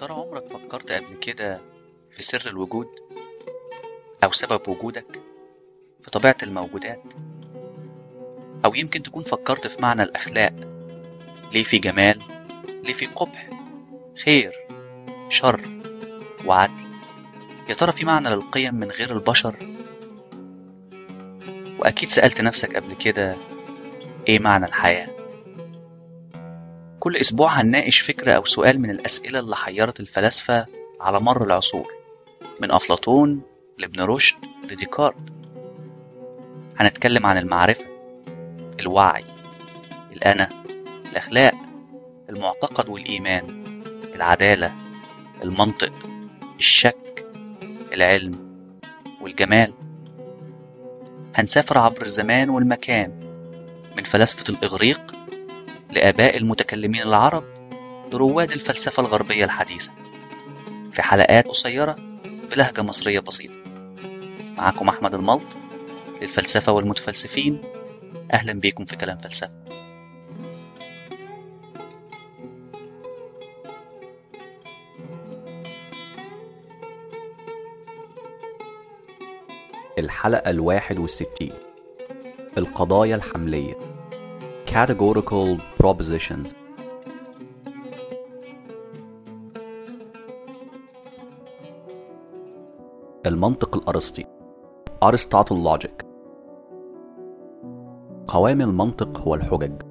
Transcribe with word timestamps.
ترى 0.00 0.12
عمرك 0.12 0.48
فكرت 0.48 0.92
قبل 0.92 1.16
كده 1.16 1.60
في 2.10 2.22
سر 2.22 2.42
الوجود 2.46 2.86
أو 4.24 4.32
سبب 4.32 4.68
وجودك 4.68 5.22
في 6.00 6.10
طبيعة 6.10 6.36
الموجودات؟ 6.42 7.02
أو 8.64 8.74
يمكن 8.74 9.02
تكون 9.02 9.22
فكرت 9.22 9.66
في 9.66 9.82
معنى 9.82 10.02
الأخلاق 10.02 10.52
ليه 11.52 11.62
في 11.62 11.78
جمال 11.78 12.18
ليه 12.84 12.92
في 12.92 13.06
قبح 13.06 13.50
خير 14.24 14.52
شر 15.28 15.60
وعدل؟ 16.46 16.90
يا 17.68 17.74
ترى 17.74 17.92
في 17.92 18.04
معنى 18.04 18.28
للقيم 18.28 18.74
من 18.74 18.90
غير 18.90 19.12
البشر؟ 19.12 19.56
وأكيد 21.78 22.08
سألت 22.08 22.40
نفسك 22.40 22.76
قبل 22.76 22.94
كده 22.94 23.36
إيه 24.28 24.38
معنى 24.38 24.66
الحياة؟ 24.66 25.19
كل 27.10 27.16
أسبوع 27.16 27.60
هنناقش 27.60 28.00
فكرة 28.00 28.32
أو 28.32 28.44
سؤال 28.44 28.80
من 28.80 28.90
الأسئلة 28.90 29.38
اللي 29.38 29.56
حيرت 29.56 30.00
الفلاسفة 30.00 30.66
على 31.00 31.20
مر 31.20 31.44
العصور. 31.44 31.92
من 32.60 32.70
أفلاطون 32.70 33.42
لابن 33.78 34.00
رشد 34.02 34.36
لديكارت. 34.70 35.32
هنتكلم 36.76 37.26
عن 37.26 37.38
المعرفة 37.38 37.84
الوعي 38.80 39.24
الأنا 40.12 40.48
الأخلاق 41.12 41.54
المعتقد 42.28 42.88
والإيمان 42.88 43.64
العدالة 44.14 44.72
المنطق 45.42 45.92
الشك 46.58 47.26
العلم 47.92 48.38
والجمال. 49.20 49.72
هنسافر 51.34 51.78
عبر 51.78 52.02
الزمان 52.02 52.50
والمكان 52.50 53.10
من 53.96 54.02
فلاسفة 54.02 54.54
الإغريق 54.54 55.19
لآباء 55.92 56.36
المتكلمين 56.36 57.02
العرب 57.02 57.44
لرواد 58.12 58.52
الفلسفة 58.52 59.00
الغربية 59.00 59.44
الحديثة. 59.44 59.92
في 60.92 61.02
حلقات 61.02 61.48
قصيرة 61.48 61.96
بلهجة 62.52 62.82
مصرية 62.82 63.20
بسيطة. 63.20 63.58
معكم 64.56 64.88
أحمد 64.88 65.14
الملط 65.14 65.56
للفلسفة 66.22 66.72
والمتفلسفين. 66.72 67.62
أهلا 68.32 68.52
بيكم 68.52 68.84
في 68.84 68.96
كلام 68.96 69.18
فلسفة. 69.18 69.50
الحلقة 79.98 80.50
الواحد 80.50 80.98
والستين 80.98 81.52
القضايا 82.58 83.16
الحملية. 83.16 83.89
Categorical 84.70 85.58
Propositions. 85.82 86.54
المنطق 93.26 93.76
الأرسطي. 93.76 94.24
Aristotle 95.04 95.64
Logic 95.64 96.04
قوام 98.26 98.60
المنطق 98.60 99.20
هو 99.20 99.34
الحجج 99.34 99.82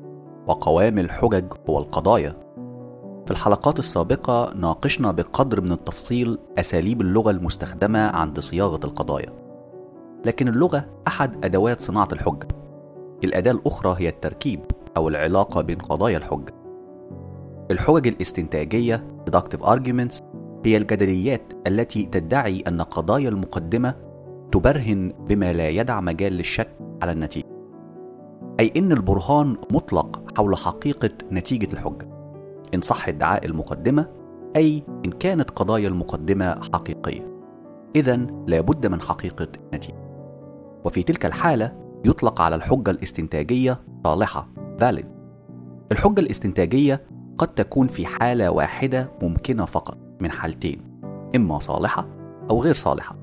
وقوام 0.48 1.00
الحجج 1.00 1.54
هو 1.70 1.80
القضايا. 1.80 2.36
في 3.26 3.32
الحلقات 3.32 3.80
السابقة 3.80 4.54
ناقشنا 4.56 5.12
بقدر 5.12 5.62
من 5.62 5.72
التفصيل 5.72 6.38
أساليب 6.58 7.02
اللغة 7.02 7.32
المستخدمة 7.32 8.00
عند 8.00 8.40
صياغة 8.40 8.80
القضايا. 8.84 9.34
لكن 10.26 10.48
اللغة 10.48 10.86
أحد 11.08 11.46
أدوات 11.46 11.82
صناعة 11.82 12.10
الحجة 12.12 12.59
الأداة 13.24 13.52
الأخرى 13.52 13.96
هي 14.04 14.10
التركيب 14.10 14.60
أو 14.98 15.08
العلاقة 15.10 15.62
بين 15.62 15.78
قضايا 15.78 16.18
الحجة. 16.18 16.54
الحجج 17.72 18.08
الاستنتاجية 18.08 19.08
deductive 19.30 19.66
arguments 19.66 20.24
هي 20.66 20.78
الجدليات 20.78 21.54
التي 21.68 22.06
تدعي 22.06 22.64
أن 22.68 22.82
قضايا 22.82 23.30
المقدمة 23.30 23.96
تبرهن 24.52 25.14
بما 25.20 25.54
لا 25.54 25.70
يدع 25.70 26.02
مجال 26.02 26.34
للشك 26.34 26.70
على 27.02 27.12
النتيجة. 27.12 27.46
أي 28.60 28.74
إن 28.78 28.92
البرهان 28.92 29.58
مطلق 29.72 30.38
حول 30.38 30.58
حقيقة 30.58 31.10
نتيجة 31.32 31.74
الحجة. 31.74 32.08
إن 32.74 32.82
صح 32.82 33.08
ادعاء 33.08 33.46
المقدمة 33.46 34.08
أي 34.56 34.84
إن 35.06 35.12
كانت 35.12 35.52
قضايا 35.52 35.88
المقدمة 35.88 36.60
حقيقية. 36.74 37.40
إذا 37.96 38.16
لابد 38.48 38.88
من 38.88 39.02
حقيقة 39.02 39.48
النتيجة 39.66 40.10
وفي 40.86 41.04
تلك 41.04 41.26
الحالة 41.26 41.89
يطلق 42.06 42.42
على 42.42 42.56
الحجة 42.56 42.92
الاستنتاجية 42.92 43.80
صالحة 44.04 44.48
valid. 44.82 45.06
الحجة 45.92 46.20
الاستنتاجية 46.20 47.02
قد 47.38 47.48
تكون 47.48 47.88
في 47.88 48.06
حالة 48.06 48.52
واحدة 48.52 49.12
ممكنة 49.22 49.66
فقط 49.66 49.98
من 50.20 50.32
حالتين 50.32 50.82
إما 51.36 51.60
صالحة 51.60 52.08
أو 52.50 52.62
غير 52.62 52.74
صالحة. 52.74 53.16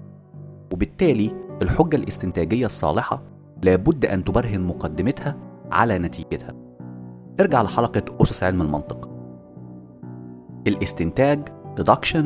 وبالتالي 0.72 1.30
الحجة 1.62 1.96
الاستنتاجية 1.96 2.66
الصالحة 2.66 3.22
لابد 3.62 4.06
أن 4.06 4.24
تبرهن 4.24 4.60
مقدمتها 4.60 5.36
على 5.72 5.98
نتيجتها. 5.98 6.54
ارجع 7.40 7.62
لحلقة 7.62 8.02
أسس 8.20 8.42
علم 8.42 8.62
المنطق. 8.62 9.10
الاستنتاج 10.66 11.48
deduction 11.80 12.24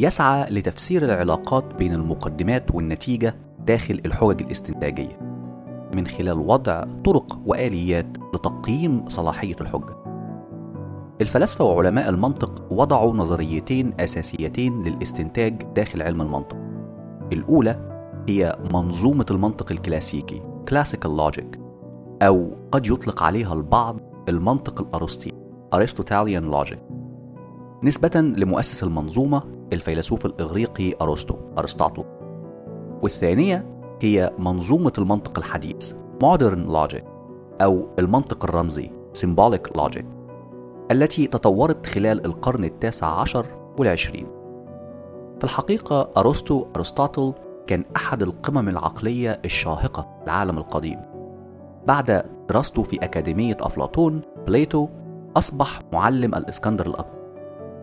يسعى 0.00 0.50
لتفسير 0.50 1.04
العلاقات 1.04 1.74
بين 1.74 1.92
المقدمات 1.92 2.74
والنتيجة 2.74 3.34
داخل 3.66 4.00
الحجج 4.06 4.42
الاستنتاجية. 4.42 5.25
من 5.96 6.06
خلال 6.06 6.38
وضع 6.38 6.84
طرق 7.04 7.38
وآليات 7.46 8.06
لتقييم 8.34 9.08
صلاحية 9.08 9.56
الحجة. 9.60 9.96
الفلاسفة 11.20 11.64
وعلماء 11.64 12.08
المنطق 12.08 12.72
وضعوا 12.72 13.14
نظريتين 13.14 14.00
أساسيتين 14.00 14.82
للاستنتاج 14.82 15.62
داخل 15.62 16.02
علم 16.02 16.22
المنطق. 16.22 16.56
الأولى 17.32 17.96
هي 18.28 18.58
منظومة 18.72 19.26
المنطق 19.30 19.72
الكلاسيكي 19.72 20.42
Classical 20.70 21.08
Logic 21.20 21.58
أو 22.22 22.50
قد 22.72 22.86
يطلق 22.86 23.22
عليها 23.22 23.54
البعض 23.54 24.00
المنطق 24.28 24.80
الأرسطي 24.80 25.32
Aristotelian 25.74 26.54
Logic. 26.54 26.78
نسبة 27.82 28.20
لمؤسس 28.20 28.82
المنظومة 28.82 29.42
الفيلسوف 29.72 30.26
الإغريقي 30.26 30.94
أرسطو 31.00 31.36
أرسطاطو. 31.58 32.04
والثانية 33.02 33.75
هي 34.00 34.32
منظومة 34.38 34.92
المنطق 34.98 35.38
الحديث 35.38 35.92
Modern 36.22 36.68
Logic 36.68 37.04
أو 37.60 37.88
المنطق 37.98 38.44
الرمزي 38.44 38.90
Symbolic 39.22 39.80
Logic 39.80 40.04
التي 40.90 41.26
تطورت 41.26 41.86
خلال 41.86 42.26
القرن 42.26 42.64
التاسع 42.64 43.06
عشر 43.06 43.46
والعشرين. 43.78 44.26
في 45.38 45.44
الحقيقة 45.44 46.10
أرسطو 46.16 46.66
أرسطاطل 46.76 47.32
كان 47.66 47.84
أحد 47.96 48.22
القمم 48.22 48.68
العقلية 48.68 49.40
الشاهقة 49.44 50.02
في 50.02 50.24
العالم 50.24 50.58
القديم. 50.58 51.00
بعد 51.86 52.22
دراسته 52.48 52.82
في 52.82 52.96
أكاديمية 52.96 53.56
أفلاطون 53.60 54.20
Plato 54.46 54.88
أصبح 55.36 55.80
معلم 55.92 56.34
الإسكندر 56.34 56.86
الأكبر. 56.86 57.18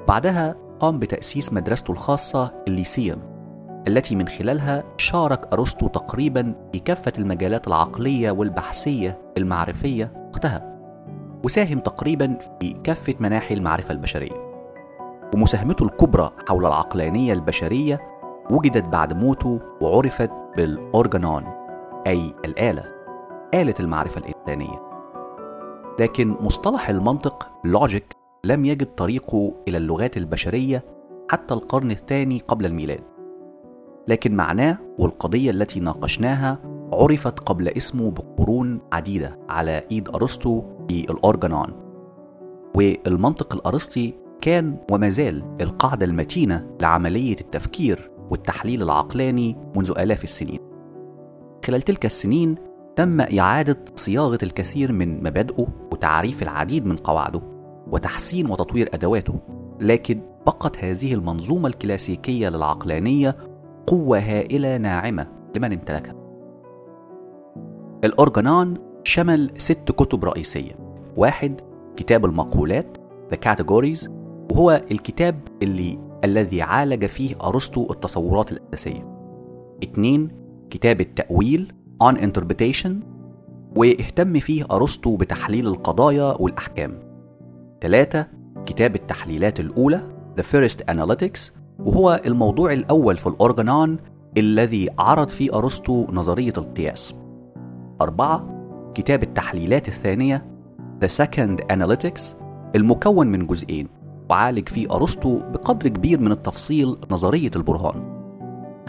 بعدها 0.08 0.56
قام 0.80 1.00
بتأسيس 1.00 1.54
مدرسته 1.54 1.92
الخاصة 1.92 2.54
الليسيوم. 2.68 3.33
التي 3.88 4.16
من 4.16 4.28
خلالها 4.28 4.84
شارك 4.98 5.54
أرسطو 5.54 5.88
تقريبا 5.88 6.56
في 6.72 6.80
كافة 6.80 7.14
المجالات 7.18 7.68
العقلية 7.68 8.32
والبحثية 8.32 9.22
المعرفية 9.38 10.30
وقتها 10.30 10.74
وساهم 11.44 11.80
تقريبا 11.80 12.38
في 12.60 12.74
كافة 12.84 13.16
مناحي 13.20 13.54
المعرفة 13.54 13.92
البشرية. 13.92 14.54
ومساهمته 15.34 15.86
الكبرى 15.86 16.32
حول 16.48 16.66
العقلانية 16.66 17.34
البشرية 17.34 18.00
وجدت 18.50 18.86
بعد 18.86 19.14
موته 19.14 19.60
وعرفت 19.82 20.32
بالأورجانون 20.58 21.44
أي 22.08 22.34
الآلة 22.46 22.84
آلة 23.54 23.74
المعرفة 23.80 24.22
الإنسانية. 24.22 24.82
لكن 26.00 26.36
مصطلح 26.40 26.90
المنطق 26.90 27.52
logic 27.64 28.16
لم 28.44 28.66
يجد 28.66 28.96
طريقه 28.96 29.54
إلى 29.68 29.78
اللغات 29.78 30.18
البشرية 30.18 30.84
حتى 31.32 31.54
القرن 31.54 31.92
الثاني 31.92 32.40
قبل 32.40 32.66
الميلاد. 32.66 33.13
لكن 34.08 34.36
معناه 34.36 34.78
والقضية 35.00 35.52
التي 35.52 35.80
ناقشناها 35.80 36.60
عرفت 36.94 37.40
قبل 37.40 37.68
اسمه 37.68 38.12
بقرون 38.12 38.80
عديدة 38.92 39.40
على 39.50 39.84
إيد 39.92 40.10
أرسطو 40.10 40.64
في 40.90 41.12
الأورجانون 41.12 41.68
والمنطق 42.76 43.56
الأرسطي 43.56 44.14
كان 44.42 44.78
وما 44.92 45.10
زال 45.10 45.44
القاعدة 45.62 46.06
المتينة 46.06 46.68
لعملية 46.82 47.36
التفكير 47.42 48.12
والتحليل 48.30 48.84
العقلاني 48.84 49.58
منذ 49.76 49.94
آلاف 49.98 50.24
السنين. 50.24 50.60
خلال 51.66 51.82
تلك 51.82 52.06
السنين 52.06 52.56
تم 52.96 53.22
إعادة 53.22 53.78
صياغة 53.96 54.38
الكثير 54.44 54.92
من 54.92 55.24
مبادئه 55.24 55.68
وتعريف 55.92 56.44
العديد 56.44 56.86
من 56.86 56.96
قواعده 56.96 57.42
وتحسين 57.92 58.52
وتطوير 58.52 58.90
أدواته 58.94 59.40
لكن 59.80 60.22
بقت 60.46 60.84
هذه 60.84 61.14
المنظومة 61.14 61.68
الكلاسيكية 61.68 62.50
للعقلانية 62.50 63.36
قوة 63.88 64.20
هائلة 64.20 64.78
ناعمة 64.78 65.28
لمن 65.56 65.74
امتلكها. 65.74 66.16
الأورجانون 68.04 68.78
شمل 69.04 69.52
ست 69.58 69.92
كتب 69.92 70.26
رئيسية. 70.26 70.76
واحد 71.18 71.62
كتاب 71.96 72.26
المقولات 72.26 72.98
The 73.34 73.38
Categories 73.50 74.10
وهو 74.52 74.82
الكتاب 74.92 75.40
اللي 75.64 76.00
الذي 76.24 76.62
عالج 76.62 77.06
فيه 77.06 77.36
أرسطو 77.44 77.92
التصورات 77.92 78.52
الأساسية. 78.52 79.08
اتنين 79.84 80.30
كتاب 80.70 81.02
التأويل 81.02 81.74
On 82.04 82.16
Interpretation 82.16 82.92
واهتم 83.76 84.40
فيه 84.40 84.66
أرسطو 84.72 85.16
بتحليل 85.16 85.68
القضايا 85.68 86.42
والأحكام. 86.42 87.00
ثلاثة 87.82 88.28
كتاب 88.66 88.96
التحليلات 88.96 89.60
الأولى 89.60 90.02
The 90.40 90.44
First 90.44 90.78
Analytics 90.92 91.52
وهو 91.80 92.22
الموضوع 92.26 92.74
الأول 92.74 93.18
في 93.18 93.28
الأورجانون 93.28 93.98
الذي 94.38 94.90
عرض 95.00 95.30
فيه 95.30 95.58
أرسطو 95.58 96.08
نظرية 96.12 96.54
القياس. 96.58 97.14
أربعة 98.02 98.48
كتاب 98.96 99.24
التحليلات 99.24 99.88
الثانية 99.88 100.46
The 101.06 101.08
Second 101.08 101.76
Analytics 101.76 102.22
المكون 102.76 103.28
من 103.28 103.48
جزئين 103.48 103.88
وعالج 104.30 104.70
فيه 104.70 104.96
أرسطو 104.96 105.40
بقدر 105.40 105.90
كبير 105.90 106.20
من 106.20 106.32
التفصيل 106.32 106.98
نظرية 107.12 107.52
البرهان. 107.56 108.24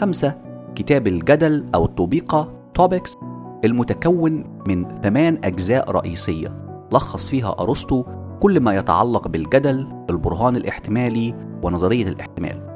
خمسة 0.01 0.35
كتاب 0.75 1.07
الجدل 1.07 1.65
أو 1.75 1.85
الطبيقة 1.85 2.53
Topics 2.79 3.17
المتكون 3.65 4.43
من 4.67 5.01
ثمان 5.01 5.39
أجزاء 5.43 5.91
رئيسية. 5.91 6.65
لخص 6.91 7.27
فيها 7.27 7.55
أرسطو 7.59 8.03
كل 8.39 8.59
ما 8.59 8.75
يتعلق 8.75 9.27
بالجدل 9.27 9.87
البرهان 10.09 10.55
الاحتمالي 10.55 11.35
ونظرية 11.63 12.07
الاحتمال. 12.07 12.74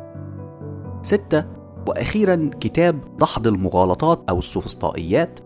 ستة 1.01 1.45
وأخيرا 1.87 2.49
كتاب 2.59 3.17
دحض 3.17 3.47
المغالطات 3.47 4.21
أو 4.29 4.39
السوفسطائيات 4.39 5.39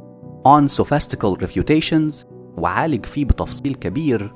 On 0.47 0.67
Sophistical 0.67 1.37
Refutations 1.45 2.25
وعالج 2.57 3.05
فيه 3.05 3.25
بتفصيل 3.25 3.75
كبير 3.75 4.35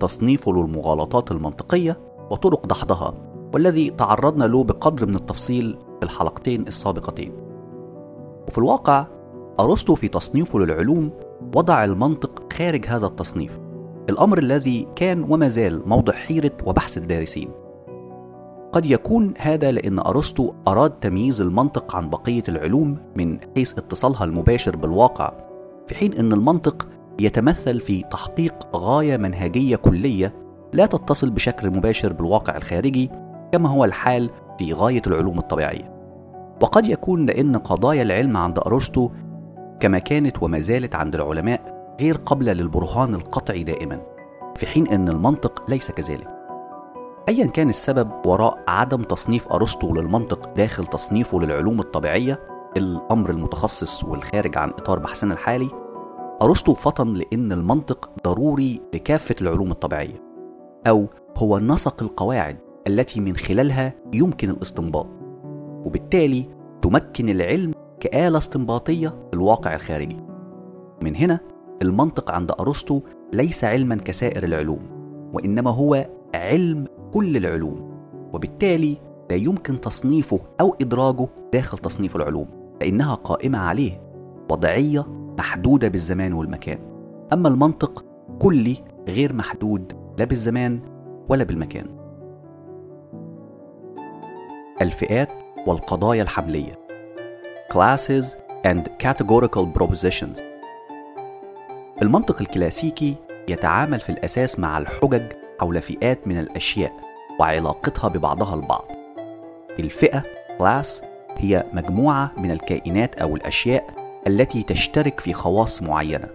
تصنيفه 0.00 0.52
للمغالطات 0.52 1.30
المنطقية 1.30 2.00
وطرق 2.30 2.66
دحضها 2.66 3.14
والذي 3.54 3.90
تعرضنا 3.90 4.44
له 4.44 4.64
بقدر 4.64 5.06
من 5.06 5.14
التفصيل 5.14 5.78
في 6.00 6.04
الحلقتين 6.04 6.66
السابقتين. 6.66 7.32
وفي 8.48 8.58
الواقع 8.58 9.06
أرسطو 9.60 9.94
في 9.94 10.08
تصنيفه 10.08 10.58
للعلوم 10.58 11.10
وضع 11.56 11.84
المنطق 11.84 12.52
خارج 12.52 12.86
هذا 12.86 13.06
التصنيف 13.06 13.58
الأمر 14.08 14.38
الذي 14.38 14.88
كان 14.96 15.26
وما 15.28 15.48
زال 15.48 15.88
موضع 15.88 16.12
حيرة 16.12 16.52
وبحث 16.64 16.98
الدارسين. 16.98 17.50
قد 18.72 18.86
يكون 18.86 19.34
هذا 19.38 19.72
لأن 19.72 19.98
أرسطو 19.98 20.52
أراد 20.68 20.90
تمييز 20.90 21.40
المنطق 21.40 21.96
عن 21.96 22.10
بقية 22.10 22.42
العلوم 22.48 22.98
من 23.16 23.38
حيث 23.54 23.78
اتصالها 23.78 24.24
المباشر 24.24 24.76
بالواقع 24.76 25.32
في 25.86 25.94
حين 25.94 26.12
أن 26.12 26.32
المنطق 26.32 26.88
يتمثل 27.20 27.80
في 27.80 28.02
تحقيق 28.02 28.54
غاية 28.76 29.16
منهجية 29.16 29.76
كلية 29.76 30.34
لا 30.72 30.86
تتصل 30.86 31.30
بشكل 31.30 31.70
مباشر 31.70 32.12
بالواقع 32.12 32.56
الخارجي 32.56 33.10
كما 33.52 33.68
هو 33.68 33.84
الحال 33.84 34.30
في 34.58 34.72
غاية 34.72 35.02
العلوم 35.06 35.38
الطبيعية. 35.38 35.96
وقد 36.62 36.86
يكون 36.86 37.26
لأن 37.26 37.56
قضايا 37.56 38.02
العلم 38.02 38.36
عند 38.36 38.58
أرسطو 38.58 39.10
كما 39.80 39.98
كانت 39.98 40.42
وما 40.42 40.58
زالت 40.58 40.94
عند 40.94 41.14
العلماء 41.14 41.76
غير 42.00 42.16
قابلة 42.16 42.52
للبرهان 42.52 43.14
القطعي 43.14 43.64
دائما 43.64 44.00
في 44.56 44.66
حين 44.66 44.88
أن 44.88 45.08
المنطق 45.08 45.70
ليس 45.70 45.90
كذلك. 45.90 46.35
أيا 47.28 47.46
كان 47.46 47.68
السبب 47.68 48.10
وراء 48.26 48.58
عدم 48.68 49.02
تصنيف 49.02 49.52
أرسطو 49.52 49.94
للمنطق 49.94 50.54
داخل 50.56 50.86
تصنيفه 50.86 51.40
للعلوم 51.40 51.80
الطبيعية 51.80 52.40
الأمر 52.76 53.30
المتخصص 53.30 54.04
والخارج 54.04 54.58
عن 54.58 54.70
إطار 54.70 54.98
بحثنا 54.98 55.34
الحالي 55.34 55.68
أرسطو 56.42 56.74
فطن 56.74 57.12
لأن 57.12 57.52
المنطق 57.52 58.10
ضروري 58.24 58.80
لكافة 58.94 59.34
العلوم 59.42 59.70
الطبيعية 59.70 60.22
أو 60.86 61.06
هو 61.36 61.58
نسق 61.58 62.02
القواعد 62.02 62.58
التي 62.86 63.20
من 63.20 63.36
خلالها 63.36 63.92
يمكن 64.12 64.50
الاستنباط 64.50 65.06
وبالتالي 65.84 66.48
تمكن 66.82 67.28
العلم 67.28 67.74
كآلة 68.00 68.38
استنباطية 68.38 69.08
في 69.08 69.34
الواقع 69.34 69.74
الخارجي. 69.74 70.16
من 71.02 71.16
هنا 71.16 71.40
المنطق 71.82 72.30
عند 72.30 72.52
أرسطو 72.60 73.00
ليس 73.32 73.64
علما 73.64 73.94
كسائر 73.94 74.44
العلوم 74.44 74.80
وإنما 75.32 75.70
هو 75.70 76.06
علم 76.34 76.86
كل 77.14 77.36
العلوم 77.36 77.90
وبالتالي 78.32 78.96
لا 79.30 79.36
يمكن 79.36 79.80
تصنيفه 79.80 80.40
أو 80.60 80.76
إدراجه 80.80 81.28
داخل 81.52 81.78
تصنيف 81.78 82.16
العلوم 82.16 82.46
لأنها 82.80 83.14
قائمة 83.14 83.58
عليه 83.58 84.00
وضعية 84.50 85.06
محدودة 85.38 85.88
بالزمان 85.88 86.32
والمكان. 86.32 86.78
أما 87.32 87.48
المنطق 87.48 88.04
كلي 88.38 88.76
غير 89.08 89.32
محدود 89.32 89.92
لا 90.18 90.24
بالزمان 90.24 90.80
ولا 91.28 91.44
بالمكان. 91.44 91.86
الفئات 94.82 95.32
والقضايا 95.66 96.22
الحملية. 96.22 96.72
Classes 97.72 98.24
and 98.66 98.82
Categorical 99.06 99.66
Propositions. 99.78 100.42
المنطق 102.02 102.40
الكلاسيكي 102.40 103.16
يتعامل 103.48 104.00
في 104.00 104.08
الأساس 104.12 104.58
مع 104.58 104.78
الحجج 104.78 105.32
حول 105.60 105.82
فئات 105.82 106.28
من 106.28 106.38
الأشياء 106.38 106.92
وعلاقتها 107.40 108.08
ببعضها 108.08 108.54
البعض. 108.54 108.92
الفئة 109.78 110.22
class 110.58 111.04
هي 111.36 111.64
مجموعة 111.72 112.32
من 112.36 112.50
الكائنات 112.50 113.14
أو 113.14 113.36
الأشياء 113.36 113.84
التي 114.26 114.62
تشترك 114.62 115.20
في 115.20 115.32
خواص 115.32 115.82
معينة. 115.82 116.28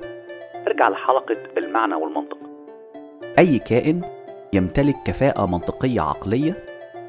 ارجع 0.67 0.89
لحلقة 0.89 1.35
المعنى 1.57 1.95
والمنطق. 1.95 2.37
أي 3.39 3.59
كائن 3.59 4.01
يمتلك 4.53 4.95
كفاءة 5.05 5.45
منطقية 5.45 6.01
عقلية 6.01 6.53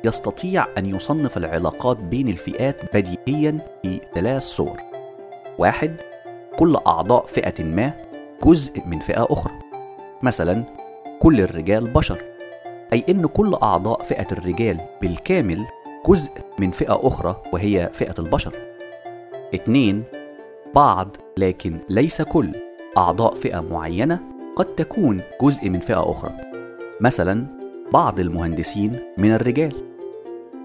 يستطيع 0.05 0.67
أن 0.79 0.87
يصنف 0.87 1.37
العلاقات 1.37 1.97
بين 1.97 2.29
الفئات 2.29 2.97
بديهيا 2.97 3.59
في 3.82 4.00
ثلاث 4.14 4.43
صور. 4.43 4.76
واحد 5.59 5.97
كل 6.59 6.76
أعضاء 6.87 7.26
فئة 7.26 7.64
ما 7.64 7.93
جزء 8.44 8.82
من 8.87 8.99
فئة 8.99 9.26
أخرى. 9.31 9.53
مثلا 10.23 10.64
كل 11.22 11.40
الرجال 11.40 11.86
بشر 11.90 12.19
أي 12.92 13.04
إن 13.08 13.26
كل 13.26 13.54
أعضاء 13.62 14.02
فئة 14.02 14.26
الرجال 14.32 14.78
بالكامل 15.02 15.66
جزء 16.08 16.30
من 16.58 16.70
فئة 16.70 17.00
أخرى 17.02 17.42
وهي 17.52 17.90
فئة 17.92 18.14
البشر. 18.19 18.54
اتنين 19.54 20.02
بعض 20.74 21.16
لكن 21.36 21.78
ليس 21.88 22.22
كل 22.22 22.52
أعضاء 22.96 23.34
فئة 23.34 23.60
معينة 23.60 24.20
قد 24.56 24.64
تكون 24.64 25.20
جزء 25.42 25.69
من 25.69 25.80
فئة 25.80 26.10
أخرى. 26.10 26.32
مثلا 27.00 27.47
بعض 27.92 28.20
المهندسين 28.20 29.00
من 29.18 29.32
الرجال 29.32 29.73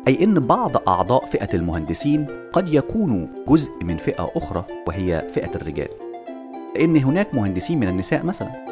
أي 0.08 0.24
إن 0.24 0.40
بعض 0.40 0.90
أعضاء 0.90 1.26
فئة 1.26 1.50
المهندسين 1.54 2.26
قد 2.54 2.74
يكونوا 2.74 3.28
جزء 3.48 3.72
من 3.84 3.98
فئة 3.98 4.32
أخرى 4.36 4.64
وهي 4.88 5.28
فئة 5.34 5.56
الرجال. 5.56 5.90
لأن 6.76 6.98
هناك 6.98 7.36
مهندسين 7.36 7.80
من 7.80 7.88
النساء 7.88 8.24
مثلا. 8.24 8.66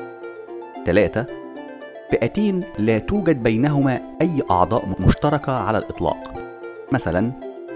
ثلاثة 0.85 1.44
فئتين 2.11 2.63
لا 2.79 2.99
توجد 2.99 3.43
بينهما 3.43 4.01
أي 4.21 4.43
أعضاء 4.51 4.95
مشتركة 4.99 5.53
على 5.53 5.77
الإطلاق. 5.77 6.33
مثلا 6.91 7.31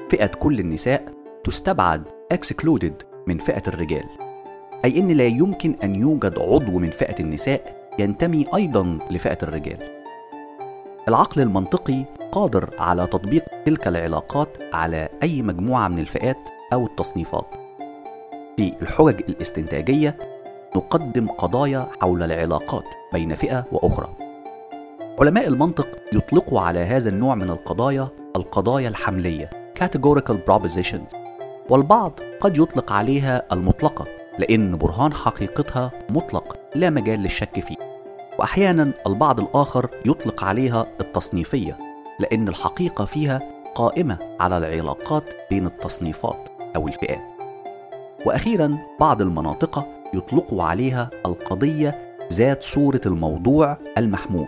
فئة 0.10 0.28
كل 0.28 0.60
النساء 0.60 1.04
تستبعد 1.44 2.04
excluded 2.34 2.94
من 3.28 3.38
فئة 3.38 3.64
الرجال 3.68 4.06
أي 4.86 5.00
إن 5.00 5.08
لا 5.08 5.26
يمكن 5.26 5.76
أن 5.84 5.96
يوجد 5.96 6.40
عضو 6.40 6.80
من 6.80 6.90
فئة 6.90 7.20
النساء 7.20 7.90
ينتمي 8.00 8.46
أيضا 8.56 9.00
لفئة 9.12 9.38
الرجال. 9.44 9.78
العقل 11.08 11.42
المنطقي 11.42 12.06
قادر 12.32 12.70
على 12.80 13.08
تطبيق 13.08 13.44
تلك 13.66 13.88
العلاقات 13.88 14.58
على 14.74 15.10
أي 15.24 15.42
مجموعة 15.42 15.88
من 15.88 16.00
الفئات 16.00 16.50
أو 16.74 16.86
التصنيفات. 16.86 17.56
في 18.58 18.74
الحجج 18.82 19.22
الاستنتاجية 19.30 20.18
نقدم 20.76 21.28
قضايا 21.28 21.88
حول 22.02 22.24
العلاقات 22.24 22.84
بين 23.14 23.36
فئة 23.36 23.66
وأخرى. 23.72 24.10
علماء 25.20 25.48
المنطق 25.48 25.88
يطلقوا 26.14 26.60
على 26.60 26.80
هذا 26.80 27.10
النوع 27.10 27.36
من 27.36 27.50
القضايا 27.50 28.08
القضايا 28.36 28.90
الحملية 28.90 29.50
categorical 29.80 30.36
propositions. 30.50 31.16
والبعض 31.70 32.20
قد 32.42 32.58
يطلق 32.58 32.92
عليها 32.92 33.44
المطلقة 33.52 34.06
لأن 34.40 34.78
برهان 34.78 35.14
حقيقتها 35.14 35.92
مطلق 36.10 36.58
لا 36.76 36.90
مجال 36.90 37.20
للشك 37.20 37.60
فيه. 37.60 37.78
وأحيانا 38.40 38.92
البعض 39.08 39.40
الآخر 39.40 39.90
يطلق 40.06 40.44
عليها 40.44 40.88
التصنيفية 41.02 41.78
لأن 42.20 42.48
الحقيقة 42.48 43.06
فيها 43.06 43.40
قائمة 43.76 44.18
على 44.40 44.58
العلاقات 44.58 45.24
بين 45.50 45.66
التصنيفات 45.66 46.50
أو 46.76 46.88
الفئات. 46.88 47.22
وأخيرا 48.26 48.78
بعض 49.00 49.22
المناطق 49.22 49.86
يطلقوا 50.14 50.64
عليها 50.64 51.10
القضية 51.26 52.16
ذات 52.34 52.64
صورة 52.64 53.02
الموضوع 53.06 53.78
المحمول. 53.98 54.48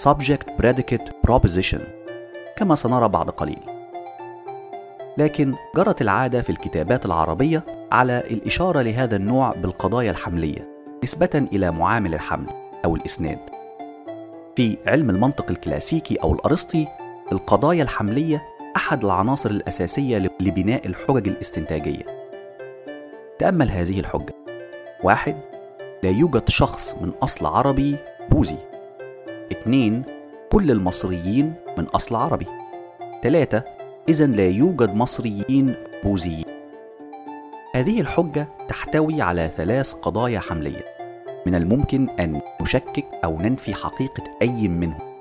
Subject 0.00 0.62
Predicate 0.62 1.08
Proposition 1.28 1.80
كما 2.56 2.74
سنرى 2.74 3.08
بعد 3.08 3.30
قليل. 3.30 3.60
لكن 5.18 5.54
جرت 5.76 6.02
العادة 6.02 6.42
في 6.42 6.50
الكتابات 6.50 7.06
العربية 7.06 7.64
على 7.92 8.18
الإشارة 8.30 8.82
لهذا 8.82 9.16
النوع 9.16 9.52
بالقضايا 9.52 10.10
الحملية 10.10 10.68
نسبة 11.02 11.48
إلى 11.52 11.70
معامل 11.70 12.14
الحمل 12.14 12.46
أو 12.84 12.96
الإسناد. 12.96 13.38
في 14.56 14.76
علم 14.86 15.10
المنطق 15.10 15.50
الكلاسيكي 15.50 16.16
أو 16.16 16.32
الأرسطي 16.32 16.86
القضايا 17.32 17.82
الحملية 17.82 18.42
أحد 18.76 19.04
العناصر 19.04 19.50
الأساسية 19.50 20.30
لبناء 20.40 20.86
الحجج 20.86 21.28
الاستنتاجية. 21.28 22.06
تأمل 23.38 23.70
هذه 23.70 24.00
الحجة. 24.00 24.43
واحد 25.04 25.36
لا 26.02 26.10
يوجد 26.10 26.48
شخص 26.48 26.94
من 27.00 27.12
أصل 27.22 27.46
عربي 27.46 27.96
بوذي. 28.30 28.58
اثنين 29.52 30.02
كل 30.52 30.70
المصريين 30.70 31.54
من 31.78 31.84
أصل 31.84 32.14
عربي. 32.14 32.46
ثلاثة 33.22 33.64
إذا 34.08 34.26
لا 34.26 34.48
يوجد 34.48 34.94
مصريين 34.94 35.74
بوذيين. 36.04 36.44
هذه 37.74 38.00
الحجة 38.00 38.48
تحتوي 38.68 39.22
على 39.22 39.50
ثلاث 39.56 39.92
قضايا 39.92 40.38
حملية. 40.38 40.84
من 41.46 41.54
الممكن 41.54 42.08
أن 42.08 42.40
نشكك 42.62 43.06
أو 43.24 43.38
ننفي 43.38 43.74
حقيقة 43.74 44.24
أي 44.42 44.68
منهم. 44.68 45.14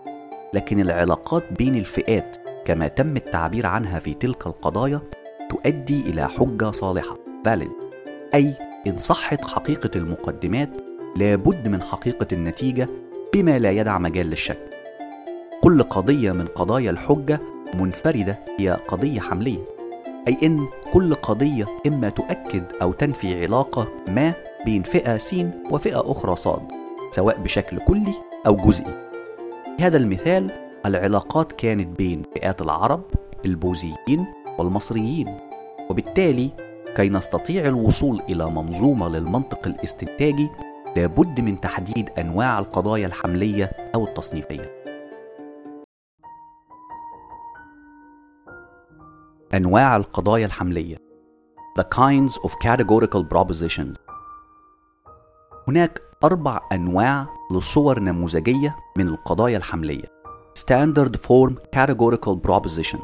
لكن 0.54 0.80
العلاقات 0.80 1.44
بين 1.54 1.76
الفئات 1.76 2.38
كما 2.66 2.88
تم 2.88 3.18
التعبير 3.18 3.66
عنها 3.66 4.00
في 4.00 4.14
تلك 4.14 4.48
القضايا 4.48 5.02
تؤدي 5.50 6.02
إلى 6.02 6.30
حجة 6.30 6.72
صالحة 6.72 7.18
valid. 7.48 7.72
أي 8.34 8.73
إن 8.88 8.98
صحت 8.98 9.46
حقيقة 9.46 9.90
المقدمات 9.96 10.70
لابد 11.16 11.68
من 11.68 11.82
حقيقة 11.82 12.28
النتيجة 12.32 12.90
بما 13.34 13.60
لا 13.60 13.72
يدع 13.72 13.98
مجال 14.00 14.28
للشك. 14.28 14.70
كل 15.62 15.84
قضية 15.84 16.32
من 16.32 16.46
قضايا 16.46 16.92
الحجة 16.92 17.40
منفردة 17.74 18.40
هي 18.60 18.80
قضية 18.88 19.20
حملية 19.20 19.60
أي 20.28 20.38
إن 20.44 20.68
كل 20.94 21.16
قضية 21.16 21.66
إما 21.88 22.10
تؤكد 22.10 22.64
أو 22.82 22.92
تنفي 22.92 23.44
علاقة 23.44 23.88
ما 24.08 24.34
بين 24.66 24.84
فئة 24.84 25.18
س 25.18 25.36
وفئة 25.72 26.12
أخرى 26.12 26.36
ص 26.36 26.48
سواء 27.12 27.38
بشكل 27.38 27.80
كلي 27.80 28.14
أو 28.48 28.56
جزئي. 28.56 29.10
في 29.78 29.84
هذا 29.84 29.98
المثال 29.98 30.52
العلاقات 30.86 31.52
كانت 31.52 31.98
بين 31.98 32.22
فئات 32.36 32.62
العرب 32.62 33.04
البوذيين 33.46 34.26
والمصريين 34.58 35.38
وبالتالي 35.90 36.50
كي 36.96 37.10
نستطيع 37.10 37.68
الوصول 37.68 38.22
إلى 38.30 38.46
منظومة 38.46 39.10
للمنطق 39.10 39.68
الاستنتاجي 39.68 40.50
لابد 40.96 41.42
من 41.42 41.60
تحديد 41.60 42.10
أنواع 42.10 42.60
القضايا 42.60 43.08
الحملية 43.08 43.72
أو 43.96 44.04
التصنيفية. 44.06 44.84
أنواع 49.54 49.96
القضايا 49.96 50.46
الحملية. 50.46 50.98
The 51.80 51.84
kinds 51.84 52.34
of 52.34 52.52
categorical 52.52 53.24
propositions. 53.34 53.96
هناك 55.68 56.02
أربع 56.24 56.60
أنواع 56.72 57.28
لصور 57.52 58.00
نموذجية 58.00 58.76
من 58.98 59.08
القضايا 59.08 59.58
الحملية. 59.58 60.06
Standard 60.60 61.16
Form 61.16 61.54
Categorical 61.76 62.36
Proposition. 62.48 63.00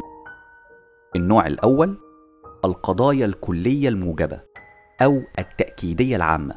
النوع 1.15 1.48
الأول 1.48 2.09
القضايا 2.66 3.25
الكلية 3.25 3.89
الموجبة 3.89 4.42
أو 5.01 5.22
التأكيدية 5.39 6.16
العامة. 6.16 6.56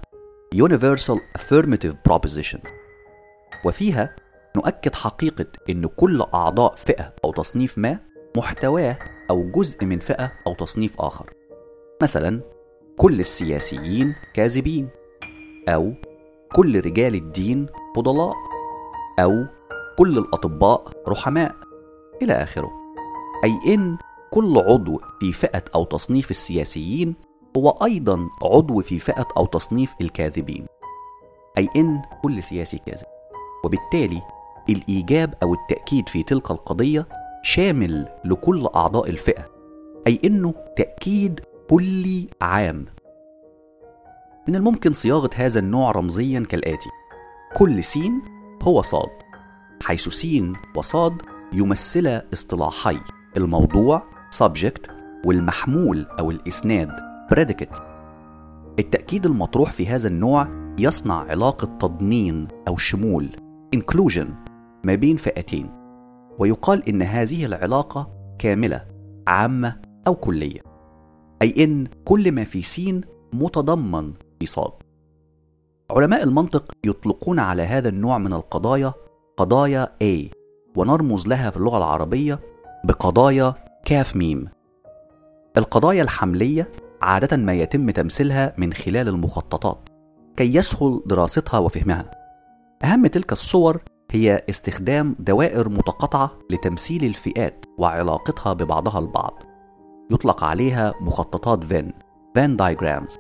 Universal 0.55 1.19
Affirmative 1.39 1.95
Propositions. 2.09 2.73
وفيها 3.65 4.17
نؤكد 4.57 4.95
حقيقة 4.95 5.47
أن 5.71 5.87
كل 5.87 6.25
أعضاء 6.35 6.75
فئة 6.75 7.15
أو 7.25 7.33
تصنيف 7.33 7.79
ما 7.79 7.99
محتواه 8.37 8.99
أو 9.31 9.51
جزء 9.51 9.85
من 9.85 9.99
فئة 9.99 10.33
أو 10.47 10.55
تصنيف 10.55 11.01
آخر. 11.01 11.31
مثلا 12.03 12.41
كل 12.97 13.21
السياسيين 13.21 14.15
كاذبين 14.35 14.89
أو 15.69 15.93
كل 16.55 16.85
رجال 16.85 17.15
الدين 17.15 17.67
فضلاء 17.97 18.35
أو 19.19 19.45
كل 19.99 20.19
الأطباء 20.19 20.85
رحماء. 21.09 21.55
إلى 22.23 22.33
آخره. 22.33 22.71
أي 23.45 23.75
إن 23.75 23.99
كل 24.33 24.59
عضو 24.59 25.01
في 25.21 25.33
فئة 25.33 25.65
أو 25.75 25.85
تصنيف 25.85 26.31
السياسيين 26.31 27.15
هو 27.57 27.71
أيضا 27.71 28.29
عضو 28.43 28.83
في 28.83 28.99
فئة 28.99 29.29
أو 29.37 29.47
تصنيف 29.47 29.95
الكاذبين 30.01 30.67
أي 31.59 31.69
إن 31.77 32.03
كل 32.23 32.43
سياسي 32.43 32.79
كاذب. 32.79 33.07
وبالتالي 33.65 34.23
الإيجاب 34.69 35.35
أو 35.43 35.55
التأكيد 35.55 36.09
في 36.09 36.23
تلك 36.23 36.51
القضية 36.51 37.09
شامل 37.43 38.09
لكل 38.25 38.69
أعضاء 38.77 39.11
الفئة 39.11 39.51
أي 40.07 40.21
إنه 40.25 40.55
تأكيد 40.77 41.41
كلي 41.71 42.29
عام. 42.41 42.87
من 44.49 44.57
الممكن 44.57 44.93
صياغة 44.93 45.31
هذا 45.35 45.61
النوع 45.61 45.91
رمزيا 45.91 46.41
كالآتي 46.41 46.91
كل 47.57 47.85
س 47.85 47.99
هو 48.63 48.83
صاد 48.83 49.11
حيث 49.83 50.09
س 50.09 50.27
وصاد 50.77 51.23
يمثلا 51.53 52.25
اصطلاحي 52.33 53.01
الموضوع 53.37 54.12
subject 54.33 54.91
والمحمول 55.25 56.07
أو 56.19 56.31
الإسناد 56.31 56.91
predicate. 57.35 57.83
التأكيد 58.79 59.27
المطروح 59.27 59.73
في 59.73 59.87
هذا 59.87 60.09
النوع 60.09 60.49
يصنع 60.79 61.15
علاقة 61.15 61.79
تضمين 61.79 62.49
أو 62.69 62.77
شمول 62.77 63.29
inclusion 63.77 64.27
ما 64.85 64.95
بين 64.95 65.17
فئتين 65.17 65.71
ويقال 66.39 66.89
إن 66.89 67.03
هذه 67.03 67.47
العلاقة 67.47 68.11
كاملة 68.39 68.85
عامة 69.27 69.81
أو 70.07 70.15
كلية 70.15 70.61
أي 71.43 71.65
إن 71.65 71.87
كل 72.05 72.33
ما 72.33 72.45
في 72.45 72.63
س 72.63 72.81
متضمن 73.33 74.13
في 74.41 74.47
صاد 74.47 74.73
علماء 75.91 76.23
المنطق 76.23 76.73
يطلقون 76.85 77.39
على 77.39 77.63
هذا 77.63 77.89
النوع 77.89 78.19
من 78.19 78.33
القضايا 78.33 78.93
قضايا 79.37 79.87
A 80.03 80.37
ونرمز 80.77 81.27
لها 81.27 81.51
في 81.51 81.57
اللغة 81.57 81.79
العربية 81.79 82.41
بقضايا 82.85 83.55
كاف 83.85 84.17
ميم. 84.17 84.49
القضايا 85.57 86.03
الحملية 86.03 86.73
عادة 87.03 87.37
ما 87.37 87.55
يتم 87.55 87.91
تمثيلها 87.91 88.55
من 88.59 88.73
خلال 88.73 89.09
المخططات 89.09 89.89
كي 90.37 90.55
يسهل 90.55 91.03
دراستها 91.07 91.59
وفهمها. 91.59 92.11
أهم 92.85 93.07
تلك 93.07 93.33
الصور 93.33 93.83
هي 94.11 94.45
استخدام 94.51 95.17
دوائر 95.19 95.69
متقاطعة 95.69 96.39
لتمثيل 96.51 97.05
الفئات 97.05 97.65
وعلاقتها 97.79 98.53
ببعضها 98.53 98.99
البعض. 98.99 99.43
يطلق 100.11 100.45
عليها 100.45 100.95
مخططات 101.01 101.65
فين 101.65 101.93
Venn 102.35 102.57
diagrams. 102.57 103.19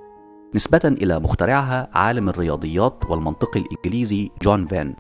نسبة 0.54 0.80
إلى 0.84 1.18
مخترعها 1.18 1.90
عالم 1.92 2.28
الرياضيات 2.28 3.10
والمنطق 3.10 3.56
الإنجليزي 3.56 4.30
جون 4.42 4.66
فين. 4.66 4.96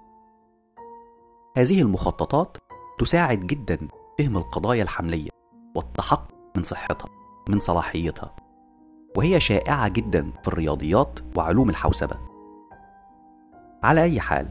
هذه 1.56 1.82
المخططات 1.82 2.56
تساعد 2.98 3.40
جدا 3.40 3.78
فهم 4.18 4.36
القضايا 4.36 4.82
الحملية. 4.82 5.41
والتحقق 5.74 6.28
من 6.56 6.64
صحتها 6.64 7.08
من 7.48 7.60
صلاحيتها. 7.60 8.36
وهي 9.16 9.40
شائعة 9.40 9.88
جدا 9.88 10.32
في 10.42 10.48
الرياضيات 10.48 11.18
وعلوم 11.36 11.70
الحوسبة. 11.70 12.16
على 13.82 14.02
أي 14.02 14.20
حال 14.20 14.48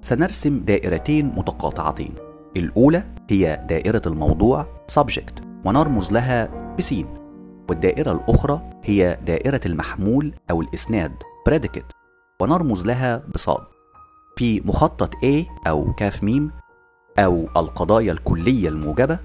سنرسم 0.00 0.58
دائرتين 0.58 1.26
متقاطعتين. 1.36 2.14
الأولى 2.56 3.02
هي 3.30 3.66
دائرة 3.68 4.02
الموضوع 4.06 4.66
subject 5.00 5.42
ونرمز 5.64 6.12
لها 6.12 6.74
بسين. 6.78 7.06
والدائرة 7.68 8.12
الأخرى 8.12 8.70
هي 8.84 9.18
دائرة 9.26 9.60
المحمول 9.66 10.34
أو 10.50 10.60
الإسناد 10.60 11.12
predicate 11.48 11.94
ونرمز 12.40 12.86
لها 12.86 13.22
بصاد. 13.34 13.62
في 14.36 14.60
مخطط 14.60 15.14
A 15.14 15.66
أو 15.68 15.92
كاف 15.92 16.24
ميم 16.24 16.50
أو 17.18 17.48
القضايا 17.56 18.12
الكلية 18.12 18.68
الموجبة 18.68 19.18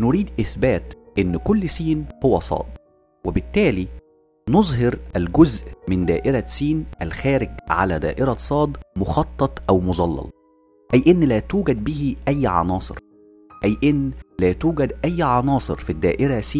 نريد 0.00 0.30
إثبات 0.40 0.94
إن 1.18 1.36
كل 1.36 1.68
س 1.68 1.82
هو 2.24 2.40
صاد 2.40 2.66
وبالتالي 3.24 3.88
نظهر 4.48 4.98
الجزء 5.16 5.64
من 5.88 6.06
دائرة 6.06 6.44
س 6.46 6.64
الخارج 7.02 7.50
على 7.68 7.98
دائرة 7.98 8.34
صاد 8.38 8.76
مخطط 8.96 9.62
أو 9.70 9.80
مظلل 9.80 10.30
أي 10.94 11.04
إن 11.06 11.20
لا 11.20 11.40
توجد 11.40 11.84
به 11.84 12.16
أي 12.28 12.46
عناصر 12.46 12.98
أي 13.64 13.76
إن 13.84 14.10
لا 14.38 14.52
توجد 14.52 14.92
أي 15.04 15.22
عناصر 15.22 15.76
في 15.76 15.90
الدائرة 15.90 16.40
س 16.40 16.58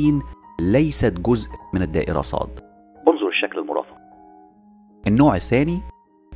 ليست 0.61 1.20
جزء 1.20 1.49
من 1.75 1.82
الدائرة 1.82 2.20
صاد. 2.20 2.61
انظر 3.09 3.28
الشكل 3.28 3.59
المرافق. 3.59 3.97
النوع 5.06 5.37
الثاني 5.37 5.80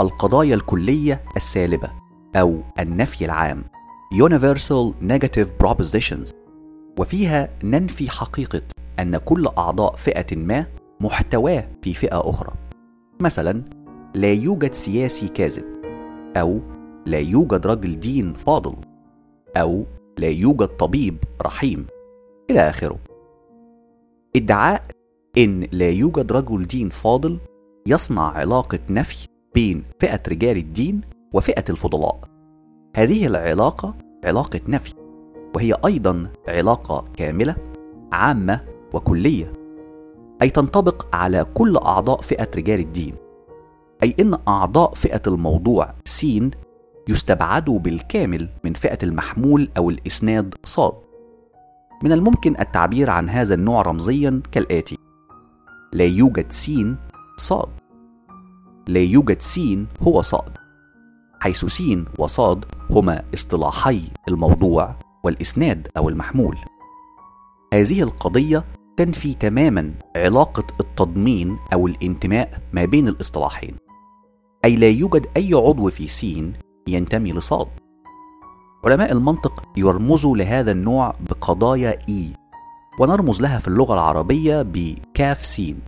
القضايا 0.00 0.54
الكلية 0.54 1.24
السالبة 1.36 1.90
أو 2.36 2.60
النفي 2.78 3.24
العام 3.24 3.64
Universal 4.14 4.94
Negative 5.02 5.48
Propositions. 5.62 6.43
وفيها 6.98 7.48
ننفي 7.64 8.10
حقيقة 8.10 8.62
أن 9.00 9.16
كل 9.16 9.48
أعضاء 9.58 9.96
فئة 9.96 10.36
ما 10.36 10.66
محتواه 11.00 11.68
في 11.82 11.94
فئة 11.94 12.30
أخرى. 12.30 12.52
مثلا 13.20 13.62
لا 14.14 14.32
يوجد 14.32 14.72
سياسي 14.72 15.28
كاذب 15.28 15.64
أو 16.36 16.60
لا 17.06 17.18
يوجد 17.18 17.66
رجل 17.66 18.00
دين 18.00 18.32
فاضل 18.32 18.74
أو 19.56 19.84
لا 20.18 20.28
يوجد 20.28 20.68
طبيب 20.68 21.16
رحيم. 21.42 21.86
إلى 22.50 22.60
آخره. 22.60 22.98
ادعاء 24.36 24.82
إن 25.38 25.60
لا 25.72 25.90
يوجد 25.90 26.32
رجل 26.32 26.62
دين 26.62 26.88
فاضل 26.88 27.38
يصنع 27.86 28.22
علاقة 28.22 28.78
نفي 28.90 29.28
بين 29.54 29.84
فئة 30.00 30.20
رجال 30.28 30.56
الدين 30.56 31.00
وفئة 31.32 31.64
الفضلاء. 31.70 32.20
هذه 32.96 33.26
العلاقة 33.26 33.94
علاقة 34.24 34.60
نفي. 34.68 35.03
وهي 35.54 35.74
أيضا 35.86 36.30
علاقة 36.48 37.04
كاملة 37.16 37.56
عامة 38.12 38.60
وكلية 38.92 39.52
أي 40.42 40.50
تنطبق 40.50 41.16
على 41.16 41.46
كل 41.54 41.76
أعضاء 41.76 42.20
فئة 42.20 42.48
رجال 42.56 42.80
الدين 42.80 43.14
أي 44.02 44.14
إن 44.20 44.38
أعضاء 44.48 44.94
فئة 44.94 45.22
الموضوع 45.26 45.94
س 46.04 46.26
يستبعدوا 47.08 47.78
بالكامل 47.78 48.48
من 48.64 48.72
فئة 48.72 48.98
المحمول 49.02 49.68
أو 49.76 49.90
الإسناد 49.90 50.54
صاد. 50.64 50.92
من 52.02 52.12
الممكن 52.12 52.54
التعبير 52.60 53.10
عن 53.10 53.28
هذا 53.28 53.54
النوع 53.54 53.82
رمزيا 53.82 54.42
كالآتي 54.52 54.98
لا 55.92 56.04
يوجد 56.04 56.52
س 56.52 56.70
صاد. 57.36 57.68
لا 58.88 59.00
يوجد 59.00 59.40
س 59.40 59.60
هو 60.02 60.20
صاد 60.20 60.58
حيث 61.40 61.64
س 61.64 61.82
وصاد 62.18 62.64
هما 62.90 63.22
اصطلاحي 63.34 64.02
الموضوع. 64.28 65.03
والإسناد 65.24 65.88
أو 65.96 66.08
المحمول. 66.08 66.58
هذه 67.74 68.02
القضية 68.02 68.64
تنفي 68.96 69.34
تماما 69.34 69.94
علاقة 70.16 70.64
التضمين 70.80 71.58
أو 71.72 71.86
الانتماء 71.86 72.60
ما 72.72 72.84
بين 72.84 73.08
الإصطلاحين 73.08 73.76
أي 74.64 74.76
لا 74.76 74.88
يوجد 74.88 75.26
أي 75.36 75.54
عضو 75.54 75.90
في 75.90 76.08
س 76.08 76.26
ينتمي 76.88 77.32
لصاد. 77.32 77.68
علماء 78.84 79.12
المنطق 79.12 79.62
يرمزوا 79.76 80.36
لهذا 80.36 80.72
النوع 80.72 81.14
بقضايا 81.20 81.98
إي 82.08 82.32
ونرمز 83.00 83.42
لها 83.42 83.58
في 83.58 83.68
اللغة 83.68 83.94
العربية 83.94 84.62
بكاف 84.62 85.46
سين. 85.46 85.80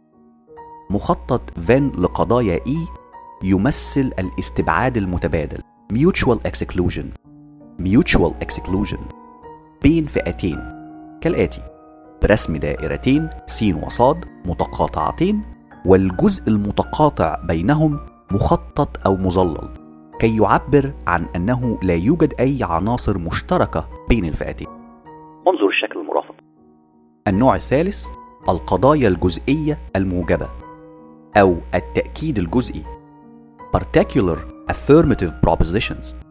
مخطط 0.90 1.58
فين 1.66 1.90
لقضايا 1.90 2.60
إي 2.66 2.86
يمثل 3.42 4.12
الاستبعاد 4.18 4.96
المتبادل 4.96 5.62
mutual 5.92 6.38
exclusion. 6.44 7.06
mutual 7.78 8.34
exclusion. 8.40 9.25
بين 9.82 10.04
فئتين. 10.04 10.58
كالآتي 11.20 11.62
برسم 12.22 12.56
دائرتين 12.56 13.28
س 13.46 13.62
وصاد 13.62 14.24
متقاطعتين 14.44 15.42
والجزء 15.86 16.48
المتقاطع 16.48 17.40
بينهم 17.44 18.00
مخطط 18.30 19.06
أو 19.06 19.16
مظلل 19.16 19.68
كي 20.20 20.36
يعبر 20.36 20.92
عن 21.06 21.26
أنه 21.36 21.78
لا 21.82 21.94
يوجد 21.94 22.34
أي 22.40 22.58
عناصر 22.62 23.18
مشتركة 23.18 23.88
بين 24.08 24.24
الفئتين. 24.24 24.68
انظر 25.48 25.68
الشكل 25.68 26.00
المرافق. 26.00 26.34
النوع 27.28 27.54
الثالث 27.54 28.06
القضايا 28.48 29.08
الجزئية 29.08 29.78
الموجبة 29.96 30.48
أو 31.36 31.56
التأكيد 31.74 32.38
الجزئي. 32.38 32.82
Particular 33.76 34.38
affirmative 34.72 35.32
propositions. 35.46 36.25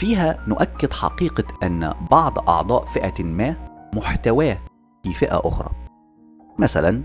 فيها 0.00 0.44
نؤكد 0.48 0.92
حقيقة 0.92 1.44
أن 1.62 1.94
بعض 2.10 2.48
أعضاء 2.48 2.84
فئة 2.84 3.24
ما 3.24 3.56
محتواه 3.94 4.58
في 5.02 5.12
فئة 5.12 5.40
أخرى. 5.44 5.70
مثلا 6.58 7.02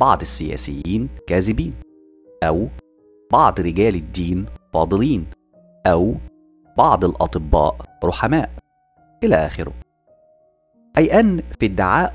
بعض 0.00 0.20
السياسيين 0.20 1.08
كاذبين 1.26 1.74
أو 2.42 2.68
بعض 3.32 3.60
رجال 3.60 3.94
الدين 3.94 4.46
فاضلين 4.72 5.26
أو 5.86 6.14
بعض 6.78 7.04
الأطباء 7.04 7.76
رحماء. 8.04 8.50
إلى 9.24 9.36
آخره. 9.36 9.72
أي 10.98 11.20
أن 11.20 11.42
في 11.60 11.66
ادعاء 11.66 12.14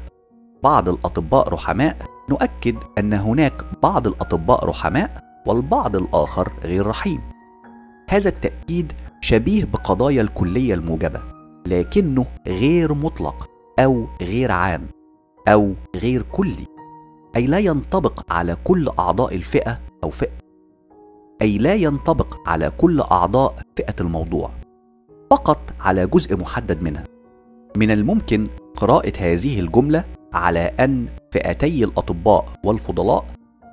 بعض 0.64 0.90
الأطباء 0.90 1.50
رحماء 1.50 1.98
نؤكد 2.30 2.76
أن 2.98 3.14
هناك 3.14 3.66
بعض 3.84 4.08
الأطباء 4.08 4.66
رحماء 4.66 5.24
والبعض 5.46 5.96
الآخر 5.96 6.52
غير 6.64 6.88
رحيم. 6.88 7.22
هذا 8.10 8.30
التأكيد 8.30 8.94
شبيه 9.22 9.66
بقضايا 9.66 10.22
الكلية 10.22 10.74
الموجبة 10.74 11.22
لكنه 11.68 12.26
غير 12.48 12.94
مطلق 12.94 13.50
أو 13.80 14.08
غير 14.22 14.52
عام 14.52 14.88
أو 15.48 15.74
غير 15.96 16.22
كلي 16.22 16.66
أي 17.36 17.46
لا 17.46 17.60
ينطبق 17.60 18.34
على 18.34 18.58
كل 18.64 18.90
أعضاء 19.00 19.36
الفئة 19.36 19.80
أو 20.04 20.10
فئة 20.10 20.38
أي 21.42 21.58
لا 21.58 21.74
ينطبق 21.74 22.50
على 22.50 22.72
كل 22.78 23.02
أعضاء 23.02 23.56
فئة 23.76 23.96
الموضوع 24.02 24.52
فقط 25.32 25.60
على 25.80 26.08
جزء 26.08 26.38
محدد 26.38 26.84
منها. 26.84 27.04
من 27.78 27.92
الممكن 27.92 28.48
قراءة 28.76 29.14
هذه 29.18 29.60
الجملة 29.60 30.04
على 30.34 30.60
أن 30.60 31.08
فئتي 31.32 31.84
الأطباء 31.84 32.46
والفضلاء 32.64 33.26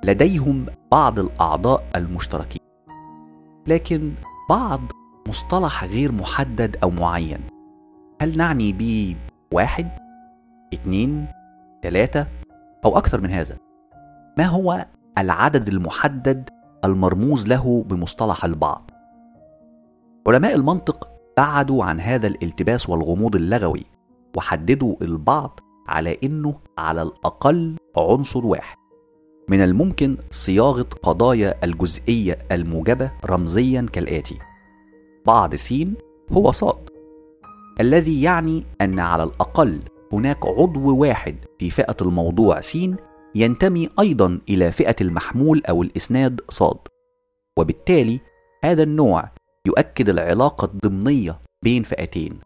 لديهم 0.03 0.65
بعض 0.91 1.19
الأعضاء 1.19 1.83
المشتركين 1.95 2.61
لكن 3.67 4.11
بعض 4.49 4.81
مصطلح 5.27 5.83
غير 5.83 6.11
محدد 6.11 6.77
أو 6.83 6.89
معين. 6.89 7.39
هل 8.21 8.37
نعني 8.37 8.73
به 8.73 9.15
واحد 9.53 9.89
اتنين 10.73 11.27
تلاتة 11.81 12.27
أو 12.85 12.97
أكثر 12.97 13.21
من 13.21 13.29
هذا؟ 13.29 13.57
ما 14.37 14.45
هو 14.45 14.85
العدد 15.17 15.67
المحدد 15.67 16.49
المرموز 16.85 17.47
له 17.47 17.83
بمصطلح 17.83 18.45
البعض؟ 18.45 18.91
علماء 20.27 20.55
المنطق 20.55 21.09
بعدوا 21.37 21.83
عن 21.83 21.99
هذا 21.99 22.27
الالتباس 22.27 22.89
والغموض 22.89 23.35
اللغوي 23.35 23.85
وحددوا 24.37 24.95
البعض 25.01 25.59
على 25.87 26.17
إنه 26.23 26.55
على 26.77 27.01
الأقل 27.01 27.75
عنصر 27.97 28.45
واحد. 28.45 28.77
من 29.49 29.63
الممكن 29.63 30.17
صياغة 30.31 30.87
قضايا 31.03 31.63
الجزئية 31.63 32.37
الموجبة 32.51 33.11
رمزيا 33.25 33.85
كالآتي. 33.93 34.39
بعض 35.27 35.55
س 35.55 35.73
هو 36.31 36.51
صاد 36.51 36.89
الذي 37.79 38.21
يعني 38.21 38.63
أن 38.81 38.99
على 38.99 39.23
الأقل 39.23 39.79
هناك 40.13 40.45
عضو 40.45 40.97
واحد 40.97 41.35
في 41.59 41.69
فئة 41.69 41.97
الموضوع 42.01 42.61
س 42.61 42.77
ينتمي 43.35 43.89
أيضا 43.99 44.39
إلى 44.49 44.71
فئة 44.71 44.95
المحمول 45.01 45.61
أو 45.69 45.83
الإسناد 45.83 46.41
صاد 46.49 46.77
وبالتالي 47.57 48.19
هذا 48.63 48.83
النوع 48.83 49.29
يؤكد 49.67 50.09
العلاقة 50.09 50.65
الضمنية 50.65 51.39
بين 51.63 51.83
فئتين 51.83 52.39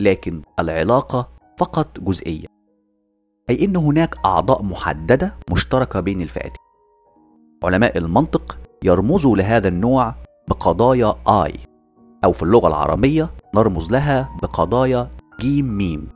لكن 0.00 0.42
العلاقة 0.58 1.28
فقط 1.58 2.00
جزئية 2.00 2.46
أي 3.50 3.64
إن 3.64 3.76
هناك 3.76 4.14
أعضاء 4.24 4.62
محددة 4.62 5.34
مشتركة 5.50 6.00
بين 6.00 6.22
الفئتين. 6.22 6.62
علماء 7.64 7.98
المنطق 7.98 8.58
يرمزوا 8.84 9.36
لهذا 9.36 9.68
النوع 9.68 10.14
بقضايا 10.48 11.14
آي. 11.28 11.52
أو 12.24 12.32
في 12.32 12.42
اللغة 12.42 12.68
العربية 12.68 13.30
نرمز 13.54 13.92
لها 13.92 14.36
بقضايا 14.42 15.10
جيم 15.40 15.78
ميم. 15.78 16.08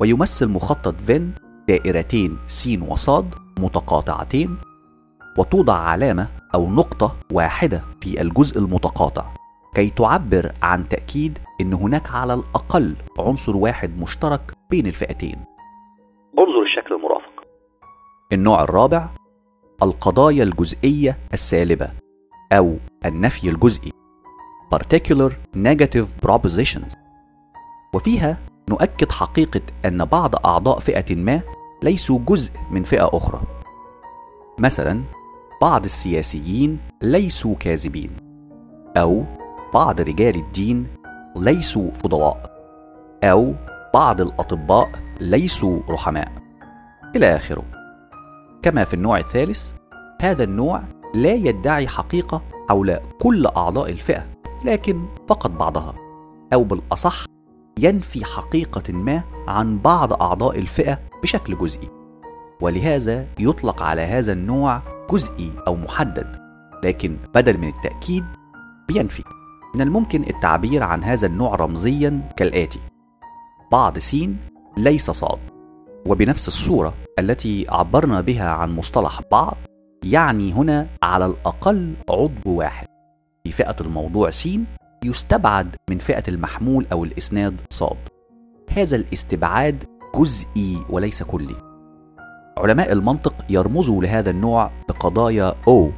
ويمثل 0.00 0.48
مخطط 0.48 0.94
فين 1.00 1.34
دائرتين 1.68 2.38
س 2.46 2.68
وصاد 2.88 3.34
متقاطعتين 3.58 4.56
وتوضع 5.38 5.74
علامة 5.74 6.28
أو 6.54 6.70
نقطة 6.70 7.16
واحدة 7.32 7.82
في 8.00 8.20
الجزء 8.20 8.58
المتقاطع 8.58 9.24
كي 9.74 9.90
تعبر 9.90 10.52
عن 10.62 10.88
تأكيد 10.88 11.38
أن 11.60 11.74
هناك 11.74 12.10
على 12.10 12.34
الأقل 12.34 12.96
عنصر 13.18 13.56
واحد 13.56 13.98
مشترك 13.98 14.52
بين 14.70 14.86
الفئتين. 14.86 15.36
انظر 16.38 16.62
الشكل 16.62 16.94
المرافق. 16.94 17.44
النوع 18.32 18.62
الرابع 18.62 19.08
القضايا 19.82 20.42
الجزئية 20.42 21.18
السالبة 21.32 21.88
أو 22.52 22.76
النفي 23.04 23.48
الجزئي. 23.48 23.92
Particular 24.74 25.32
negative 25.56 26.06
propositions 26.26 26.96
وفيها 27.94 28.38
نؤكد 28.68 29.12
حقيقة 29.12 29.60
أن 29.84 30.04
بعض 30.04 30.46
أعضاء 30.46 30.78
فئة 30.78 31.14
ما 31.14 31.40
ليسوا 31.82 32.18
جزء 32.18 32.52
من 32.70 32.82
فئة 32.82 33.10
أخرى. 33.12 33.40
مثلا 34.58 35.02
بعض 35.62 35.84
السياسيين 35.84 36.78
ليسوا 37.02 37.54
كاذبين، 37.54 38.10
أو 38.96 39.24
بعض 39.74 40.00
رجال 40.00 40.36
الدين 40.36 40.86
ليسوا 41.36 41.90
فضلاء، 41.90 42.50
أو 43.24 43.54
بعض 43.94 44.20
الأطباء 44.20 44.90
ليسوا 45.20 45.80
رحماء، 45.90 46.32
إلى 47.16 47.36
آخره. 47.36 47.64
كما 48.62 48.84
في 48.84 48.94
النوع 48.94 49.18
الثالث، 49.18 49.72
هذا 50.22 50.44
النوع 50.44 50.82
لا 51.14 51.32
يدعي 51.32 51.88
حقيقة 51.88 52.42
حول 52.68 52.98
كل 53.20 53.46
أعضاء 53.46 53.90
الفئة، 53.90 54.33
لكن 54.64 55.06
فقط 55.28 55.50
بعضها، 55.50 55.94
أو 56.52 56.64
بالأصح 56.64 57.24
ينفي 57.78 58.24
حقيقة 58.24 58.92
ما 58.92 59.22
عن 59.48 59.78
بعض 59.78 60.12
أعضاء 60.12 60.58
الفئة 60.58 60.98
بشكل 61.22 61.58
جزئي. 61.58 61.88
ولهذا 62.60 63.26
يطلق 63.38 63.82
على 63.82 64.02
هذا 64.02 64.32
النوع 64.32 64.82
جزئي 65.10 65.52
أو 65.66 65.76
محدد 65.76 66.36
لكن 66.84 67.16
بدل 67.34 67.58
من 67.58 67.68
التأكيد 67.68 68.24
بينفي. 68.88 69.22
من 69.74 69.80
الممكن 69.80 70.22
التعبير 70.22 70.82
عن 70.82 71.04
هذا 71.04 71.26
النوع 71.26 71.54
رمزيا 71.54 72.30
كالآتي 72.36 72.80
بعض 73.72 73.98
س 73.98 74.16
ليس 74.76 75.10
صاد 75.10 75.38
وبنفس 76.06 76.48
الصورة 76.48 76.94
التي 77.18 77.66
عبرنا 77.68 78.20
بها 78.20 78.50
عن 78.50 78.76
مصطلح 78.76 79.20
بعض 79.32 79.56
يعني 80.04 80.52
هنا 80.52 80.86
على 81.02 81.26
الأقل 81.26 81.94
عضو 82.10 82.32
واحد. 82.46 82.93
في 83.46 83.52
فئة 83.52 83.76
الموضوع 83.80 84.30
س 84.30 84.48
يستبعد 85.04 85.76
من 85.90 85.98
فئة 85.98 86.22
المحمول 86.28 86.86
أو 86.92 87.04
الإسناد 87.04 87.60
صاد 87.70 87.96
هذا 88.70 88.96
الاستبعاد 88.96 89.84
جزئي 90.16 90.78
وليس 90.90 91.22
كلي. 91.22 91.56
علماء 92.58 92.92
المنطق 92.92 93.34
يرمزوا 93.50 94.02
لهذا 94.02 94.30
النوع 94.30 94.70
بقضايا 94.88 95.50
O 95.50 95.92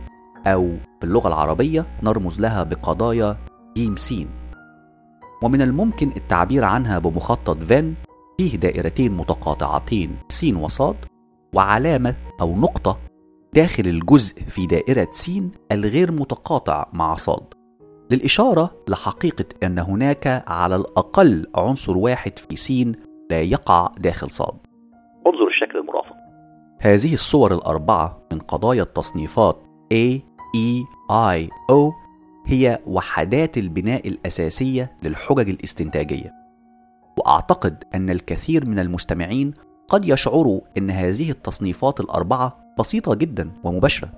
أو 0.46 0.76
في 1.00 1.04
اللغة 1.04 1.28
العربية 1.28 1.86
نرمز 2.02 2.40
لها 2.40 2.62
بقضايا 2.62 3.36
ج 3.76 3.98
س. 3.98 4.14
ومن 5.42 5.62
الممكن 5.62 6.12
التعبير 6.16 6.64
عنها 6.64 6.98
بمخطط 6.98 7.62
فين 7.62 7.94
فيه 8.38 8.56
دائرتين 8.56 9.12
متقاطعتين 9.12 10.16
س 10.28 10.44
وصاد 10.44 10.96
وعلامة 11.54 12.14
أو 12.40 12.56
نقطة 12.56 12.98
داخل 13.56 13.86
الجزء 13.86 14.34
في 14.42 14.66
دائرة 14.66 15.08
س 15.12 15.30
الغير 15.72 16.12
متقاطع 16.12 16.86
مع 16.92 17.14
صاد. 17.14 17.54
للإشارة 18.10 18.70
لحقيقة 18.88 19.44
أن 19.62 19.78
هناك 19.78 20.44
على 20.46 20.76
الأقل 20.76 21.46
عنصر 21.54 21.96
واحد 21.96 22.38
في 22.38 22.56
س 22.56 22.70
لا 23.30 23.42
يقع 23.42 23.92
داخل 23.98 24.30
صاد. 24.30 24.54
انظر 25.26 25.48
الشكل 25.48 25.78
المرافق. 25.78 26.16
هذه 26.80 27.14
الصور 27.14 27.54
الأربعة 27.54 28.22
من 28.32 28.38
قضايا 28.38 28.82
التصنيفات 28.82 29.62
A, 29.94 30.18
E, 30.56 30.84
I, 31.12 31.48
O 31.72 31.92
هي 32.46 32.78
وحدات 32.86 33.58
البناء 33.58 34.08
الأساسية 34.08 34.96
للحجج 35.02 35.48
الاستنتاجية. 35.48 36.32
وأعتقد 37.18 37.84
أن 37.94 38.10
الكثير 38.10 38.66
من 38.66 38.78
المستمعين 38.78 39.54
قد 39.88 40.04
يشعروا 40.04 40.60
أن 40.78 40.90
هذه 40.90 41.30
التصنيفات 41.30 42.00
الأربعة 42.00 42.65
بسيطة 42.78 43.14
جدا 43.14 43.50
ومباشرة. 43.64 44.12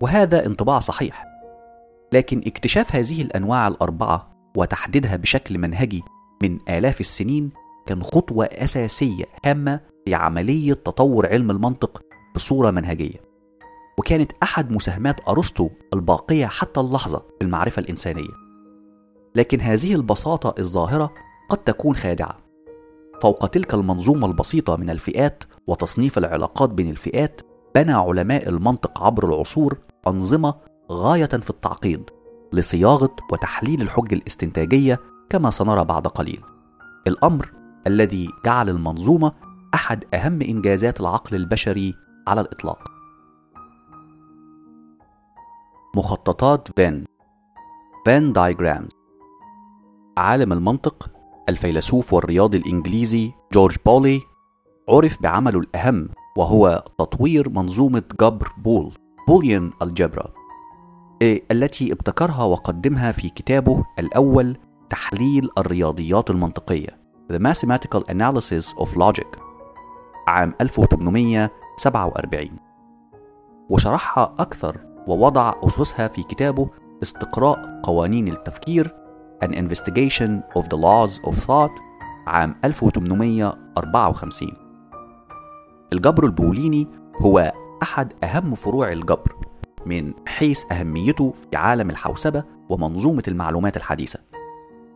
وهذا 0.00 0.46
انطباع 0.46 0.78
صحيح. 0.78 1.26
لكن 2.12 2.42
اكتشاف 2.46 2.96
هذه 2.96 3.22
الأنواع 3.22 3.68
الأربعة 3.68 4.32
وتحديدها 4.56 5.16
بشكل 5.16 5.58
منهجي 5.58 6.02
من 6.42 6.58
آلاف 6.68 7.00
السنين 7.00 7.50
كان 7.86 8.02
خطوة 8.02 8.44
أساسية 8.44 9.24
هامة 9.44 9.80
في 10.04 10.14
عملية 10.14 10.72
تطور 10.72 11.26
علم 11.26 11.50
المنطق 11.50 12.02
بصورة 12.34 12.70
منهجية. 12.70 13.20
وكانت 13.98 14.32
أحد 14.42 14.70
مساهمات 14.70 15.28
أرسطو 15.28 15.68
الباقية 15.94 16.46
حتى 16.46 16.80
اللحظة 16.80 17.18
في 17.18 17.44
المعرفة 17.44 17.80
الإنسانية. 17.80 18.42
لكن 19.34 19.60
هذه 19.60 19.94
البساطة 19.94 20.54
الظاهرة 20.58 21.10
قد 21.48 21.58
تكون 21.58 21.94
خادعة. 21.94 22.38
فوق 23.20 23.46
تلك 23.46 23.74
المنظومة 23.74 24.26
البسيطة 24.26 24.76
من 24.76 24.90
الفئات 24.90 25.44
وتصنيف 25.66 26.18
العلاقات 26.18 26.70
بين 26.70 26.90
الفئات 26.90 27.40
بنى 27.74 27.92
علماء 27.92 28.48
المنطق 28.48 29.02
عبر 29.02 29.28
العصور 29.28 29.78
أنظمة 30.06 30.54
غاية 30.92 31.26
في 31.26 31.50
التعقيد 31.50 32.10
لصياغة 32.52 33.16
وتحليل 33.32 33.82
الحجة 33.82 34.14
الاستنتاجية 34.14 35.00
كما 35.30 35.50
سنرى 35.50 35.84
بعد 35.84 36.06
قليل. 36.06 36.40
الأمر 37.06 37.52
الذي 37.86 38.28
جعل 38.44 38.68
المنظومة 38.68 39.32
أحد 39.74 40.04
أهم 40.14 40.42
إنجازات 40.42 41.00
العقل 41.00 41.36
البشري 41.36 41.94
على 42.28 42.40
الإطلاق. 42.40 42.88
مخططات 45.96 46.68
فين 46.76 47.04
فين 48.04 48.32
دايجرامز 48.32 48.88
عالم 50.16 50.52
المنطق 50.52 51.10
الفيلسوف 51.48 52.12
والرياضي 52.12 52.58
الإنجليزي 52.58 53.32
جورج 53.52 53.76
بولي 53.86 54.20
عرف 54.88 55.22
بعمله 55.22 55.58
الأهم 55.58 56.08
وهو 56.36 56.84
تطوير 56.98 57.48
منظومة 57.48 58.02
جبر 58.20 58.52
بول 58.58 58.92
بوليان 59.28 59.70
الجبرا 59.82 60.28
التي 61.22 61.92
ابتكرها 61.92 62.44
وقدمها 62.44 63.12
في 63.12 63.28
كتابه 63.28 63.84
الأول 63.98 64.56
تحليل 64.90 65.50
الرياضيات 65.58 66.30
المنطقية 66.30 67.02
The 67.32 67.38
Mathematical 67.38 68.02
Analysis 68.10 68.74
of 68.80 68.88
Logic 68.96 69.38
عام 70.26 70.54
1847 70.60 72.50
وشرحها 73.70 74.34
أكثر 74.38 74.76
ووضع 75.06 75.54
أسسها 75.64 76.08
في 76.08 76.22
كتابه 76.22 76.70
استقراء 77.02 77.80
قوانين 77.82 78.28
التفكير 78.28 78.94
An 79.44 79.48
Investigation 79.48 80.30
of 80.58 80.62
the 80.62 80.76
Laws 80.76 81.20
of 81.26 81.34
Thought 81.34 81.80
عام 82.26 82.54
1854 82.64 84.61
الجبر 85.92 86.26
البوليني 86.26 86.88
هو 87.20 87.52
أحد 87.82 88.12
أهم 88.24 88.54
فروع 88.54 88.92
الجبر 88.92 89.36
من 89.86 90.12
حيث 90.26 90.72
أهميته 90.72 91.32
في 91.32 91.56
عالم 91.56 91.90
الحوسبة 91.90 92.44
ومنظومة 92.68 93.22
المعلومات 93.28 93.76
الحديثة. 93.76 94.18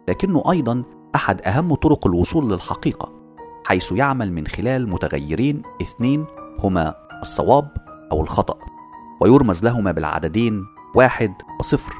لكنه 0.08 0.42
أيضا 0.50 0.82
أحد 1.14 1.42
أهم 1.42 1.74
طرق 1.74 2.06
الوصول 2.06 2.52
للحقيقة 2.52 3.12
حيث 3.64 3.92
يعمل 3.92 4.32
من 4.32 4.46
خلال 4.46 4.88
متغيرين 4.88 5.62
اثنين 5.82 6.24
هما 6.58 6.94
الصواب 7.22 7.68
أو 8.12 8.20
الخطأ 8.20 8.58
ويرمز 9.20 9.64
لهما 9.64 9.92
بالعددين 9.92 10.64
واحد 10.94 11.34
وصفر 11.60 11.94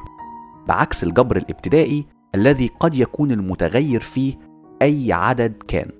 بعكس 0.67 1.03
الجبر 1.03 1.37
الابتدائي 1.37 2.05
الذي 2.35 2.71
قد 2.79 2.95
يكون 2.95 3.31
المتغير 3.31 4.01
فيه 4.01 4.39
أي 4.81 5.13
عدد 5.13 5.63
كان. 5.67 5.96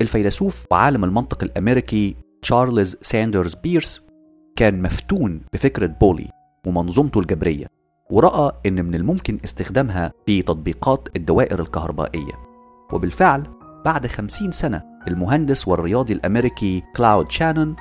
الفيلسوف 0.00 0.64
وعالم 0.70 1.04
المنطق 1.04 1.44
الأمريكي 1.44 2.16
تشارلز 2.42 2.96
ساندرز 3.02 3.54
بيرس 3.54 4.00
كان 4.56 4.82
مفتون 4.82 5.40
بفكرة 5.52 5.86
بولي 5.86 6.28
ومنظومته 6.66 7.20
الجبرية 7.20 7.66
ورأى 8.10 8.52
إن 8.66 8.84
من 8.84 8.94
الممكن 8.94 9.38
استخدامها 9.44 10.12
في 10.26 10.42
تطبيقات 10.42 11.08
الدوائر 11.16 11.60
الكهربائية. 11.60 12.32
وبالفعل 12.92 13.42
بعد 13.84 14.06
خمسين 14.06 14.52
سنة 14.52 14.82
المهندس 15.08 15.68
والرياضي 15.68 16.12
الأمريكي 16.12 16.82
كلاود 16.96 17.30
شانون 17.30 17.76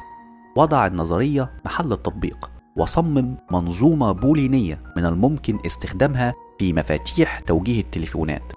وضع 0.57 0.87
النظرية 0.87 1.51
محل 1.65 1.93
التطبيق 1.93 2.51
وصمم 2.77 3.37
منظومة 3.51 4.11
بولينية 4.11 4.81
من 4.97 5.05
الممكن 5.05 5.59
استخدامها 5.65 6.33
في 6.59 6.73
مفاتيح 6.73 7.39
توجيه 7.39 7.81
التليفونات. 7.81 8.53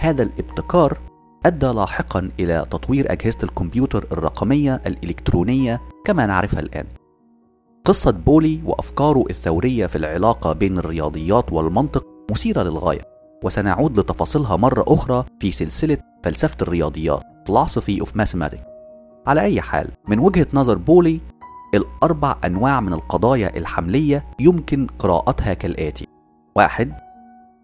هذا 0.00 0.22
الابتكار 0.22 0.98
أدى 1.46 1.66
لاحقا 1.66 2.30
إلى 2.40 2.66
تطوير 2.70 3.12
أجهزة 3.12 3.38
الكمبيوتر 3.42 4.06
الرقمية 4.12 4.82
الإلكترونية 4.86 5.80
كما 6.04 6.26
نعرفها 6.26 6.60
الآن. 6.60 6.86
قصة 7.84 8.10
بولي 8.10 8.60
وأفكاره 8.64 9.24
الثورية 9.30 9.86
في 9.86 9.96
العلاقة 9.96 10.52
بين 10.52 10.78
الرياضيات 10.78 11.52
والمنطق 11.52 12.06
مثيرة 12.30 12.62
للغاية 12.62 13.08
وسنعود 13.44 14.00
لتفاصيلها 14.00 14.56
مرة 14.56 14.84
أخرى 14.88 15.24
في 15.40 15.52
سلسلة 15.52 15.98
فلسفة 16.24 16.56
الرياضيات 16.62 17.22
Philosophy 17.48 18.04
of 18.04 18.08
Mathematics. 18.08 18.66
على 19.26 19.40
أي 19.40 19.60
حال 19.60 19.90
من 20.08 20.18
وجهة 20.18 20.46
نظر 20.54 20.74
بولي 20.74 21.20
الأربع 21.74 22.36
أنواع 22.44 22.80
من 22.80 22.92
القضايا 22.92 23.56
الحملية 23.56 24.24
يمكن 24.40 24.86
قراءتها 24.98 25.54
كالآتي. 25.54 26.06
واحد 26.56 26.92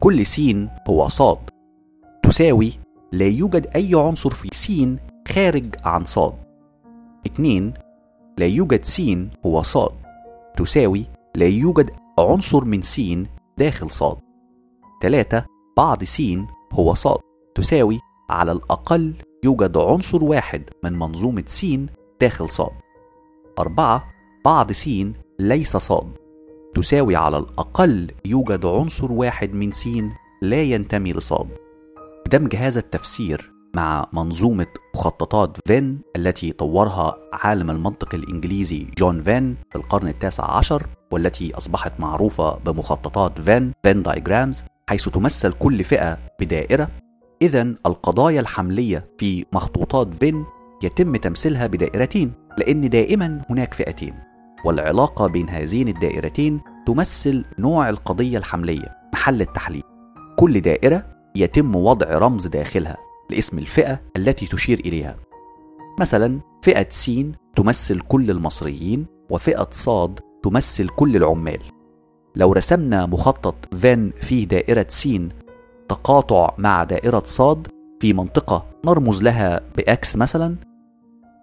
كل 0.01 0.27
س 0.27 0.41
هو 0.89 1.09
صاد. 1.09 1.39
تساوي 2.23 2.82
لا 3.13 3.27
يوجد 3.27 3.67
أي 3.67 3.91
عنصر 3.95 4.31
في 4.31 4.49
س 4.53 4.73
خارج 5.33 5.75
عن 5.85 6.05
صاد. 6.05 6.35
اتنين 7.27 7.75
لا 8.39 8.47
يوجد 8.47 8.85
س 8.85 9.03
هو 9.47 9.63
صاد. 9.63 9.93
تساوي 10.57 11.07
لا 11.35 11.47
يوجد 11.47 11.91
عنصر 12.19 12.65
من 12.65 12.83
س 12.83 13.01
داخل 13.59 13.91
صاد. 13.91 14.17
تلاتة 15.01 15.45
بعض 15.77 16.05
س 16.05 16.23
هو 16.73 16.95
صاد. 16.95 17.19
تساوي 17.55 18.01
على 18.31 18.53
الأقل 18.53 19.15
يوجد 19.45 19.77
عنصر 19.77 20.25
واحد 20.25 20.63
من 20.85 20.99
منظومة 20.99 21.45
س 21.47 21.67
داخل 22.21 22.51
صاد. 22.51 22.73
أربعة 23.59 24.05
بعض 24.45 24.73
س 24.73 24.91
ليس 25.39 25.77
صاد. 25.77 26.13
تساوي 26.75 27.17
على 27.17 27.39
الأقل 27.39 28.11
يوجد 28.25 28.67
عنصر 28.67 29.13
واحد 29.13 29.55
من 29.55 29.73
س 29.73 29.89
لا 30.43 30.63
ينتمي 30.63 31.13
لصاد. 31.13 31.49
بدمج 32.27 32.57
هذا 32.57 32.79
التفسير 32.79 33.53
مع 33.77 34.07
منظومة 34.13 34.67
مخططات 34.95 35.57
فين 35.67 36.01
التي 36.17 36.53
طورها 36.53 37.17
عالم 37.33 37.71
المنطق 37.71 38.15
الإنجليزي 38.15 38.87
جون 38.99 39.23
فين 39.23 39.57
في 39.71 39.77
القرن 39.77 40.09
التاسع 40.09 40.51
عشر 40.57 40.87
والتي 41.11 41.55
أصبحت 41.55 41.93
معروفة 42.01 42.59
بمخططات 42.59 43.41
فين 43.41 43.73
Venn 43.83 44.03
diagrams 44.03 44.65
حيث 44.89 45.09
تمثل 45.09 45.53
كل 45.53 45.85
فئة 45.85 46.19
بدائرة. 46.41 46.89
إذا 47.43 47.63
القضايا 47.63 48.41
الحملية 48.41 49.07
في 49.19 49.45
مخطوطات 49.53 50.15
فين 50.15 50.45
يتم 50.83 51.17
تمثيلها 51.17 51.67
بدائرتين 51.67 52.33
لأن 52.59 52.89
دائما 52.89 53.43
هناك 53.51 53.75
فئتين. 53.75 54.15
والعلاقة 54.65 55.27
بين 55.27 55.49
هذين 55.49 55.89
الدائرتين 55.89 56.61
تمثل 56.87 57.45
نوع 57.59 57.89
القضية 57.89 58.39
الحملية 58.39 58.97
محل 59.13 59.41
التحليل. 59.41 59.83
كل 60.37 60.61
دائرة 60.61 61.12
يتم 61.37 61.77
وضع 61.77 62.19
رمز 62.19 62.47
داخلها 62.47 62.97
لاسم 63.31 63.59
الفئة 63.59 64.01
التي 64.17 64.47
تشير 64.47 64.81
إليها. 64.81 65.17
مثلا 66.01 66.41
فئة 66.63 66.87
س 66.91 67.11
تمثل 67.57 68.01
كل 68.01 68.31
المصريين 68.31 69.07
وفئة 69.31 69.69
صاد 69.71 70.21
تمثل 70.43 70.89
كل 70.89 71.17
العمال. 71.17 71.59
لو 72.37 72.53
رسمنا 72.53 73.07
مخطط 73.07 73.75
فين 73.75 74.13
فيه 74.21 74.45
دائرة 74.45 74.87
س 74.89 75.09
تقاطع 75.89 76.55
مع 76.59 76.85
دائرة 76.85 77.23
صاد 77.27 77.69
في 78.01 78.13
منطقة 78.13 78.65
نرمز 78.87 79.23
لها 79.23 79.61
بأكس 79.77 80.17
مثلا 80.17 80.57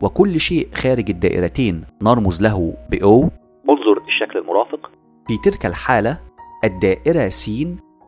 وكل 0.01 0.39
شيء 0.39 0.69
خارج 0.73 1.09
الدائرتين 1.09 1.83
نرمز 2.01 2.41
له 2.41 2.73
بأو. 2.89 3.29
انظر 3.69 4.01
الشكل 4.07 4.39
المرافق. 4.39 4.91
في 5.27 5.37
تلك 5.37 5.65
الحالة 5.65 6.19
الدائرة 6.63 7.29
س 7.29 7.49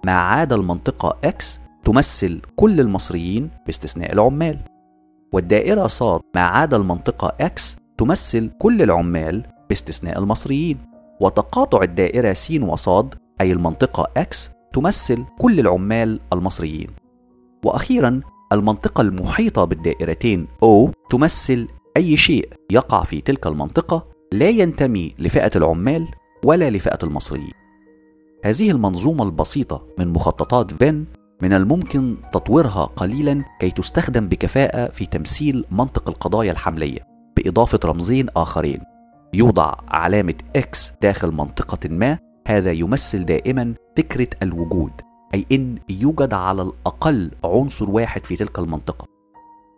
ما 0.06 0.12
عدا 0.12 0.56
المنطقة 0.56 1.18
X 1.26 1.46
تمثل 1.84 2.42
كل 2.56 2.80
المصريين 2.80 3.50
باستثناء 3.66 4.14
العمال. 4.14 4.60
والدائرة 5.34 5.88
ص 5.88 6.04
ما 6.36 6.42
عدا 6.42 6.78
المنطقة 6.78 7.48
X 7.48 7.62
تمثل 7.98 8.52
كل 8.60 8.82
العمال 8.82 9.44
باستثناء 9.70 10.20
المصريين. 10.20 10.78
وتقاطع 11.20 11.84
الدائرة 11.84 12.34
س 12.34 12.52
وصاد 12.52 13.16
أي 13.42 13.52
المنطقة 13.52 14.24
X 14.24 14.50
تمثل 14.74 15.24
كل 15.40 15.60
العمال 15.60 16.20
المصريين. 16.34 16.88
وأخيرا 17.66 18.22
المنطقة 18.54 19.02
المحيطة 19.02 19.66
بالدائرتين 19.66 20.48
O 20.66 20.90
تمثل 21.10 21.68
أي 21.98 22.18
شيء 22.18 22.50
يقع 22.72 23.04
في 23.04 23.22
تلك 23.22 23.48
المنطقة 23.48 24.08
لا 24.34 24.50
ينتمي 24.50 25.16
لفئة 25.20 25.52
العمال 25.56 26.08
ولا 26.46 26.70
لفئة 26.70 27.00
المصريين. 27.04 27.54
هذه 28.46 28.72
المنظومة 28.72 29.24
البسيطة 29.24 29.88
من 30.00 30.08
مخططات 30.08 30.74
فين 30.74 31.06
من 31.42 31.54
الممكن 31.54 32.18
تطويرها 32.34 32.86
قليلا 32.86 33.44
كي 33.60 33.72
تستخدم 33.72 34.28
بكفاءة 34.28 34.90
في 34.90 35.06
تمثيل 35.06 35.66
منطق 35.72 36.10
القضايا 36.10 36.52
الحملية 36.52 37.00
بإضافة 37.38 37.80
رمزين 37.86 38.28
آخرين. 38.36 38.82
يوضع 39.34 39.74
علامة 39.88 40.34
X 40.58 40.92
داخل 41.02 41.32
منطقة 41.32 41.90
ما 41.90 42.18
هذا 42.48 42.72
يمثل 42.72 43.26
دائما 43.26 43.74
فكرة 43.98 44.28
الوجود 44.44 44.92
أي 45.34 45.46
إن 45.52 45.78
يوجد 45.90 46.34
على 46.34 46.62
الأقل 46.62 47.32
عنصر 47.44 47.92
واحد 47.92 48.26
في 48.26 48.36
تلك 48.36 48.60
المنطقة. 48.60 49.06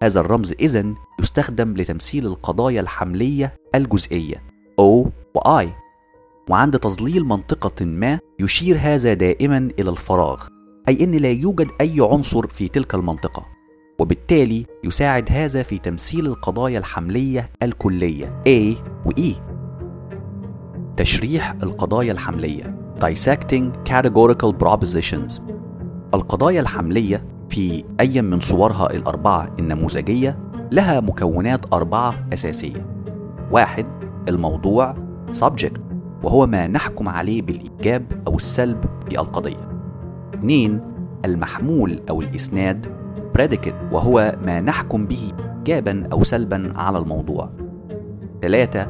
هذا 0.04 0.20
الرمز 0.20 0.52
إذن 0.52 0.96
يستخدم 1.20 1.78
لتمثيل 1.78 2.26
القضايا 2.26 2.82
الحملية 2.82 3.54
الجزئية 3.76 4.44
O 4.82 5.08
و 5.36 5.62
I. 5.62 5.68
وعند 6.50 6.80
تظليل 6.80 7.24
منطقة 7.26 7.86
ما 7.86 8.20
يشير 8.40 8.78
هذا 8.80 9.14
دائما 9.14 9.70
إلى 9.80 9.90
الفراغ. 9.90 10.53
أي 10.88 11.04
أن 11.04 11.12
لا 11.12 11.32
يوجد 11.32 11.68
أي 11.82 11.96
عنصر 12.00 12.48
في 12.48 12.68
تلك 12.68 12.96
المنطقة 12.96 13.46
وبالتالي 14.00 14.66
يساعد 14.84 15.32
هذا 15.32 15.64
في 15.64 15.78
تمثيل 15.78 16.26
القضايا 16.26 16.80
الحملية 16.80 17.50
الكلية 17.64 18.42
A 18.48 18.76
و 19.06 19.12
E. 19.12 19.34
تشريح 20.98 21.52
القضايا 21.52 22.12
الحملية 22.12 22.84
Dissecting 23.00 23.90
Categorical 23.90 24.54
Propositions. 24.64 25.42
القضايا 26.14 26.62
الحملية 26.62 27.26
في 27.50 27.84
أي 28.00 28.22
من 28.22 28.40
صورها 28.40 28.92
الأربعة 28.92 29.56
النموذجية 29.60 30.40
لها 30.72 31.00
مكونات 31.00 31.74
أربعة 31.74 32.28
أساسية. 32.34 32.86
واحد 33.52 33.86
الموضوع 34.30 34.96
subject 35.40 35.80
وهو 36.24 36.48
ما 36.48 36.68
نحكم 36.68 37.10
عليه 37.10 37.42
بالإيجاب 37.42 38.24
أو 38.28 38.36
السلب 38.36 38.86
في 39.10 39.20
القضية. 39.20 39.73
اثنين 40.34 40.82
المحمول 41.26 42.02
أو 42.10 42.22
الإسناد 42.22 42.86
predicate 43.38 43.94
وهو 43.94 44.36
ما 44.46 44.62
نحكم 44.62 45.06
به 45.06 45.34
إيجابا 45.68 46.08
أو 46.12 46.24
سلبا 46.24 46.74
على 46.76 46.98
الموضوع 46.98 47.50
ثلاثة 48.42 48.88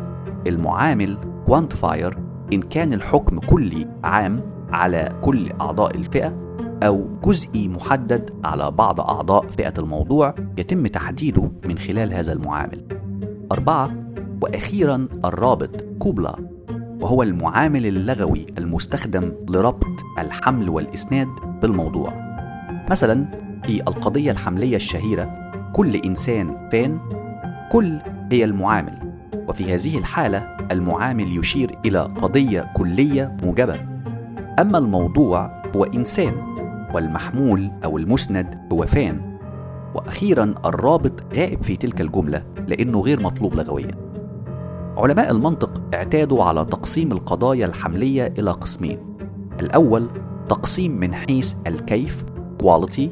المعامل 0.48 1.18
quantifier 1.50 2.18
إن 2.54 2.62
كان 2.62 2.94
الحكم 2.94 3.40
كلي 3.40 3.88
عام 4.04 4.42
على 4.72 5.16
كل 5.22 5.52
أعضاء 5.62 5.96
الفئة 5.96 6.44
أو 6.84 7.08
جزئي 7.26 7.68
محدد 7.68 8.30
على 8.44 8.72
بعض 8.72 9.02
أعضاء 9.02 9.48
فئة 9.48 9.74
الموضوع 9.78 10.36
يتم 10.58 10.88
تحديده 10.88 11.52
من 11.66 11.78
خلال 11.78 12.14
هذا 12.14 12.34
المعامل. 12.34 12.88
أربعة 13.52 13.92
وأخيرا 14.42 15.08
الرابط 15.26 15.82
كوبلا 16.00 16.53
وهو 17.02 17.24
المعامل 17.24 17.86
اللغوي 17.86 18.46
المستخدم 18.58 19.32
لربط 19.50 19.88
الحمل 20.20 20.70
والإسناد 20.70 21.28
بالموضوع. 21.62 22.14
مثلا 22.90 23.26
في 23.66 23.82
القضية 23.82 24.32
الحملية 24.32 24.76
الشهيرة 24.76 25.52
كل 25.74 25.96
إنسان 25.96 26.70
فان 26.72 27.00
كل 27.72 28.00
هي 28.32 28.44
المعامل. 28.44 29.14
وفي 29.48 29.74
هذه 29.74 29.98
الحالة 29.98 30.58
المعامل 30.72 31.38
يشير 31.38 31.78
إلى 31.86 32.00
قضية 32.00 32.72
كلية 32.76 33.38
موجبة. 33.44 33.80
أما 34.60 34.78
الموضوع 34.78 35.64
هو 35.76 35.84
إنسان 35.84 36.34
والمحمول 36.94 37.72
أو 37.84 37.98
المسند 37.98 38.60
هو 38.72 38.86
فان. 38.86 39.38
وأخيرا 39.96 40.56
الرابط 40.66 41.36
غائب 41.38 41.64
في 41.64 41.76
تلك 41.76 42.02
الجملة 42.02 42.44
لأنه 42.68 43.00
غير 43.02 43.20
مطلوب 43.20 43.56
لغويا. 43.56 44.03
علماء 44.98 45.32
المنطق 45.32 45.82
اعتادوا 45.94 46.44
على 46.44 46.66
تقسيم 46.66 47.12
القضايا 47.12 47.66
الحملية 47.66 48.34
إلى 48.38 48.52
قسمين. 48.52 49.00
الأول 49.62 50.08
تقسيم 50.50 50.92
من 51.00 51.14
حيث 51.14 51.54
الكيف 51.68 52.24
quality 52.64 53.10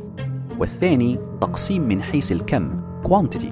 والثاني 0.60 1.20
تقسيم 1.41 1.82
من 1.82 2.02
حيث 2.02 2.32
الكم 2.32 2.82
quantity 3.08 3.46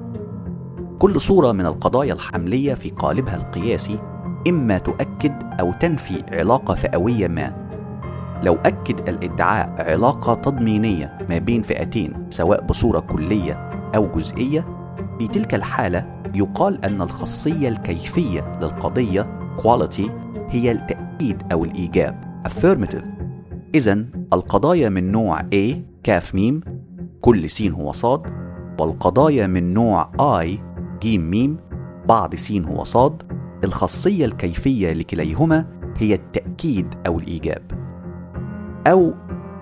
كل 1.00 1.22
صورة 1.22 1.52
من 1.52 1.66
القضايا 1.66 2.14
الحملية 2.14 2.74
في 2.74 2.90
قالبها 2.90 3.36
القياسي 3.36 4.00
إما 4.48 4.78
تؤكد 4.78 5.34
أو 5.60 5.74
تنفي 5.80 6.24
علاقة 6.32 6.74
فئوية 6.74 7.28
ما. 7.28 7.70
لو 8.44 8.56
أكد 8.56 9.10
الإدعاء 9.10 9.76
علاقة 9.80 10.34
تضمينية 10.34 11.18
ما 11.30 11.38
بين 11.38 11.62
فئتين 11.62 12.28
سواء 12.30 12.66
بصورة 12.66 13.00
كلية 13.00 13.70
أو 13.96 14.08
جزئية 14.16 14.66
في 15.20 15.28
تلك 15.28 15.56
الحالة 15.56 16.19
يقال 16.36 16.86
أن 16.86 17.02
الخاصية 17.02 17.70
الكيفية 17.70 18.60
للقضية 18.62 19.40
quality 19.58 20.12
هي 20.50 20.72
التأكيد 20.72 21.44
أو 21.52 21.66
الإيجاب. 21.66 22.44
Affirmative. 22.48 23.06
إذا 23.76 24.06
القضايا 24.34 24.90
من 24.90 25.12
نوع 25.12 25.42
A 25.42 25.76
كاف 26.04 26.36
ميم 26.36 26.62
كل 27.22 27.50
س 27.50 27.62
هو 27.62 27.92
صاد. 27.92 28.22
والقضايا 28.80 29.48
من 29.48 29.74
نوع 29.74 30.12
I 30.44 30.50
جيم 31.02 31.30
ميم 31.30 31.58
بعض 32.08 32.36
س 32.36 32.52
هو 32.52 32.84
صاد. 32.84 33.24
الخاصية 33.64 34.26
الكيفية 34.26 34.94
لكليهما 34.94 35.66
هي 35.98 36.14
التأكيد 36.14 36.96
أو 37.08 37.20
الإيجاب. 37.20 37.62
أو 38.88 39.14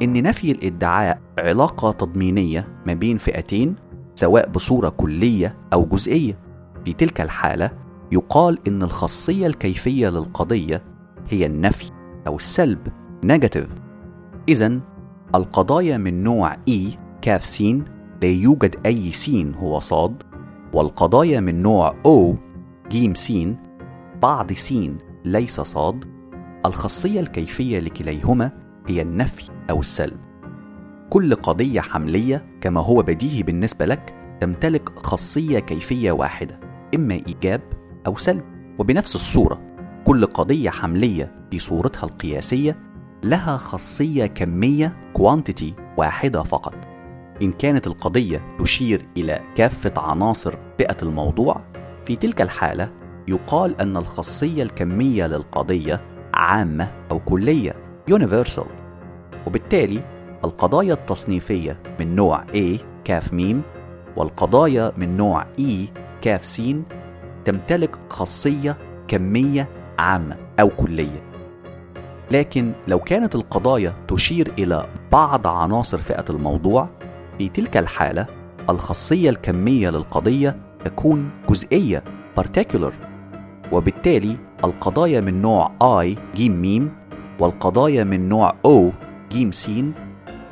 إن 0.02 0.24
نفي 0.24 0.52
الإدعاء 0.52 1.20
علاقة 1.40 1.92
تضمينية 1.92 2.68
ما 2.86 2.94
بين 2.94 3.18
فئتين 3.18 3.76
سواء 4.16 4.50
بصورة 4.50 4.90
كلية 4.90 5.56
أو 5.74 5.86
جزئية. 5.86 6.47
في 6.88 6.94
تلك 6.94 7.22
الحالة 7.22 7.72
يقال 8.12 8.68
إن 8.68 8.84
الخاصية 8.84 9.48
الكيفية 9.48 10.10
للقضية 10.10 10.84
هي 11.30 11.46
النفي 11.46 11.92
أو 12.28 12.36
السلب 12.36 12.88
negative 13.24 13.68
إذا 14.50 14.80
القضايا 15.36 15.98
من 15.98 16.24
نوع 16.24 16.56
E 16.70 16.98
كاف 17.22 17.46
س 17.46 17.62
لا 18.22 18.28
يوجد 18.28 18.76
أي 18.86 19.12
س 19.12 19.30
هو 19.56 19.80
صاد 19.80 20.24
والقضايا 20.74 21.40
من 21.40 21.62
نوع 21.62 21.96
O 22.08 22.36
جيم 22.90 23.14
س 23.14 23.34
بعض 24.22 24.54
س 24.54 24.74
ليس 25.26 25.62
صاد. 25.62 26.06
الخاصية 26.66 27.20
الكيفية 27.20 27.80
لكليهما 27.80 28.52
هي 28.88 29.02
النفي 29.02 29.52
أو 29.70 29.80
السلب. 29.80 30.18
كل 31.10 31.36
قضية 31.36 31.82
حملية 31.82 32.46
كما 32.62 32.82
هو 32.82 33.02
بديهي 33.02 33.44
بالنسبة 33.44 33.86
لك 33.86 34.16
تمتلك 34.42 35.00
خاصية 35.00 35.60
كيفية 35.60 36.12
واحدة. 36.12 36.67
إما 36.96 37.14
إيجاب 37.14 37.62
أو 38.08 38.16
سلب. 38.16 38.44
وبنفس 38.80 39.16
الصورة 39.16 39.62
كل 40.06 40.26
قضية 40.26 40.70
حملية 40.70 41.48
في 41.52 41.60
صورتها 41.60 42.04
القياسية 42.04 42.76
لها 43.24 43.58
خاصية 43.58 44.26
كمية 44.26 45.12
كوانتيتي 45.14 45.74
واحدة 45.98 46.44
فقط. 46.44 46.76
إن 47.42 47.52
كانت 47.52 47.88
القضية 47.88 48.56
تشير 48.60 49.06
إلى 49.18 49.42
كافة 49.56 49.94
عناصر 49.98 50.56
فئة 50.78 50.98
الموضوع 51.04 51.64
في 52.06 52.16
تلك 52.16 52.42
الحالة 52.42 52.92
يقال 53.28 53.82
أن 53.82 53.98
الخاصية 53.98 54.64
الكمية 54.64 55.28
للقضية 55.28 56.02
عامة 56.34 56.92
أو 57.12 57.20
كلية 57.20 57.76
universal. 58.12 58.68
وبالتالي 59.48 60.04
القضايا 60.46 60.94
التصنيفية 60.94 61.80
من 62.00 62.16
نوع 62.16 62.46
A 62.46 62.82
كاف 63.04 63.34
ميم 63.34 63.62
والقضايا 64.18 64.92
من 64.98 65.18
نوع 65.18 65.44
E 65.44 66.07
كاف 66.28 66.46
س 66.46 66.62
تمتلك 67.46 67.96
خاصية 68.10 68.78
كمية 69.08 69.70
عامة 70.00 70.38
أو 70.60 70.70
كلية. 70.70 71.24
لكن 72.32 72.72
لو 72.88 73.00
كانت 73.00 73.36
القضايا 73.36 73.94
تشير 74.08 74.54
إلى 74.60 74.86
بعض 75.12 75.48
عناصر 75.48 75.98
فئة 75.98 76.26
الموضوع 76.30 76.90
في 77.38 77.50
تلك 77.50 77.78
الحالة 77.78 78.26
الخاصية 78.70 79.30
الكمية 79.30 79.90
للقضية 79.90 80.58
تكون 80.86 81.30
جزئية 81.50 82.04
particular 82.40 82.94
وبالتالي 83.72 84.38
القضايا 84.64 85.22
من 85.22 85.42
نوع 85.42 85.72
I 86.04 86.38
ج 86.38 86.50
ميم 86.50 86.92
والقضايا 87.40 88.04
من 88.04 88.30
نوع 88.30 88.56
O 88.68 88.92
ج 89.32 89.50
س 89.50 89.70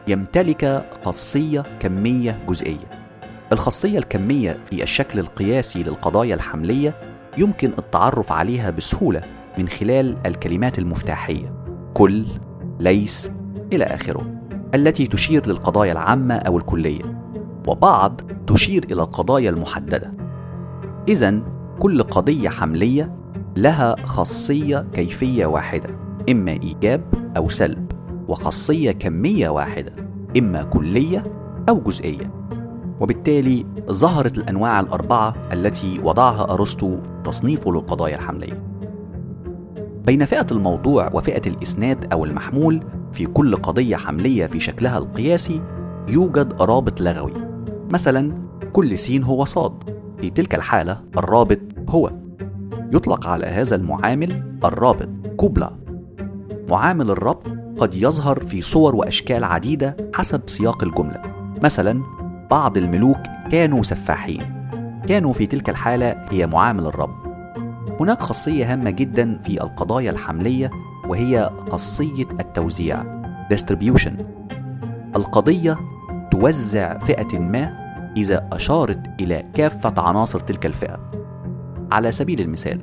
يمتلك 0.07 0.89
خاصية 1.03 1.63
كمية 1.79 2.45
جزئية. 2.47 2.94
الخاصية 3.55 3.97
الكمية 3.97 4.59
في 4.65 4.83
الشكل 4.83 5.19
القياسي 5.19 5.83
للقضايا 5.83 6.35
الحملية 6.35 6.95
يمكن 7.37 7.71
التعرف 7.77 8.31
عليها 8.31 8.69
بسهولة 8.69 9.21
من 9.57 9.67
خلال 9.67 10.17
الكلمات 10.25 10.79
المفتاحية. 10.79 11.53
كل 11.93 12.25
ليس 12.79 13.31
إلى 13.73 13.83
آخره. 13.83 14.25
التي 14.73 15.07
تشير 15.07 15.47
للقضايا 15.47 15.91
العامة 15.91 16.35
أو 16.35 16.57
الكلية. 16.57 17.21
وبعض 17.67 18.21
تشير 18.47 18.83
إلى 18.83 19.01
القضايا 19.01 19.49
المحددة. 19.49 20.13
إذا 21.07 21.41
كل 21.79 22.03
قضية 22.03 22.49
حملية 22.49 23.15
لها 23.57 23.95
خاصية 24.03 24.87
كيفية 24.93 25.45
واحدة 25.45 25.89
إما 26.29 26.51
إيجاب 26.51 27.03
أو 27.37 27.49
سلب 27.49 27.91
وخاصية 28.27 28.91
كمية 28.91 29.49
واحدة 29.49 29.93
إما 30.37 30.63
كلية 30.63 31.23
أو 31.69 31.79
جزئية. 31.79 32.44
وبالتالي 32.99 33.65
ظهرت 33.91 34.37
الأنواع 34.37 34.79
الأربعة 34.79 35.35
التي 35.53 35.99
وضعها 36.03 36.53
أرسطو 36.53 36.97
تصنيفه 37.23 37.71
للقضايا 37.71 38.15
الحملية. 38.15 38.63
بين 40.05 40.25
فئة 40.25 40.47
الموضوع 40.51 41.09
وفئة 41.13 41.49
الإسناد 41.49 42.13
أو 42.13 42.25
المحمول 42.25 42.83
في 43.13 43.25
كل 43.25 43.55
قضية 43.55 43.95
حملية 43.95 44.45
في 44.45 44.59
شكلها 44.59 44.97
القياسي 44.97 45.61
يوجد 46.09 46.53
رابط 46.61 47.01
لغوي. 47.01 47.33
مثلا 47.91 48.33
كل 48.73 48.97
سين 48.97 49.23
هو 49.23 49.45
صاد. 49.45 49.95
في 50.17 50.29
تلك 50.29 50.55
الحالة 50.55 51.01
الرابط 51.17 51.59
هو. 51.89 52.11
يطلق 52.93 53.27
على 53.27 53.45
هذا 53.45 53.75
المعامل 53.75 54.57
الرابط 54.65 55.09
كوبلا. 55.37 55.75
معامل 56.69 57.11
الربط 57.11 57.47
قد 57.77 57.95
يظهر 57.95 58.39
في 58.39 58.61
صور 58.61 58.95
وأشكال 58.95 59.43
عديدة 59.43 59.97
حسب 60.13 60.41
سياق 60.45 60.83
الجملة. 60.83 61.21
مثلا 61.63 62.03
بعض 62.51 62.77
الملوك 62.77 63.17
كانوا 63.51 63.83
سفاحين. 63.83 64.69
كانوا 65.07 65.33
في 65.33 65.45
تلك 65.45 65.69
الحالة 65.69 66.25
هي 66.29 66.47
معامل 66.47 66.85
الربط 66.85 67.25
هناك 67.99 68.21
خاصية 68.21 68.73
هامة 68.73 68.89
جدا 68.89 69.39
في 69.43 69.63
القضايا 69.63 70.11
الحملية 70.11 70.71
وهي 71.07 71.49
خاصية 71.71 72.27
التوزيع 72.39 73.03
distribution. 73.53 74.11
القضية 75.15 75.77
توزع 76.31 76.99
فئة 76.99 77.39
ما 77.39 77.85
إذا 78.17 78.49
أشارت 78.51 79.21
إلى 79.21 79.45
كافة 79.53 80.01
عناصر 80.01 80.39
تلك 80.39 80.65
الفئة. 80.65 81.11
على 81.91 82.11
سبيل 82.11 82.41
المثال 82.41 82.81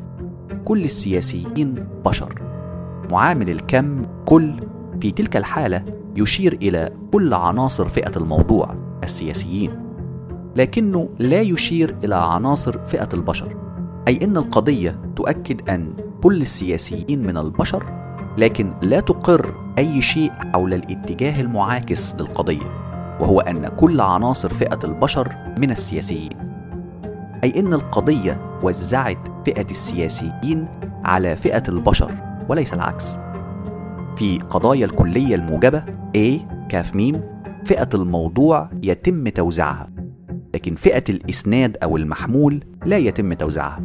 كل 0.65 0.85
السياسيين 0.85 1.75
بشر. 2.05 2.43
معامل 3.11 3.51
الكم 3.51 4.03
كل 4.25 4.61
في 5.01 5.11
تلك 5.11 5.37
الحالة 5.37 5.85
يشير 6.17 6.53
إلى 6.53 6.91
كل 7.13 7.35
عناصر 7.35 7.89
فئة 7.89 8.17
الموضوع. 8.17 8.82
السياسيين. 9.05 9.93
لكنه 10.57 11.09
لا 11.19 11.41
يشير 11.41 11.97
إلى 12.05 12.15
عناصر 12.15 12.79
فئة 12.79 13.09
البشر 13.15 13.57
أي 14.09 14.25
أن 14.25 14.37
القضية 14.37 15.01
تؤكد 15.17 15.71
أن 15.71 15.93
كل 16.23 16.41
السياسيين 16.41 17.27
من 17.27 17.37
البشر 17.37 17.85
لكن 18.39 18.75
لا 18.83 19.01
تقر 19.01 19.55
أي 19.79 20.03
شيء 20.03 20.33
حول 20.33 20.75
الاتجاه 20.75 21.41
المعاكس 21.41 22.15
للقضية 22.15 22.83
وهو 23.21 23.41
أن 23.41 23.69
كل 23.69 24.01
عناصر 24.01 24.49
فئة 24.49 24.79
البشر 24.85 25.37
من 25.59 25.71
السياسيين. 25.71 26.33
أي 27.45 27.61
أن 27.61 27.75
القضية 27.75 28.61
وزعت 28.63 29.19
فئة 29.45 29.71
السياسيين 29.71 30.69
على 31.05 31.37
فئة 31.37 31.63
البشر 31.69 32.11
وليس 32.49 32.75
العكس. 32.75 33.17
في 34.17 34.39
قضايا 34.39 34.85
الكلية 34.85 35.35
الموجبة 35.35 35.85
A 36.17 36.41
كاف 36.69 36.95
ميم 36.95 37.21
فئة 37.65 37.89
الموضوع 37.95 38.71
يتم 38.83 39.29
توزيعها 39.29 39.91
لكن 40.55 40.75
فئة 40.75 41.05
الإسناد 41.09 41.77
أو 41.83 41.97
المحمول 41.97 42.65
لا 42.87 42.99
يتم 42.99 43.33
توزيعها. 43.33 43.83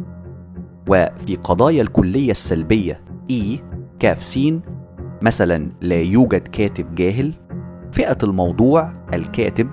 وفي 0.88 1.36
قضايا 1.36 1.82
الكلية 1.82 2.30
السلبية 2.30 3.00
E 3.32 3.58
كاف 3.98 4.22
سين 4.22 4.60
مثلا 5.22 5.68
لا 5.80 6.00
يوجد 6.00 6.48
كاتب 6.48 6.94
جاهل 6.94 7.34
فئة 7.92 8.18
الموضوع 8.22 8.92
الكاتب 9.14 9.68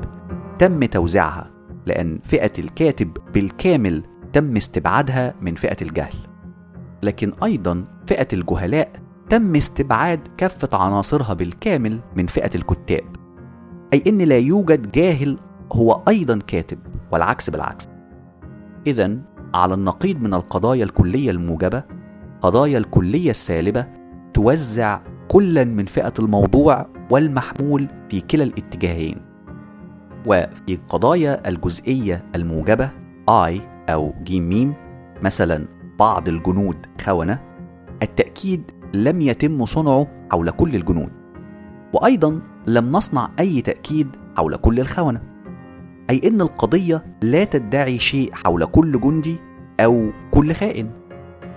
تم 0.59 0.85
توزيعها 0.85 1.51
لأن 1.85 2.19
فئة 2.23 2.51
الكاتب 2.59 3.17
بالكامل 3.33 4.03
تم 4.33 4.55
استبعادها 4.55 5.33
من 5.41 5.55
فئة 5.55 5.77
الجهل. 5.81 6.15
لكن 7.03 7.33
أيضا 7.43 7.85
فئة 8.07 8.27
الجهلاء 8.33 8.91
تم 9.29 9.55
استبعاد 9.55 10.19
كافة 10.37 10.77
عناصرها 10.77 11.33
بالكامل 11.33 11.99
من 12.15 12.25
فئة 12.25 12.55
الكتاب. 12.55 13.14
أي 13.93 14.03
أن 14.07 14.17
لا 14.17 14.37
يوجد 14.37 14.91
جاهل 14.91 15.37
هو 15.73 16.01
أيضا 16.07 16.39
كاتب 16.47 16.79
والعكس 17.11 17.49
بالعكس. 17.49 17.89
إذا 18.87 19.17
على 19.53 19.73
النقيض 19.73 20.21
من 20.21 20.33
القضايا 20.33 20.83
الكلية 20.83 21.31
الموجبة 21.31 21.83
قضايا 22.41 22.77
الكلية 22.77 23.29
السالبة 23.29 23.87
توزع 24.33 24.99
كلا 25.27 25.63
من 25.63 25.85
فئة 25.85 26.13
الموضوع 26.19 26.85
والمحمول 27.09 27.87
في 28.09 28.21
كلا 28.21 28.43
الاتجاهين. 28.43 29.21
وفي 30.25 30.79
قضايا 30.87 31.49
الجزئية 31.49 32.23
الموجبة 32.35 32.89
I 33.29 33.59
أو 33.89 34.13
ج 34.23 34.35
ميم 34.35 34.73
مثلا 35.23 35.67
بعض 35.99 36.27
الجنود 36.27 36.77
خونة 37.01 37.39
التأكيد 38.03 38.71
لم 38.93 39.21
يتم 39.21 39.65
صنعه 39.65 40.07
حول 40.31 40.49
كل 40.49 40.75
الجنود. 40.75 41.24
وأيضا 41.95 42.39
لم 42.67 42.91
نصنع 42.91 43.29
أي 43.39 43.61
تأكيد 43.61 44.07
حول 44.37 44.55
كل 44.55 44.79
الخونة 44.79 45.21
أي 46.09 46.21
أن 46.27 46.41
القضية 46.41 47.05
لا 47.21 47.43
تدعي 47.43 47.99
شيء 47.99 48.33
حول 48.33 48.65
كل 48.65 49.01
جندي 49.01 49.37
أو 49.79 50.09
كل 50.31 50.53
خائن 50.53 50.89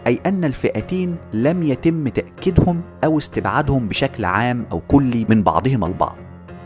أي 0.07 0.21
أن 0.27 0.45
الفئتين 0.45 1.17
لم 1.33 1.63
يتم 1.63 2.09
تأكيدهم 2.09 2.81
أو 3.05 3.19
استبعادهم 3.19 3.89
بشكل 3.89 4.25
عام 4.25 4.67
أو 4.73 4.81
كلي 4.81 5.27
من 5.29 5.43
بعضهما 5.43 5.87
البعض. 5.87 6.17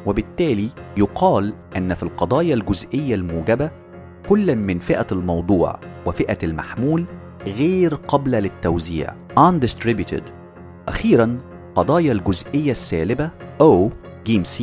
وبالتالي 0.07 0.69
يقال 0.97 1.55
أن 1.77 1.95
في 1.95 2.03
القضايا 2.03 2.55
الجزئية 2.55 3.15
الموجبة 3.15 3.71
كل 4.29 4.57
من 4.57 4.79
فئة 4.79 5.07
الموضوع 5.13 5.81
وفئة 6.07 6.39
المحمول 6.43 7.05
غير 7.47 7.95
قابلة 7.95 8.39
للتوزيع 8.39 9.15
undistributed. 9.39 10.23
أخيرا 10.89 11.39
قضايا 11.75 12.13
الجزئية 12.13 12.71
السالبة 12.71 13.31
أو 13.63 13.91
ج 14.27 14.43
س 14.43 14.63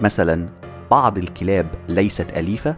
مثلا 0.00 0.48
بعض 0.90 1.18
الكلاب 1.18 1.66
ليست 1.88 2.36
أليفة 2.36 2.76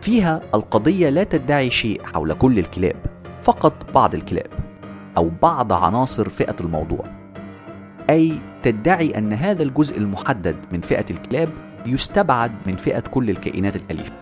فيها 0.00 0.40
القضية 0.54 1.10
لا 1.10 1.24
تدعي 1.24 1.70
شيء 1.70 2.02
حول 2.04 2.32
كل 2.32 2.58
الكلاب 2.58 2.96
فقط 3.42 3.90
بعض 3.94 4.14
الكلاب 4.14 4.50
أو 5.16 5.30
بعض 5.42 5.72
عناصر 5.72 6.28
فئة 6.28 6.56
الموضوع. 6.60 7.04
أي 8.10 8.32
تدعي 8.62 9.18
أن 9.18 9.32
هذا 9.32 9.62
الجزء 9.62 9.98
المحدد 9.98 10.56
من 10.72 10.80
فئة 10.80 11.04
الكلاب 11.10 11.48
يستبعد 11.86 12.52
من 12.66 12.76
فئة 12.76 13.00
كل 13.00 13.30
الكائنات 13.30 13.76
الأليفة. 13.76 14.14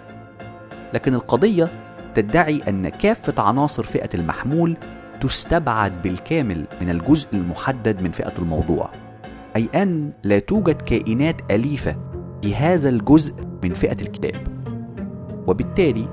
لكن 0.95 1.15
القضية 1.15 1.71
تدعي 2.15 2.63
أن 2.69 2.89
كافة 2.89 3.43
عناصر 3.43 3.83
فئة 3.83 4.11
المحمول 4.15 4.77
تستبعد 5.21 6.03
بالكامل 6.03 6.67
من 6.81 6.91
الجزء 6.91 7.29
المحدد 7.33 8.03
من 8.03 8.11
فئة 8.11 8.35
الموضوع. 8.39 9.02
أي 9.57 9.69
أن 9.75 10.13
لا 10.25 10.39
توجد 10.39 10.83
كائنات 10.83 11.41
أليفة 11.51 11.97
في 12.43 12.55
هذا 12.55 12.89
الجزء 12.89 13.35
من 13.65 13.75
فئة 13.75 13.97
الكلاب 14.03 14.47
وبالتالي 15.47 16.09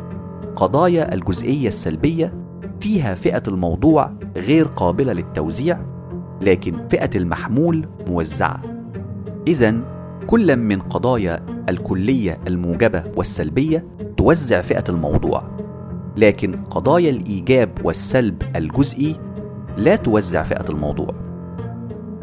قضايا 0.56 1.14
الجزئية 1.14 1.68
السلبية 1.68 2.34
فيها 2.80 3.16
فئة 3.16 3.44
الموضوع 3.48 4.12
غير 4.38 4.66
قابلة 4.66 5.14
للتوزيع 5.14 5.80
لكن 6.42 6.88
فئة 6.88 7.10
المحمول 7.16 7.88
موزعة. 8.08 8.62
إذا 9.48 9.76
كل 10.28 10.58
من 10.58 10.82
قضايا 10.82 11.46
الكلية 11.70 12.40
الموجبة 12.48 13.04
والسلبية 13.16 13.88
توزع 14.18 14.62
فئة 14.62 14.84
الموضوع. 14.90 15.44
لكن 16.18 16.56
قضايا 16.56 17.10
الإيجاب 17.10 17.70
والسلب 17.84 18.44
الجزئي 18.56 19.20
لا 19.78 19.96
توزع 19.96 20.44
فئة 20.44 20.66
الموضوع. 20.70 21.14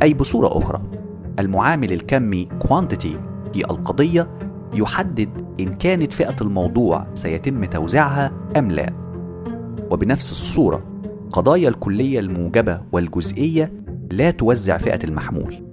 أي 0.03 0.15
بصورة 0.15 0.59
أخرى 0.59 0.83
المعامل 1.39 1.93
الكمي 1.93 2.49
quantity 2.65 3.17
في 3.53 3.71
القضية 3.71 4.29
يحدد 4.75 5.29
إن 5.61 5.75
كانت 5.75 6.13
فئة 6.13 6.37
الموضوع 6.41 7.07
سيتم 7.15 7.65
توزيعها 7.65 8.31
أم 8.57 8.71
لا. 8.71 8.93
وبنفس 9.91 10.33
الصورة 10.33 10.85
قضايا 11.31 11.69
الكلية 11.69 12.21
الموجبة 12.21 12.81
والجزئية 12.93 13.73
لا 14.13 14.31
توزع 14.31 14.79
فئة 14.79 15.05
المحمول 15.05 15.65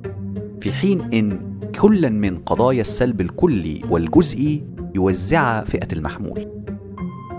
في 0.61 0.71
حين 0.71 1.01
إن 1.13 1.53
كلا 1.81 2.09
من 2.09 2.37
قضايا 2.37 2.81
السلب 2.81 3.21
الكلي 3.21 3.81
والجزئي 3.89 4.63
يوزعها 4.95 5.63
فئة 5.63 5.87
المحمول. 5.93 6.47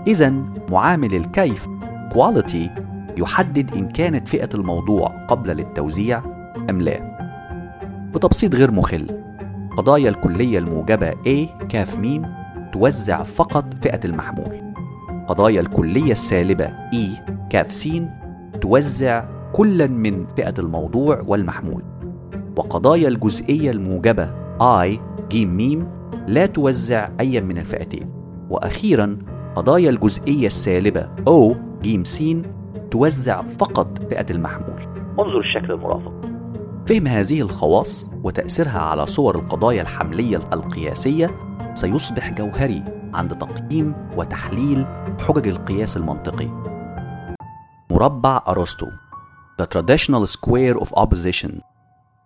إذا 0.07 0.29
معامل 0.69 1.15
الكيف 1.15 1.67
quality 2.13 2.69
يحدد 3.17 3.75
إن 3.75 3.89
كانت 3.89 4.27
فئة 4.27 4.49
الموضوع 4.53 5.25
قبل 5.27 5.49
للتوزيع 5.57 6.23
أم 6.69 6.81
لا. 6.81 7.14
بتبسيط 8.15 8.55
غير 8.55 8.71
مخل. 8.71 9.07
قضايا 9.77 10.09
الكلية 10.09 10.59
الموجبة 10.59 11.11
A 11.11 11.65
كاف 11.69 11.97
ميم 11.97 12.25
توزع 12.73 13.23
فقط 13.23 13.73
فئة 13.83 13.99
المحمول. 14.05 14.73
قضايا 15.27 15.61
الكلية 15.61 16.11
السالبة 16.11 16.67
E 16.67 17.31
كاف 17.49 17.71
سين 17.71 18.09
توزع 18.61 19.25
كلا 19.53 19.87
من 19.87 20.27
فئة 20.27 20.53
الموضوع 20.59 21.23
والمحمول. 21.27 21.83
وقضايا 22.57 23.07
الجزئية 23.07 23.71
الموجبة 23.71 24.29
I 24.61 24.99
جيم 25.29 25.57
ميم 25.57 25.87
لا 26.27 26.45
توزع 26.45 27.09
أي 27.19 27.41
من 27.41 27.57
الفئتين. 27.57 28.09
وأخيرا 28.49 29.17
قضايا 29.55 29.89
الجزئية 29.89 30.47
السالبة 30.47 31.07
O 31.29 31.55
جيم 31.81 32.03
سين 32.03 32.43
توزع 32.91 33.41
فقط 33.41 33.99
فئة 34.09 34.25
المحمول. 34.29 34.81
انظر 35.19 35.39
الشكل 35.39 35.71
المرافق. 35.71 36.34
فهم 36.87 37.07
هذه 37.07 37.41
الخواص 37.41 38.09
وتأثيرها 38.23 38.79
على 38.79 39.05
صور 39.05 39.35
القضايا 39.35 39.81
الحملية 39.81 40.37
القياسية 40.37 41.35
سيصبح 41.73 42.29
جوهري 42.29 42.83
عند 43.13 43.37
تقييم 43.37 43.95
وتحليل 44.17 44.85
حجج 45.19 45.47
القياس 45.47 45.97
المنطقي. 45.97 46.49
مربع 47.89 48.41
أرسطو 48.47 48.85
The 49.61 49.65
Traditional 49.65 50.27
Square 50.27 50.83
of 50.83 50.87
Opposition 50.87 51.51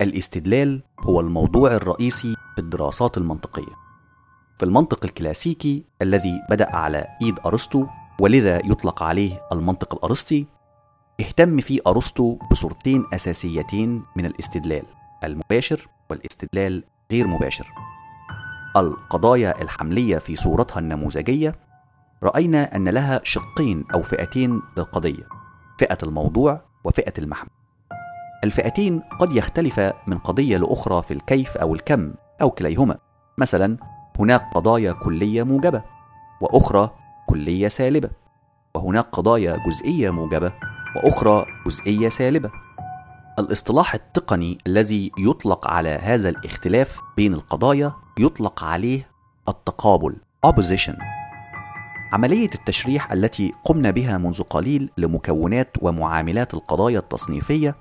الاستدلال 0.01 0.83
هو 0.99 1.19
الموضوع 1.19 1.75
الرئيسي 1.75 2.35
في 2.55 2.61
الدراسات 2.61 3.17
المنطقية. 3.17 3.75
في 4.57 4.65
المنطق 4.65 5.05
الكلاسيكي 5.05 5.85
الذي 6.01 6.33
بدأ 6.49 6.75
على 6.75 7.07
إيد 7.21 7.39
أرسطو 7.45 7.85
ولذا 8.19 8.57
يطلق 8.65 9.03
عليه 9.03 9.41
المنطق 9.51 9.95
الأرسطي 9.95 10.45
اهتم 11.19 11.59
فيه 11.59 11.79
أرسطو 11.87 12.37
بصورتين 12.51 13.05
أساسيتين 13.13 14.03
من 14.15 14.25
الاستدلال 14.25 14.83
المباشر 15.23 15.87
والاستدلال 16.09 16.83
غير 17.11 17.27
مباشر. 17.27 17.67
القضايا 18.77 19.61
الحملية 19.61 20.17
في 20.17 20.35
صورتها 20.35 20.79
النموذجية 20.79 21.55
رأينا 22.23 22.75
أن 22.75 22.89
لها 22.89 23.21
شقين 23.23 23.85
أو 23.93 24.01
فئتين 24.01 24.61
للقضية 24.77 25.23
فئة 25.79 25.97
الموضوع 26.03 26.61
وفئة 26.83 27.13
المحمول 27.17 27.51
الفئتين 28.43 29.01
قد 29.19 29.33
يختلفا 29.33 29.93
من 30.07 30.17
قضية 30.17 30.57
لأخرى 30.57 31.01
في 31.01 31.13
الكيف 31.13 31.57
أو 31.57 31.75
الكم 31.75 32.13
أو 32.41 32.49
كليهما. 32.51 32.97
مثلا 33.37 33.77
هناك 34.19 34.49
قضايا 34.53 34.91
كلية 34.91 35.43
موجبة 35.43 35.81
وأخرى 36.41 36.89
كلية 37.27 37.67
سالبة 37.67 38.09
وهناك 38.75 39.05
قضايا 39.11 39.57
جزئية 39.67 40.09
موجبة 40.09 40.51
وأخرى 40.95 41.45
جزئية 41.67 42.09
سالبة. 42.09 42.51
الاصطلاح 43.39 43.93
التقني 43.93 44.57
الذي 44.67 45.11
يطلق 45.17 45.67
على 45.67 45.89
هذا 45.89 46.29
الاختلاف 46.29 47.01
بين 47.17 47.33
القضايا 47.33 47.93
يطلق 48.19 48.63
عليه 48.63 49.07
التقابل 49.49 50.15
opposition. 50.47 50.95
عملية 52.13 52.49
التشريح 52.55 53.11
التي 53.11 53.53
قمنا 53.63 53.91
بها 53.91 54.17
منذ 54.17 54.41
قليل 54.41 54.89
لمكونات 54.97 55.77
ومعاملات 55.81 56.53
القضايا 56.53 56.99
التصنيفية 56.99 57.75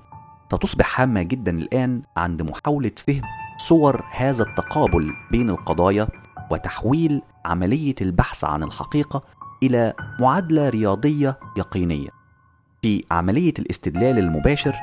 ستصبح 0.53 1.01
هامة 1.01 1.23
جدا 1.23 1.59
الآن 1.59 2.03
عند 2.17 2.43
محاولة 2.43 2.91
فهم 2.97 3.23
صور 3.59 4.05
هذا 4.11 4.43
التقابل 4.43 5.13
بين 5.31 5.51
القضايا 5.51 6.09
وتحويل 6.51 7.23
عملية 7.45 7.95
البحث 8.01 8.45
عن 8.45 8.63
الحقيقة 8.63 9.23
إلى 9.63 9.95
معادلة 10.21 10.69
رياضية 10.69 11.39
يقينية. 11.57 12.18
في 12.83 13.05
عملية 13.11 13.55
الاستدلال 13.59 14.19
المباشر 14.19 14.75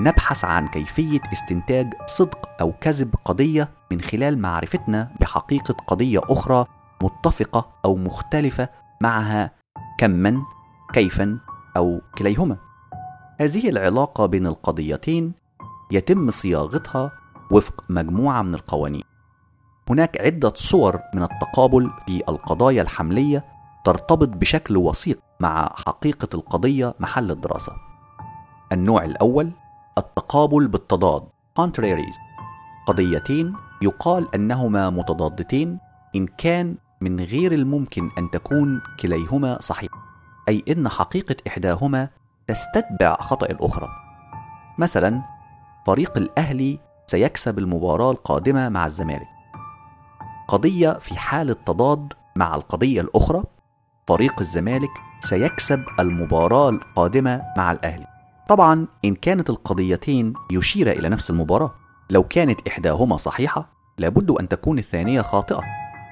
نبحث 0.00 0.44
عن 0.44 0.68
كيفية 0.68 1.20
استنتاج 1.32 1.92
صدق 2.06 2.48
أو 2.60 2.72
كذب 2.72 3.14
قضية 3.24 3.68
من 3.90 4.00
خلال 4.00 4.38
معرفتنا 4.38 5.10
بحقيقة 5.20 5.74
قضية 5.86 6.20
أخرى 6.24 6.66
متفقة 7.02 7.66
أو 7.84 7.96
مختلفة 7.96 8.68
معها 9.00 9.50
كما 9.98 10.42
كيفا 10.92 11.38
أو 11.76 12.00
كليهما. 12.18 12.56
هذه 13.40 13.68
العلاقة 13.68 14.26
بين 14.26 14.46
القضيتين 14.46 15.32
يتم 15.92 16.30
صياغتها 16.30 17.12
وفق 17.50 17.84
مجموعة 17.88 18.42
من 18.42 18.54
القوانين. 18.54 19.04
هناك 19.90 20.20
عدة 20.20 20.52
صور 20.56 21.00
من 21.14 21.22
التقابل 21.22 21.90
في 22.06 22.22
القضايا 22.28 22.82
الحملية 22.82 23.44
ترتبط 23.84 24.28
بشكل 24.28 24.76
وثيق 24.76 25.23
مع 25.40 25.72
حقيقة 25.86 26.28
القضية 26.34 26.94
محل 27.00 27.30
الدراسة. 27.30 27.72
النوع 28.72 29.04
الأول 29.04 29.50
التقابل 29.98 30.68
بالتضاد 30.68 31.22
contraries. 31.60 32.18
قضيتين 32.86 33.54
يقال 33.82 34.34
أنهما 34.34 34.90
متضادتين 34.90 35.78
إن 36.16 36.26
كان 36.26 36.76
من 37.00 37.20
غير 37.20 37.52
الممكن 37.52 38.10
أن 38.18 38.30
تكون 38.30 38.82
كليهما 39.00 39.60
صحيح 39.60 39.90
أي 40.48 40.64
إن 40.68 40.88
حقيقة 40.88 41.36
إحداهما 41.46 42.08
تستتبع 42.46 43.16
خطأ 43.16 43.46
الأخرى. 43.46 43.88
مثلا 44.78 45.22
فريق 45.86 46.16
الأهلي 46.16 46.78
سيكسب 47.06 47.58
المباراة 47.58 48.10
القادمة 48.10 48.68
مع 48.68 48.86
الزمالك. 48.86 49.28
قضية 50.48 50.92
في 50.92 51.18
حالة 51.18 51.52
تضاد 51.52 52.12
مع 52.36 52.54
القضية 52.54 53.00
الأخرى 53.00 53.42
فريق 54.06 54.40
الزمالك 54.40 54.90
سيكسب 55.20 55.84
المباراة 56.00 56.68
القادمة 56.68 57.42
مع 57.56 57.72
الأهلي. 57.72 58.06
طبعا 58.48 58.86
إن 59.04 59.14
كانت 59.14 59.50
القضيتين 59.50 60.32
يشير 60.50 60.90
إلى 60.90 61.08
نفس 61.08 61.30
المباراة، 61.30 61.74
لو 62.10 62.22
كانت 62.22 62.68
إحداهما 62.68 63.16
صحيحة 63.16 63.68
لابد 63.98 64.30
أن 64.30 64.48
تكون 64.48 64.78
الثانية 64.78 65.22
خاطئة، 65.22 65.60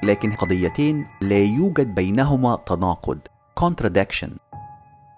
لكن 0.03 0.33
قضيتين 0.33 1.07
لا 1.21 1.39
يوجد 1.39 1.95
بينهما 1.95 2.59
تناقض 2.67 3.19
contradiction 3.61 4.31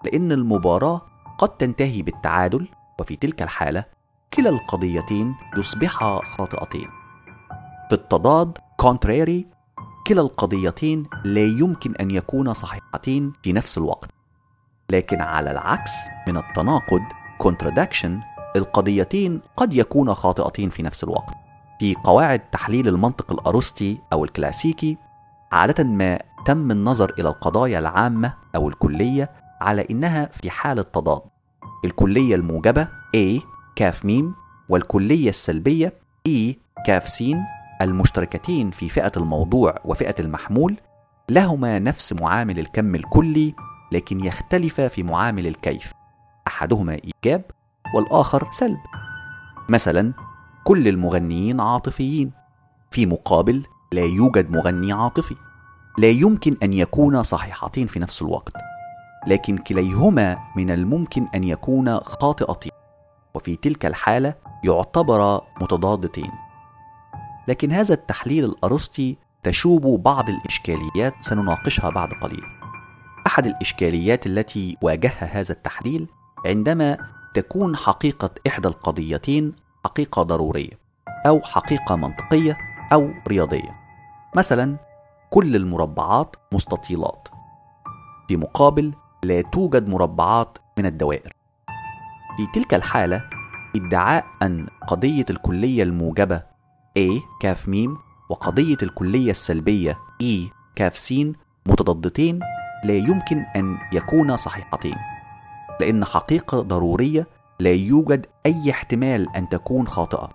لأن 0.05 0.31
المباراة 0.31 1.01
قد 1.37 1.49
تنتهي 1.49 2.01
بالتعادل 2.01 2.67
وفي 2.99 3.15
تلك 3.15 3.41
الحالة 3.41 3.85
كلا 4.33 4.49
القضيتين 4.49 5.35
يصبحا 5.57 6.19
خاطئتين. 6.25 6.87
في 7.89 7.95
التضاد 7.95 8.57
contrary 8.81 9.54
كلا 10.07 10.21
القضيتين 10.21 11.03
لا 11.23 11.41
يمكن 11.41 11.95
أن 11.95 12.11
يكونا 12.11 12.53
صحيحتين 12.53 13.33
في 13.43 13.53
نفس 13.53 13.77
الوقت. 13.77 14.09
لكن 14.89 15.21
على 15.21 15.51
العكس 15.51 15.91
من 16.27 16.37
التناقض 16.37 17.01
contradiction 17.43 18.09
القضيتين 18.55 19.41
قد 19.57 19.73
يكونا 19.73 20.13
خاطئتين 20.13 20.69
في 20.69 20.83
نفس 20.83 21.03
الوقت. 21.03 21.33
في 21.79 21.95
قواعد 22.03 22.39
تحليل 22.39 22.87
المنطق 22.87 23.31
الارسطي 23.31 23.97
أو 24.13 24.25
الكلاسيكي 24.25 24.97
عادة 25.51 25.83
ما 25.83 26.19
تم 26.45 26.71
النظر 26.71 27.13
إلى 27.19 27.29
القضايا 27.29 27.79
العامة 27.79 28.33
أو 28.55 28.69
الكلية 28.69 29.29
على 29.61 29.85
إنها 29.91 30.25
في 30.25 30.49
حالة 30.49 30.81
تضاد. 30.81 31.21
الكلية 31.85 32.35
الموجبة 32.35 32.87
A 33.15 33.41
كاف 33.75 34.05
ميم 34.05 34.33
والكلية 34.69 35.29
السلبية 35.29 35.93
E 36.27 36.53
كاف 36.85 37.07
سين 37.09 37.43
المشتركتين 37.81 38.71
في 38.71 38.89
فئة 38.89 39.11
الموضوع 39.17 39.75
وفئة 39.85 40.15
المحمول 40.19 40.77
لهما 41.29 41.79
نفس 41.79 42.13
معامل 42.13 42.59
الكم 42.59 42.95
الكلي 42.95 43.53
لكن 43.91 44.25
يختلفا 44.25 44.87
في 44.87 45.03
معامل 45.03 45.47
الكيف. 45.47 45.91
أحدهما 46.47 46.97
إيجاب 47.03 47.43
والآخر 47.95 48.47
سلب. 48.51 48.79
مثلا 49.69 50.13
كل 50.63 50.87
المغنيين 50.87 51.59
عاطفيين. 51.61 52.31
في 52.91 53.05
مقابل 53.05 53.65
لا 53.91 54.01
يوجد 54.01 54.51
مغني 54.51 54.93
عاطفي. 54.93 55.35
لا 55.97 56.09
يمكن 56.09 56.57
أن 56.63 56.73
يكونا 56.73 57.23
صحيحتين 57.23 57.87
في 57.87 57.99
نفس 57.99 58.21
الوقت. 58.21 58.53
لكن 59.27 59.57
كليهما 59.57 60.37
من 60.55 60.71
الممكن 60.71 61.27
أن 61.35 61.43
يكونا 61.43 62.01
خاطئتين. 62.03 62.71
وفي 63.33 63.55
تلك 63.55 63.85
الحالة 63.85 64.35
يعتبرا 64.63 65.41
متضادتين. 65.61 66.31
لكن 67.47 67.71
هذا 67.71 67.93
التحليل 67.93 68.45
الأرسطي 68.45 69.17
تشوب 69.43 70.03
بعض 70.03 70.29
الإشكاليات 70.29 71.13
سنناقشها 71.21 71.89
بعد 71.89 72.13
قليل. 72.13 72.43
أحد 73.27 73.45
الإشكاليات 73.45 74.27
التي 74.27 74.77
واجهها 74.81 75.39
هذا 75.39 75.51
التحليل 75.51 76.07
عندما 76.45 76.97
تكون 77.33 77.75
حقيقة 77.75 78.29
إحدى 78.47 78.67
القضيتين 78.67 79.53
حقيقة 79.85 80.21
ضرورية 80.21 80.79
أو 81.27 81.41
حقيقة 81.41 81.95
منطقية 81.95 82.57
أو 82.93 83.09
رياضية. 83.27 83.75
مثلا 84.35 84.77
كل 85.29 85.55
المربعات 85.55 86.35
مستطيلات 86.51 87.27
في 88.27 88.37
مقابل 88.37 88.93
لا 89.23 89.41
توجد 89.41 89.87
مربعات 89.87 90.57
من 90.77 90.85
الدوائر. 90.85 91.33
في 92.37 92.47
تلك 92.53 92.73
الحالة 92.73 93.23
ادعاء 93.75 94.25
أن 94.41 94.67
قضية 94.87 95.25
الكلية 95.29 95.83
الموجبة 95.83 96.54
A. 96.97 97.21
كاف 97.39 97.69
ميم 97.69 97.97
وقضية 98.29 98.77
الكلية 98.83 99.31
السلبية 99.31 99.99
E. 100.23 100.51
كاف 100.75 100.97
سين 100.97 101.33
متضادتين 101.65 102.39
لا 102.83 102.93
يمكن 102.93 103.39
أن 103.55 103.77
يكونا 103.93 104.35
صحيحتين. 104.35 104.95
لأن 105.79 106.05
حقيقة 106.05 106.61
ضرورية 106.61 107.27
لا 107.59 107.71
يوجد 107.71 108.25
أي 108.45 108.71
احتمال 108.71 109.35
أن 109.35 109.49
تكون 109.49 109.87
خاطئة. 109.87 110.29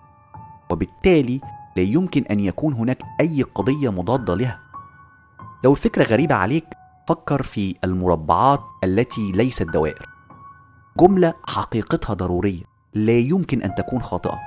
وبالتالي 0.70 1.40
لا 1.76 1.82
يمكن 1.82 2.24
أن 2.30 2.40
يكون 2.40 2.74
هناك 2.74 3.02
أي 3.20 3.42
قضية 3.42 3.90
مضادة 3.92 4.34
لها. 4.34 4.60
لو 5.64 5.72
الفكرة 5.72 6.04
غريبة 6.04 6.34
عليك 6.34 6.64
فكر 7.08 7.42
في 7.42 7.76
المربعات 7.84 8.60
التي 8.84 9.32
ليست 9.32 9.62
دوائر. 9.62 10.08
جملة 10.98 11.34
حقيقتها 11.46 12.14
ضرورية 12.14 12.62
لا 12.94 13.18
يمكن 13.18 13.62
أن 13.62 13.74
تكون 13.74 14.02
خاطئة. 14.02 14.38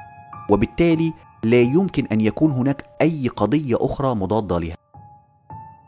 وبالتالي 0.50 1.14
لا 1.44 1.62
يمكن 1.62 2.06
أن 2.06 2.22
يكون 2.22 2.52
هناك 2.52 2.86
أي 3.02 3.28
قضية 3.28 3.78
أخرى 3.80 4.16
مضادة 4.16 4.60
لها. 4.60 4.78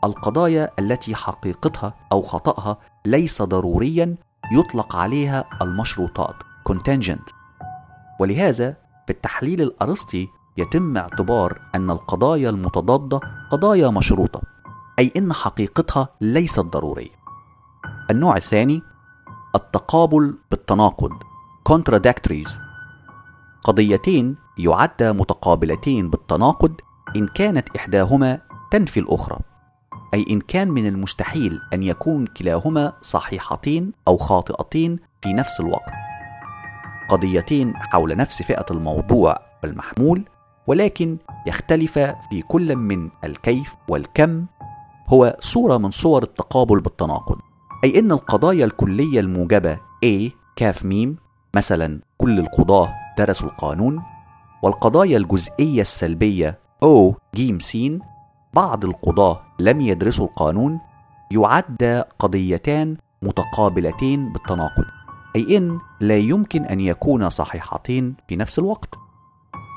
القضايا 0.04 0.70
التي 0.78 1.14
حقيقتها 1.14 1.94
أو 2.12 2.22
خطأها 2.22 2.76
ليس 3.06 3.42
ضروريا 3.42 4.16
يطلق 4.52 4.96
عليها 4.96 5.44
المشروطات 5.62 6.34
contingent. 6.68 7.32
ولهذا 8.20 8.76
في 9.06 9.10
التحليل 9.10 9.62
الأرسطي 9.62 10.28
يتم 10.56 10.96
اعتبار 10.96 11.60
أن 11.74 11.90
القضايا 11.90 12.50
المتضادة 12.50 13.20
قضايا 13.50 13.88
مشروطة 13.88 14.40
أي 14.98 15.12
إن 15.16 15.32
حقيقتها 15.32 16.08
ليست 16.20 16.60
ضرورية. 16.60 17.16
النوع 18.10 18.36
الثاني 18.36 18.82
التقابل 19.54 20.34
بالتناقض 20.50 21.12
contradictories. 21.68 22.50
قضيتين 23.64 24.36
يعد 24.58 25.02
متقابلتين 25.02 26.10
بالتناقض 26.10 26.72
إن 27.16 27.26
كانت 27.26 27.76
إحداهما 27.76 28.40
تنفي 28.70 29.00
الأخرى 29.00 29.38
أي 30.14 30.26
إن 30.30 30.40
كان 30.40 30.70
من 30.70 30.86
المستحيل 30.86 31.60
أن 31.74 31.82
يكون 31.82 32.26
كلاهما 32.26 32.92
صحيحتين 33.00 33.92
أو 34.08 34.16
خاطئتين 34.16 34.98
في 35.22 35.32
نفس 35.32 35.60
الوقت. 35.60 35.92
قضيتين 37.08 37.76
حول 37.76 38.16
نفس 38.16 38.42
فئة 38.42 38.66
الموضوع 38.70 39.36
والمحمول 39.62 40.24
ولكن 40.66 41.16
يختلف 41.46 41.98
في 41.98 42.42
كل 42.48 42.76
من 42.76 43.10
الكيف 43.24 43.74
والكم 43.88 44.46
هو 45.08 45.36
صورة 45.40 45.76
من 45.76 45.90
صور 45.90 46.22
التقابل 46.22 46.80
بالتناقض 46.80 47.38
أي 47.84 47.98
أن 47.98 48.12
القضايا 48.12 48.64
الكلية 48.64 49.20
الموجبة 49.20 49.78
A 50.04 50.30
كاف 50.56 50.84
ميم 50.84 51.16
مثلا 51.56 52.00
كل 52.18 52.38
القضاة 52.38 52.94
درسوا 53.18 53.48
القانون 53.48 54.02
والقضايا 54.66 55.16
الجزئية 55.16 55.80
السلبية 55.80 56.58
O 56.84 57.14
ج 57.36 57.62
س 57.62 57.76
بعض 58.54 58.84
القضاة 58.84 59.40
لم 59.58 59.80
يدرسوا 59.80 60.26
القانون 60.26 60.80
يعد 61.30 62.04
قضيتان 62.18 62.96
متقابلتين 63.22 64.32
بالتناقض 64.32 64.84
أي 65.36 65.56
إن 65.56 65.78
لا 66.00 66.16
يمكن 66.16 66.64
أن 66.64 66.80
يكونا 66.80 67.28
صحيحتين 67.28 68.14
في 68.28 68.36
نفس 68.36 68.58
الوقت. 68.58 68.94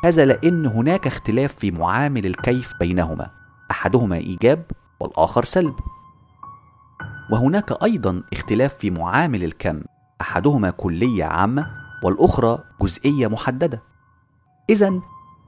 هذا 0.03 0.25
لأن 0.25 0.65
هناك 0.65 1.07
اختلاف 1.07 1.55
في 1.55 1.71
معامل 1.71 2.25
الكيف 2.25 2.73
بينهما 2.79 3.29
أحدهما 3.71 4.15
إيجاب 4.15 4.63
والآخر 4.99 5.43
سلب. 5.43 5.75
وهناك 7.31 7.83
أيضا 7.83 8.23
اختلاف 8.33 8.73
في 8.73 8.91
معامل 8.91 9.43
الكم 9.43 9.81
أحدهما 10.21 10.69
كلية 10.69 11.25
عامة 11.25 11.71
والأخرى 12.03 12.59
جزئية 12.81 13.27
محددة. 13.27 13.88
إذا 14.69 14.99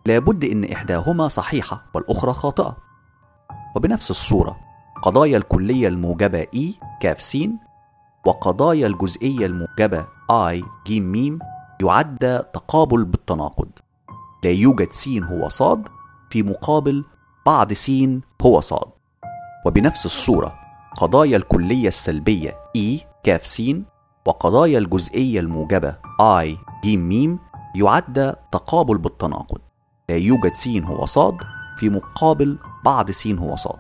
لابد 0.06 0.46
أن 0.46 0.64
إحداهما 0.64 1.28
صحيحة 1.28 1.84
والأخرى 1.94 2.34
خاطئة. 2.34 2.78
وبنفس 3.76 4.12
الصورة 4.12 4.58
قضايا 5.02 5.38
الكلية 5.38 5.88
الموجبة 5.88 6.44
E 6.44 6.86
كاف 7.02 7.22
س 7.22 7.38
وقضايا 8.26 8.88
الجزئية 8.88 9.46
الموجبة 9.46 10.06
I 10.32 10.64
ج 10.88 11.00
م 11.00 11.40
يعد 11.82 12.46
تقابل 12.54 13.06
بالتناقض. 13.06 13.70
لا 14.44 14.50
يوجد 14.50 14.92
س 14.92 15.08
هو 15.08 15.48
صاد 15.50 15.88
في 16.30 16.44
مقابل 16.44 17.06
بعض 17.46 17.74
س 17.74 17.92
هو 18.42 18.60
صاد. 18.60 18.92
وبنفس 19.66 20.06
الصورة 20.06 20.56
قضايا 20.98 21.38
الكلية 21.38 21.88
السلبية 21.88 22.58
E 22.78 23.02
كاف 23.24 23.48
س 23.48 23.62
وقضايا 24.26 24.78
الجزئية 24.78 25.40
الموجبة 25.40 25.96
I 26.22 26.48
ج 26.84 26.96
م 26.98 27.38
يعد 27.76 28.36
تقابل 28.52 28.98
بالتناقض. 28.98 29.62
لا 30.10 30.18
يوجد 30.18 30.54
س 30.54 30.68
هو 30.68 31.06
صاد 31.06 31.38
في 31.78 31.90
مقابل 31.90 32.58
بعض 32.86 33.12
س 33.12 33.28
هو 33.28 33.56
صاد. 33.56 33.80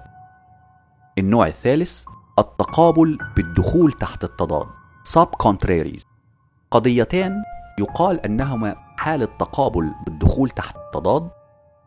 النوع 1.18 1.48
الثالث 1.48 2.06
التقابل 2.40 3.18
بالدخول 3.36 3.92
تحت 3.92 4.24
التضاد 4.24 4.68
sub 5.18 5.48
contraries 5.48 6.02
قضيتان 6.72 7.36
يقال 7.80 8.20
أنهما 8.20 8.76
حالة 8.98 9.26
تقابل 9.26 9.92
بالدخول 10.06 10.50
تحت 10.50 10.76
التضاد. 10.76 11.30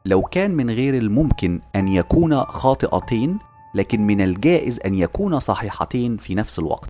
لو 0.05 0.23
كان 0.23 0.51
من 0.51 0.71
غير 0.71 0.95
الممكن 0.95 1.61
أن 1.77 1.89
يكونا 1.89 2.45
خاطئتين 2.49 3.39
لكن 3.75 4.07
من 4.07 4.21
الجائز 4.21 4.81
أن 4.87 4.95
يكونا 4.95 5.39
صحيحتين 5.39 6.17
في 6.17 6.35
نفس 6.35 6.59
الوقت. 6.59 6.89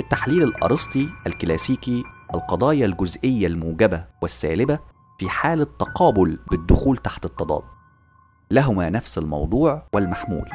التحليل 0.00 0.42
الأرسطي 0.42 1.08
الكلاسيكي 1.26 2.04
القضايا 2.34 2.86
الجزئية 2.86 3.46
الموجبة 3.46 4.04
والسالبة 4.22 4.78
في 5.18 5.28
حالة 5.28 5.64
تقابل 5.64 6.38
بالدخول 6.50 6.96
تحت 6.96 7.24
التضاد. 7.24 7.62
لهما 8.50 8.90
نفس 8.90 9.18
الموضوع 9.18 9.86
والمحمول 9.92 10.50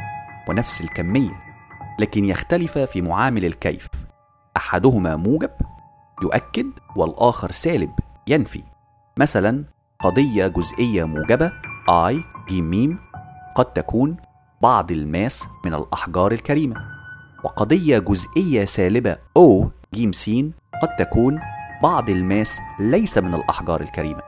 ونفس 0.49 0.81
الكمية 0.81 1.43
لكن 1.99 2.25
يختلف 2.25 2.77
في 2.77 3.01
معامل 3.01 3.45
الكيف. 3.45 3.87
أحدهما 4.57 5.15
موجب 5.15 5.51
يؤكد 6.23 6.71
والآخر 6.95 7.51
سالب 7.51 7.91
ينفي. 8.27 8.63
مثلا 9.19 9.63
قضية 9.99 10.47
جزئية 10.47 11.03
موجبة 11.03 11.51
I 11.89 12.13
ج 12.49 12.53
م 12.53 12.97
قد 13.55 13.65
تكون 13.65 14.17
بعض 14.61 14.91
الماس 14.91 15.47
من 15.65 15.73
الأحجار 15.73 16.31
الكريمة. 16.31 16.85
وقضية 17.43 17.99
جزئية 17.99 18.65
سالبة 18.65 19.15
O 19.39 19.65
ج 19.95 20.15
س 20.15 20.29
قد 20.81 20.95
تكون 20.99 21.39
بعض 21.83 22.09
الماس 22.09 22.59
ليس 22.79 23.17
من 23.17 23.33
الأحجار 23.33 23.81
الكريمة. 23.81 24.21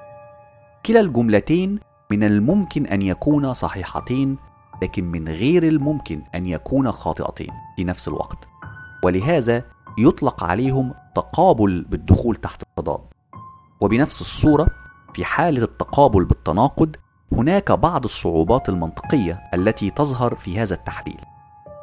كلا 0.85 0.99
الجملتين 0.99 1.79
من 2.11 2.23
الممكن 2.23 2.85
أن 2.85 3.01
يكونا 3.01 3.53
صحيحتين 3.53 4.37
لكن 4.81 5.11
من 5.11 5.27
غير 5.29 5.63
الممكن 5.63 6.21
أن 6.35 6.45
يكونا 6.45 6.91
خاطئتين 6.91 7.53
في 7.75 7.83
نفس 7.83 8.07
الوقت. 8.07 8.47
ولهذا 9.03 9.63
يطلق 9.97 10.43
عليهم 10.43 10.93
تقابل 11.15 11.85
بالدخول 11.89 12.35
تحت 12.35 12.61
التضاد. 12.61 13.01
وبنفس 13.81 14.21
الصورة 14.21 14.67
في 15.13 15.25
حالة 15.25 15.63
التقابل 15.63 16.25
بالتناقض 16.25 16.95
هناك 17.31 17.71
بعض 17.71 18.03
الصعوبات 18.03 18.69
المنطقية 18.69 19.39
التي 19.53 19.89
تظهر 19.89 20.35
في 20.35 20.59
هذا 20.59 20.73
التحليل. 20.75 21.21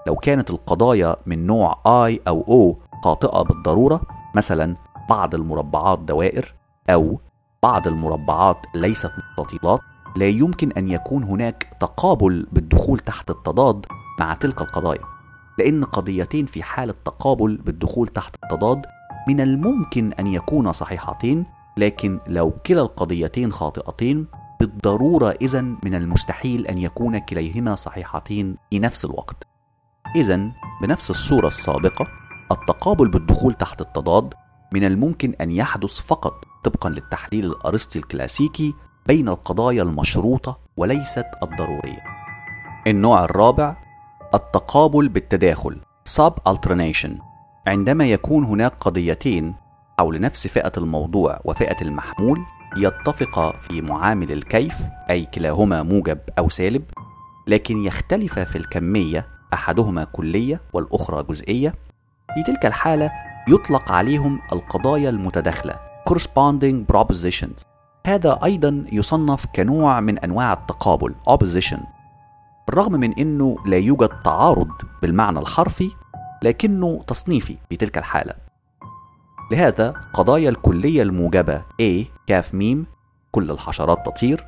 لو 0.06 0.16
كانت 0.16 0.50
القضايا 0.50 1.16
من 1.26 1.46
نوع 1.46 1.74
I 1.74 2.18
أو 2.28 2.44
O 2.44 2.86
خاطئة 3.04 3.42
بالضرورة 3.42 4.00
مثلا 4.34 4.76
بعض 5.10 5.34
المربعات 5.34 5.98
دوائر 5.98 6.54
أو 6.90 7.20
بعض 7.62 7.86
المربعات 7.86 8.66
ليست 8.74 9.10
مستطيلات. 9.18 9.80
لا 10.16 10.28
يمكن 10.28 10.72
أن 10.72 10.88
يكون 10.88 11.24
هناك 11.24 11.76
تقابل 11.80 12.46
بالدخول 12.52 12.98
تحت 12.98 13.30
التضاد 13.30 13.86
مع 14.20 14.34
تلك 14.34 14.62
القضايا 14.62 15.00
لأن 15.58 15.84
قضيتين 15.84 16.46
في 16.46 16.62
حاله 16.62 16.94
تقابل 17.04 17.56
بالدخول 17.56 18.08
تحت 18.08 18.36
التضاد 18.44 18.86
من 19.28 19.40
الممكن 19.40 20.12
أن 20.12 20.26
يكونا 20.26 20.72
صحيحتين 20.72 21.46
لكن 21.76 22.20
لو 22.26 22.50
كلا 22.50 22.82
القضيتين 22.82 23.52
خاطئتين 23.52 24.26
بالضرورة 24.60 25.34
اذا 25.40 25.60
من 25.60 25.94
المستحيل 25.94 26.66
أن 26.66 26.78
يكون 26.78 27.18
كليهما 27.18 27.74
صحيحتين 27.74 28.56
في 28.70 28.78
نفس 28.78 29.04
الوقت. 29.04 29.46
اذا 30.16 30.50
بنفس 30.82 31.10
الصورة 31.10 31.46
السابقة 31.46 32.06
التقابل 32.52 33.08
بالدخول 33.08 33.54
تحت 33.54 33.80
التضاد 33.80 34.34
من 34.72 34.84
الممكن 34.84 35.34
أن 35.40 35.50
يحدث 35.50 36.00
فقط 36.00 36.44
طبقا 36.64 36.90
للتحليل 36.90 37.44
الارسطي 37.44 37.98
الكلاسيكي 37.98 38.74
بين 39.06 39.28
القضايا 39.28 39.82
المشروطة 39.82 40.58
وليست 40.76 41.26
الضرورية. 41.42 42.02
النوع 42.86 43.24
الرابع 43.24 43.76
التقابل 44.34 45.08
بالتداخل 45.08 45.80
sub 46.16 46.32
alternation 46.52 47.10
عندما 47.66 48.06
يكون 48.06 48.44
هناك 48.44 48.74
قضيتين 48.74 49.54
حول 49.98 50.20
نفس 50.20 50.46
فئة 50.46 50.72
الموضوع 50.76 51.40
وفئة 51.44 51.82
المحمول 51.82 52.40
يتفقا 52.76 53.52
في 53.52 53.82
معامل 53.82 54.32
الكيف 54.32 54.74
أي 55.10 55.24
كلاهما 55.24 55.82
موجب 55.82 56.18
أو 56.38 56.48
سالب 56.48 56.84
لكن 57.46 57.82
يختلف 57.82 58.38
في 58.38 58.58
الكمية 58.58 59.26
أحدهما 59.54 60.04
كلية 60.04 60.60
والأخرى 60.72 61.22
جزئية. 61.22 61.74
في 62.34 62.42
تلك 62.42 62.66
الحالة 62.66 63.10
يطلق 63.48 63.92
عليهم 63.92 64.40
القضايا 64.52 65.10
المتداخلة 65.10 65.74
corresponding 66.10 66.92
propositions. 66.92 67.62
هذا 68.06 68.38
أيضا 68.44 68.84
يصنف 68.92 69.46
كنوع 69.46 70.00
من 70.00 70.18
أنواع 70.18 70.52
التقابل 70.52 71.14
opposition. 71.30 71.78
بالرغم 72.66 72.92
من 72.92 73.12
أنه 73.18 73.56
لا 73.66 73.76
يوجد 73.76 74.08
تعارض 74.24 74.70
بالمعنى 75.02 75.38
الحرفي 75.38 75.90
لكنه 76.42 77.02
تصنيفي 77.06 77.56
في 77.68 77.76
تلك 77.76 77.98
الحالة. 77.98 78.34
لهذا 79.50 79.94
قضايا 80.12 80.50
الكلية 80.50 81.02
الموجبة 81.02 81.62
A 81.82 82.04
كاف 82.26 82.54
ميم 82.54 82.86
كل 83.32 83.50
الحشرات 83.50 84.06
تطير 84.06 84.44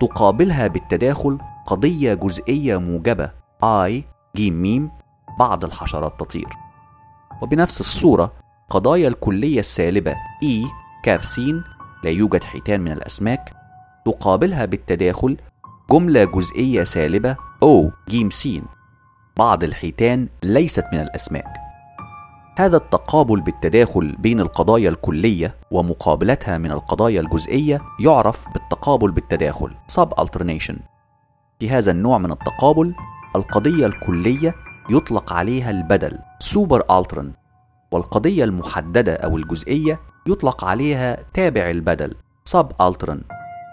تقابلها 0.00 0.66
بالتداخل 0.66 1.38
قضية 1.66 2.14
جزئية 2.14 2.76
موجبة 2.76 3.30
I 3.64 3.92
ج 4.36 4.50
م 4.50 4.90
بعض 5.38 5.64
الحشرات 5.64 6.20
تطير. 6.20 6.48
وبنفس 7.42 7.80
الصورة 7.80 8.32
قضايا 8.70 9.08
الكلية 9.08 9.60
السالبة 9.60 10.12
E 10.44 10.66
كاف 11.02 11.24
س 11.24 11.38
لا 12.04 12.10
يوجد 12.10 12.42
حيتان 12.42 12.80
من 12.80 12.92
الأسماك 12.92 13.52
تقابلها 14.06 14.64
بالتداخل 14.64 15.36
جملة 15.90 16.24
جزئية 16.24 16.84
سالبة 16.84 17.36
O 17.64 17.90
ج 18.08 18.32
س 18.32 18.48
بعض 19.36 19.64
الحيتان 19.64 20.28
ليست 20.42 20.84
من 20.92 21.00
الأسماك. 21.00 21.54
هذا 22.58 22.76
التقابل 22.76 23.40
بالتداخل 23.40 24.16
بين 24.18 24.40
القضايا 24.40 24.88
الكلية 24.88 25.54
ومقابلتها 25.70 26.58
من 26.58 26.70
القضايا 26.70 27.20
الجزئية 27.20 27.80
يعرف 28.00 28.48
بالتقابل 28.48 29.10
بالتداخل. 29.10 29.70
Sub 29.92 30.08
alternation 30.20 30.74
في 31.60 31.70
هذا 31.70 31.90
النوع 31.90 32.18
من 32.18 32.32
التقابل 32.32 32.94
القضية 33.36 33.86
الكلية 33.86 34.54
يطلق 34.90 35.32
عليها 35.32 35.70
البدل. 35.70 36.18
Super 36.44 36.80
altern 36.80 37.39
والقضية 37.90 38.44
المحددة 38.44 39.14
أو 39.14 39.36
الجزئية 39.36 40.00
يطلق 40.26 40.64
عليها 40.64 41.18
تابع 41.34 41.70
البدل 41.70 42.14
sub 42.56 42.66
altern. 42.82 43.18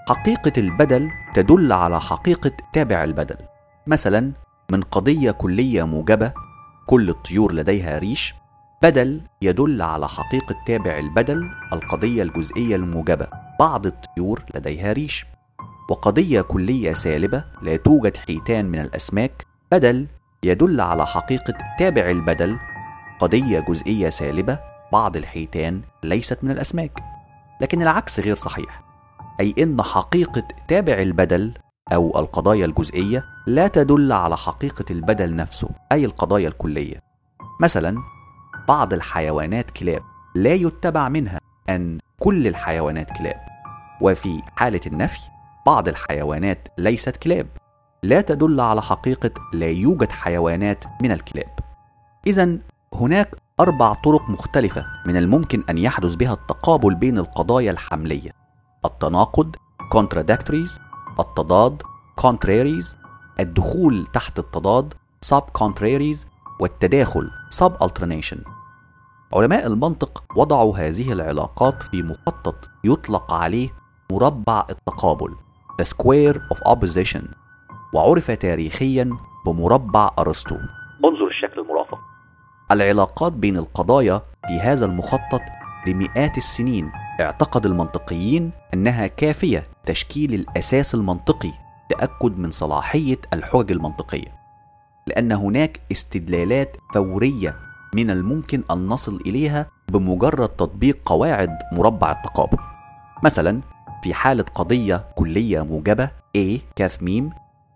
حقيقة 0.10 0.54
البدل 0.58 1.10
تدل 1.34 1.74
على 1.74 2.02
حقيقة 2.02 2.52
تابع 2.74 3.04
البدل. 3.04 3.38
مثلا 3.88 4.32
من 4.72 4.82
قضية 4.82 5.32
كلية 5.32 5.84
موجبة 5.84 6.32
كل 6.86 7.10
الطيور 7.10 7.54
لديها 7.54 7.98
ريش 7.98 8.34
بدل 8.84 9.22
يدل 9.42 9.82
على 9.82 10.08
حقيقة 10.08 10.56
تابع 10.68 10.98
البدل 10.98 11.50
القضية 11.74 12.24
الجزئية 12.24 12.76
الموجبة 12.76 13.28
بعض 13.60 13.86
الطيور 13.86 14.44
لديها 14.56 14.94
ريش. 14.94 15.26
وقضية 15.90 16.42
كلية 16.42 16.94
سالبة 16.94 17.44
لا 17.62 17.76
توجد 17.76 18.18
حيتان 18.18 18.66
من 18.66 18.80
الأسماك 18.80 19.46
بدل 19.72 20.08
يدل 20.44 20.82
على 20.82 21.06
حقيقة 21.06 21.54
تابع 21.80 22.10
البدل 22.10 22.58
قضية 23.20 23.60
جزئية 23.60 24.10
سالبة 24.10 24.60
بعض 24.92 25.18
الحيتان 25.18 25.82
ليست 26.04 26.44
من 26.44 26.52
الأسماك. 26.52 27.04
لكن 27.62 27.82
العكس 27.82 28.20
غير 28.20 28.36
صحيح. 28.36 28.82
أي 29.40 29.56
إن 29.60 29.82
حقيقة 29.82 30.48
تابع 30.68 30.94
البدل 30.94 31.54
أو 31.94 32.20
القضايا 32.20 32.66
الجزئية 32.66 33.26
لا 33.48 33.68
تدل 33.68 34.12
على 34.12 34.38
حقيقة 34.38 34.86
البدل 34.92 35.36
نفسه 35.36 35.70
أي 35.92 36.06
القضايا 36.06 36.48
الكلية. 36.48 37.02
مثلا 37.62 37.98
بعض 38.68 38.94
الحيوانات 38.94 39.72
كلاب 39.72 40.02
لا 40.36 40.54
يتبع 40.54 41.10
منها 41.10 41.40
أن 41.70 42.00
كل 42.20 42.48
الحيوانات 42.48 43.18
كلاب. 43.18 43.40
وفي 44.02 44.42
حالة 44.56 44.82
النفي 44.88 45.20
بعض 45.66 45.88
الحيوانات 45.88 46.68
ليست 46.78 47.18
كلاب. 47.18 47.48
لا 48.04 48.22
تدل 48.22 48.62
على 48.62 48.82
حقيقة 48.82 49.32
لا 49.54 49.68
يوجد 49.68 50.12
حيوانات 50.12 50.84
من 51.02 51.12
الكلاب. 51.12 51.60
إذا 52.28 52.58
هناك 52.94 53.36
أربع 53.60 53.94
طرق 53.94 54.30
مختلفة 54.30 54.86
من 55.06 55.18
الممكن 55.18 55.64
أن 55.70 55.78
يحدث 55.78 56.16
بها 56.16 56.34
التقابل 56.34 56.96
بين 56.96 57.18
القضايا 57.18 57.72
الحملية. 57.72 58.32
التناقض 58.86 59.56
contradictories 59.96 60.80
التضاد 61.20 61.84
contraries 62.22 62.96
الدخول 63.40 64.08
تحت 64.14 64.40
التضاد 64.40 64.94
sub 65.26 65.44
contraries 65.60 66.18
والتداخل 66.60 67.30
sub 67.60 67.72
alternation 67.84 68.38
علماء 69.34 69.68
المنطق 69.68 70.24
وضعوا 70.36 70.78
هذه 70.78 71.12
العلاقات 71.12 71.84
في 71.84 72.04
مخطط 72.04 72.70
يطلق 72.84 73.34
عليه 73.34 73.70
مربع 74.12 74.66
التقابل 74.70 75.36
The 75.82 75.86
Square 75.86 76.38
of 76.54 76.72
Opposition 76.72 77.24
وعرف 77.94 78.32
تاريخيا 78.32 79.18
بمربع 79.46 80.10
أرسطو. 80.20 80.58
العلاقات 82.72 83.34
بين 83.34 83.58
القضايا 83.58 84.22
في 84.48 84.60
هذا 84.60 84.86
المخطط 84.86 85.42
لمئات 85.88 86.38
السنين. 86.38 86.92
اعتقد 87.22 87.66
المنطقيين 87.66 88.52
أنها 88.74 89.08
كافية 89.08 89.64
تشكيل 89.86 90.34
الأساس 90.34 90.96
المنطقي 90.96 91.52
تاكد 91.90 92.38
من 92.38 92.52
صلاحية 92.52 93.18
الحجج 93.34 93.72
المنطقية 93.72 94.38
لأن 95.08 95.32
هناك 95.32 95.80
استدلالات 95.92 96.78
فورية 96.94 97.56
من 97.96 98.10
الممكن 98.10 98.64
أن 98.72 98.88
نصل 98.88 99.22
إليها 99.26 99.68
بمجرد 99.92 100.50
تطبيق 100.50 101.00
قواعد 101.06 101.58
مربع 101.72 102.12
التقابل. 102.12 102.58
مثلا 103.24 103.62
في 104.04 104.14
حالة 104.14 104.44
قضية 104.44 105.06
كلية 105.16 105.62
موجبة 105.62 106.10
A 106.38 106.60
كاف 106.76 107.04
ميم 107.04 107.30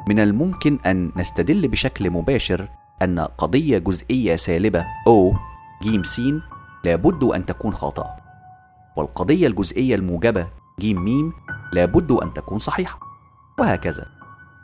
من 0.08 0.20
الممكن 0.20 0.80
أن 0.86 1.12
نستدل 1.16 1.68
بشكل 1.68 2.10
مباشر 2.10 2.68
أن 3.02 3.20
قضية 3.20 3.78
جزئية 3.78 4.36
سالبة 4.36 4.86
O 5.10 5.36
ج 5.84 6.06
س 6.06 6.22
لابد 6.84 7.24
أن 7.24 7.46
تكون 7.46 7.74
خاطئة 7.74 8.16
والقضية 8.96 9.48
الجزئية 9.48 9.96
الموجبة 9.96 10.48
ج 10.80 10.86
م 10.86 11.32
لابد 11.74 12.12
أن 12.12 12.34
تكون 12.34 12.60
صحيحة 12.60 13.00
وهكذا. 13.60 14.06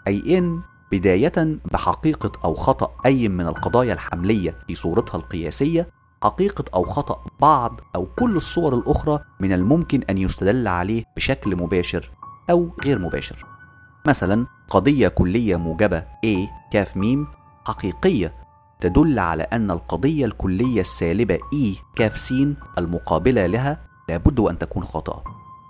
أي 0.08 0.38
إن 0.38 0.62
بداية 0.92 1.58
بحقيقة 1.72 2.32
أو 2.46 2.56
خطأ 2.56 2.92
أي 3.06 3.28
من 3.28 3.48
القضايا 3.48 3.94
الحملية 3.94 4.56
في 4.68 4.76
صورتها 4.76 5.18
القياسية 5.18 5.88
حقيقة 6.24 6.66
أو 6.74 6.84
خطأ 6.84 7.26
بعض 7.40 7.82
أو 7.96 8.06
كل 8.06 8.36
الصور 8.36 8.76
الأخرى 8.76 9.20
من 9.40 9.54
الممكن 9.54 10.02
أن 10.10 10.18
يستدل 10.18 10.68
عليه 10.68 11.04
بشكل 11.16 11.56
مباشر 11.56 12.12
أو 12.50 12.70
غير 12.84 13.00
مباشر. 13.00 13.46
مثلا 14.08 14.46
قضية 14.70 15.08
كلية 15.08 15.56
موجبة 15.56 16.00
A 16.00 16.50
كاف 16.72 16.98
ميم 16.98 17.28
حقيقية 17.68 18.34
تدل 18.80 19.20
على 19.20 19.44
أن 19.44 19.72
القضية 19.72 20.26
الكلية 20.26 20.82
السالبة 20.82 21.38
E 21.38 21.78
كاف 21.96 22.18
س 22.18 22.34
المقابلة 22.78 23.46
لها 23.46 23.80
لابد 24.10 24.40
أن 24.40 24.58
تكون 24.58 24.84
خطأ. 24.84 25.24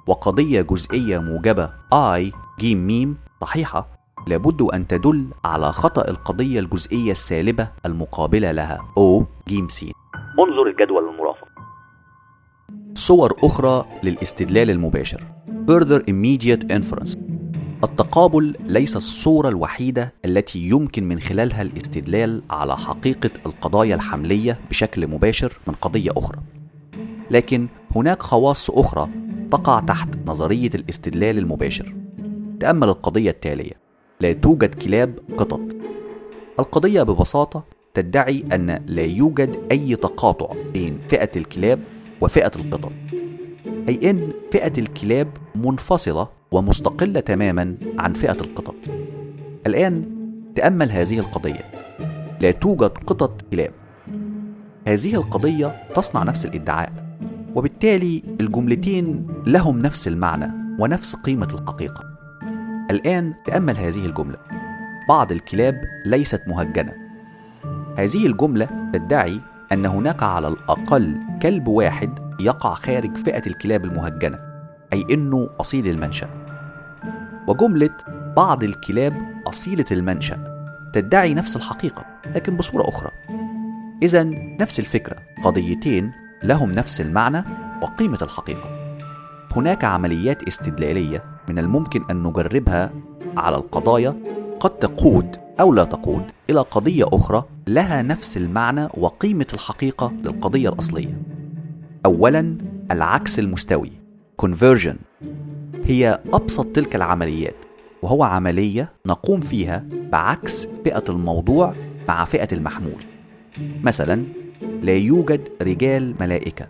وقضية 0.08 0.62
جزئية 0.62 1.20
موجبة 1.20 1.70
I 1.94 2.32
ج 2.60 2.76
م 2.76 3.16
صحيحة. 3.42 3.88
لابد 4.28 4.62
أن 4.62 4.88
تدل 4.88 5.28
على 5.46 5.72
خطأ 5.72 6.08
القضية 6.08 6.60
الجزئية 6.60 7.12
السالبة 7.12 7.68
المقابلة 7.86 8.52
لها. 8.52 8.78
O 9.00 9.24
ج 9.48 9.68
س 9.70 9.86
انظر 10.40 10.68
الجدول 10.68 11.10
المرافق. 11.10 11.48
صور 12.94 13.34
أخرى 13.44 13.86
للاستدلال 14.04 14.70
المباشر. 14.70 15.22
Further 15.68 16.02
Immediate 16.10 16.64
Inference. 16.78 17.37
التقابل 17.84 18.56
ليس 18.60 18.96
الصورة 18.96 19.50
الوحيدة 19.50 20.14
التي 20.26 20.60
يمكن 20.60 21.08
من 21.08 21.20
خلالها 21.20 21.62
الاستدلال 21.62 22.42
على 22.50 22.78
حقيقة 22.78 23.30
القضايا 23.46 23.96
الحملية 23.96 24.60
بشكل 24.70 25.08
مباشر 25.08 25.60
من 25.68 25.74
قضية 25.74 26.12
أخرى. 26.18 26.40
لكن 27.32 27.68
هناك 27.96 28.22
خواص 28.22 28.70
أخرى 28.70 29.10
تقع 29.52 29.80
تحت 29.80 30.10
نظرية 30.26 30.70
الاستدلال 30.76 31.38
المباشر. 31.38 31.94
تأمل 32.60 32.90
القضية 32.90 33.30
التالية 33.30 33.74
لا 34.20 34.34
توجد 34.34 34.76
كلاب 34.76 35.20
قطط. 35.38 35.62
القضية 36.60 37.04
ببساطة 37.04 37.64
تدعي 37.94 38.46
أن 38.54 38.84
لا 38.88 39.04
يوجد 39.04 39.56
أي 39.72 39.96
تقاطع 39.96 40.54
بين 40.74 41.00
فئة 41.10 41.30
الكلاب 41.36 41.80
وفئة 42.22 42.52
القطط. 42.56 42.92
أي 43.90 44.10
أن 44.10 44.32
فئة 44.52 44.74
الكلاب 44.78 45.28
منفصلة 45.56 46.28
ومستقلة 46.52 47.20
تماما 47.20 47.76
عن 47.98 48.14
فئة 48.14 48.38
القطط. 48.42 48.76
الآن 49.68 50.06
تأمل 50.56 50.92
هذه 50.92 51.20
القضية. 51.20 51.72
لا 52.42 52.52
توجد 52.52 52.92
قطط 53.08 53.42
كلاب. 53.52 53.72
هذه 54.88 55.16
القضية 55.16 55.84
تصنع 55.96 56.24
نفس 56.24 56.46
الإدعاء 56.46 56.92
وبالتالي 57.56 58.24
الجملتين 58.40 59.28
لهم 59.46 59.80
نفس 59.80 60.08
المعنى 60.08 60.52
ونفس 60.80 61.16
قيمة 61.16 61.48
الحقيقة. 61.54 62.04
الآن 62.92 63.34
تأمل 63.46 63.78
هذه 63.78 64.06
الجملة. 64.06 64.38
بعض 65.10 65.32
الكلاب 65.32 65.82
ليست 66.06 66.42
مهجنة. 66.48 66.94
هذه 67.98 68.26
الجملة 68.26 68.68
تدعي 68.94 69.40
أن 69.72 69.86
هناك 69.86 70.24
على 70.24 70.48
الأقل 70.48 71.18
كلب 71.42 71.68
واحد 71.68 72.27
يقع 72.40 72.74
خارج 72.74 73.18
فئة 73.18 73.48
الكلاب 73.48 73.86
المهجنة 73.86 74.40
أي 74.94 75.06
أنه 75.12 75.50
أصيل 75.60 75.88
المنشأ. 75.88 76.30
وجملة 77.48 77.98
بعض 78.36 78.64
الكلاب 78.64 79.14
أصيلة 79.48 79.86
المنشأ 79.92 80.58
تدعي 80.94 81.34
نفس 81.34 81.56
الحقيقة 81.56 82.06
لكن 82.36 82.58
بصورة 82.58 82.90
أخرى. 82.90 83.12
إذا 84.04 84.24
نفس 84.62 84.80
الفكرة 84.80 85.16
قضيتين 85.44 86.12
لهم 86.44 86.72
نفس 86.72 87.02
المعنى 87.02 87.44
وقيمة 87.82 88.20
الحقيقة. 88.22 88.98
هناك 89.56 89.84
عمليات 89.84 90.44
استدلالية 90.44 91.24
من 91.50 91.60
الممكن 91.60 92.04
أن 92.12 92.24
نجربها 92.24 92.92
على 93.38 93.56
القضايا 93.56 94.16
قد 94.60 94.70
تقود 94.70 95.38
أو 95.60 95.74
لا 95.74 95.84
تقود 95.84 96.24
إلى 96.50 96.60
قضية 96.60 97.06
أخرى 97.14 97.44
لها 97.68 98.02
نفس 98.02 98.38
المعنى 98.38 98.88
وقيمة 98.98 99.48
الحقيقة 99.54 100.12
للقضية 100.24 100.70
الأصلية. 100.70 101.37
أولا 102.08 102.58
العكس 102.92 103.40
المستوي 103.40 103.92
conversion. 104.42 104.96
هي 105.86 106.20
أبسط 106.34 106.66
تلك 106.66 106.96
العمليات 106.96 107.56
وهو 108.02 108.24
عملية 108.24 108.92
نقوم 109.06 109.40
فيها 109.40 109.86
بعكس 110.12 110.68
فئة 110.84 111.04
الموضوع 111.10 111.74
مع 112.08 112.26
فئة 112.26 112.48
المحمول. 112.52 113.04
مثلا 113.84 114.24
لا 114.82 114.94
يوجد 114.94 115.50
رجال 115.62 116.16
ملائكة. 116.20 116.68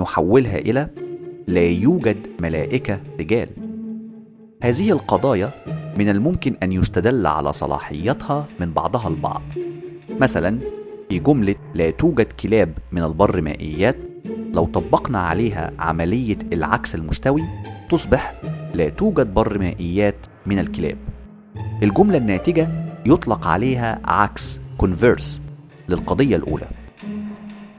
نحولها 0.00 0.58
إلى 0.58 0.88
لا 1.46 1.64
يوجد 1.64 2.26
ملائكة 2.40 3.00
رجال. 3.20 3.48
هذه 4.62 4.92
القضايا 4.92 5.50
من 5.98 6.08
الممكن 6.08 6.56
أن 6.62 6.72
يستدل 6.72 7.26
على 7.26 7.52
صلاحيتها 7.52 8.46
من 8.60 8.72
بعضها 8.72 9.08
البعض. 9.08 9.42
مثلا 10.20 10.58
في 11.08 11.18
جملة 11.18 11.54
لا 11.74 11.90
توجد 11.90 12.32
كلاب 12.32 12.78
من 12.92 13.02
البر 13.02 13.40
مائيات 13.40 13.96
لو 14.52 14.64
طبقنا 14.66 15.18
عليها 15.18 15.72
عملية 15.78 16.38
العكس 16.52 16.94
المستوي 16.94 17.44
تصبح 17.90 18.34
لا 18.74 18.88
توجد 18.88 19.34
بر 19.34 19.58
مائيات 19.58 20.26
من 20.46 20.58
الكلاب. 20.58 20.96
الجملة 21.82 22.18
الناتجة 22.18 22.68
يطلق 23.06 23.46
عليها 23.46 24.00
عكس 24.04 24.60
converse 24.82 25.40
للقضية 25.88 26.36
الأولى. 26.36 26.66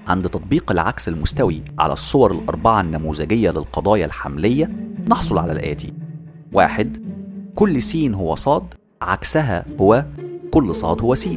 عند 0.08 0.30
تطبيق 0.30 0.72
العكس 0.72 1.08
المستوي 1.08 1.62
على 1.80 1.94
الصور 1.94 2.32
الأربعة 2.32 2.82
النموذجية 2.82 3.52
للقضايا 3.52 4.06
الحملية 4.06 4.72
نحصل 5.08 5.38
على 5.38 5.52
الآتي. 5.52 5.94
واحد 6.54 6.98
كل 7.56 7.82
س 7.82 7.96
هو 7.96 8.36
صاد 8.36 8.74
عكسها 9.02 9.66
هو 9.82 10.06
كل 10.52 10.76
صاد 10.76 11.02
هو 11.02 11.16
س 11.16 11.30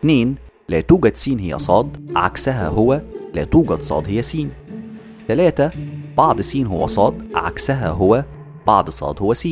اثنين 0.00 0.34
لا 0.68 0.80
توجد 0.80 1.16
س 1.16 1.28
هي 1.28 1.58
صاد 1.58 2.10
عكسها 2.16 2.68
هو 2.68 3.00
لا 3.34 3.44
توجد 3.44 3.82
صاد 3.82 4.08
هي 4.08 4.22
س 4.22 4.36
ثلاثة 5.28 5.70
بعض 6.16 6.40
س 6.40 6.56
هو 6.56 6.86
صاد 6.86 7.28
عكسها 7.34 7.88
هو 7.88 8.24
بعض 8.66 8.90
صاد 8.90 9.22
هو 9.22 9.34
س 9.34 9.48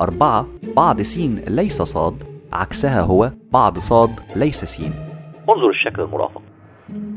أربعة 0.00 0.46
بعض 0.76 1.02
س 1.02 1.18
ليس 1.48 1.82
صاد 1.82 2.24
عكسها 2.52 3.00
هو 3.00 3.32
بعض 3.52 3.78
صاد 3.78 4.10
ليس 4.36 4.64
س 4.64 4.80
انظر 5.48 5.70
الشكل 5.70 6.02
المرافق. 6.02 6.42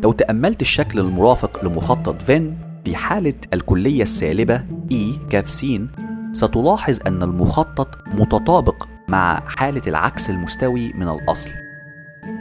لو 0.03 0.11
تأملت 0.11 0.61
الشكل 0.61 0.99
المرافق 0.99 1.65
لمخطط 1.65 2.21
فين 2.21 2.57
في 2.85 2.95
حالة 2.95 3.33
الكلية 3.53 4.03
السالبة 4.03 4.63
E 4.91 5.29
كاف 5.29 5.49
س 5.49 5.65
ستلاحظ 6.31 6.99
أن 7.07 7.23
المخطط 7.23 7.97
متطابق 8.07 8.87
مع 9.07 9.43
حالة 9.45 9.81
العكس 9.87 10.29
المستوي 10.29 10.93
من 10.93 11.09
الأصل. 11.09 11.49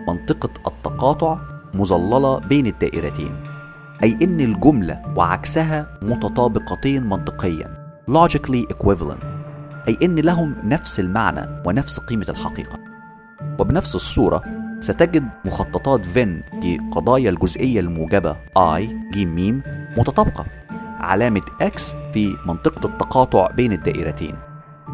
منطقة 0.08 0.50
التقاطع 0.66 1.38
مظللة 1.74 2.38
بين 2.38 2.66
الدائرتين 2.66 3.36
أي 4.02 4.18
أن 4.22 4.40
الجملة 4.40 5.02
وعكسها 5.16 5.98
متطابقتين 6.02 7.02
منطقيا 7.02 7.82
logically 8.10 8.64
equivalent 8.74 9.24
أي 9.88 9.98
أن 10.02 10.14
لهم 10.14 10.54
نفس 10.64 11.00
المعنى 11.00 11.62
ونفس 11.66 11.98
قيمة 12.00 12.26
الحقيقة. 12.28 12.78
وبنفس 13.58 13.94
الصورة 13.94 14.42
ستجد 14.80 15.28
مخططات 15.44 16.04
فين 16.04 16.42
في 16.62 16.78
قضايا 16.92 17.30
الجزئية 17.30 17.80
الموجبة 17.80 18.36
I 18.58 18.82
ج 19.14 19.18
م 19.18 19.62
متطابقة 19.96 20.44
علامة 21.00 21.42
X 21.62 21.80
في 22.12 22.36
منطقة 22.46 22.86
التقاطع 22.86 23.46
بين 23.46 23.72
الدائرتين 23.72 24.34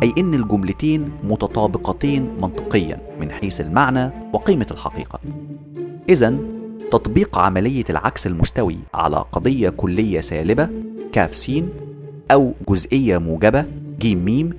أي 0.02 0.14
أن 0.18 0.34
الجملتين 0.34 1.12
متطابقتين 1.24 2.40
منطقيا 2.40 3.00
من 3.20 3.30
حيث 3.30 3.60
المعنى 3.60 4.10
وقيمة 4.32 4.66
الحقيقة. 4.70 5.20
إذا 6.08 6.38
تطبيق 6.92 7.38
عملية 7.38 7.84
العكس 7.90 8.26
المستوي 8.26 8.78
على 8.94 9.24
قضية 9.32 9.68
كلية 9.68 10.20
سالبة 10.20 10.68
كاف 11.12 11.34
س 11.34 11.52
أو 12.30 12.52
جزئية 12.68 13.18
موجبة 13.18 13.64
ج 14.00 14.06
م 14.06 14.50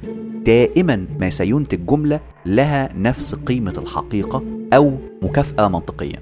دائما 0.46 1.06
ما 1.20 1.30
سينتج 1.30 1.86
جملة 1.86 2.20
لها 2.46 2.90
نفس 2.98 3.36
قيمة 3.36 3.74
الحقيقة 3.78 4.44
أو 4.74 4.94
مكافأة 5.22 5.68
منطقية 5.68 6.22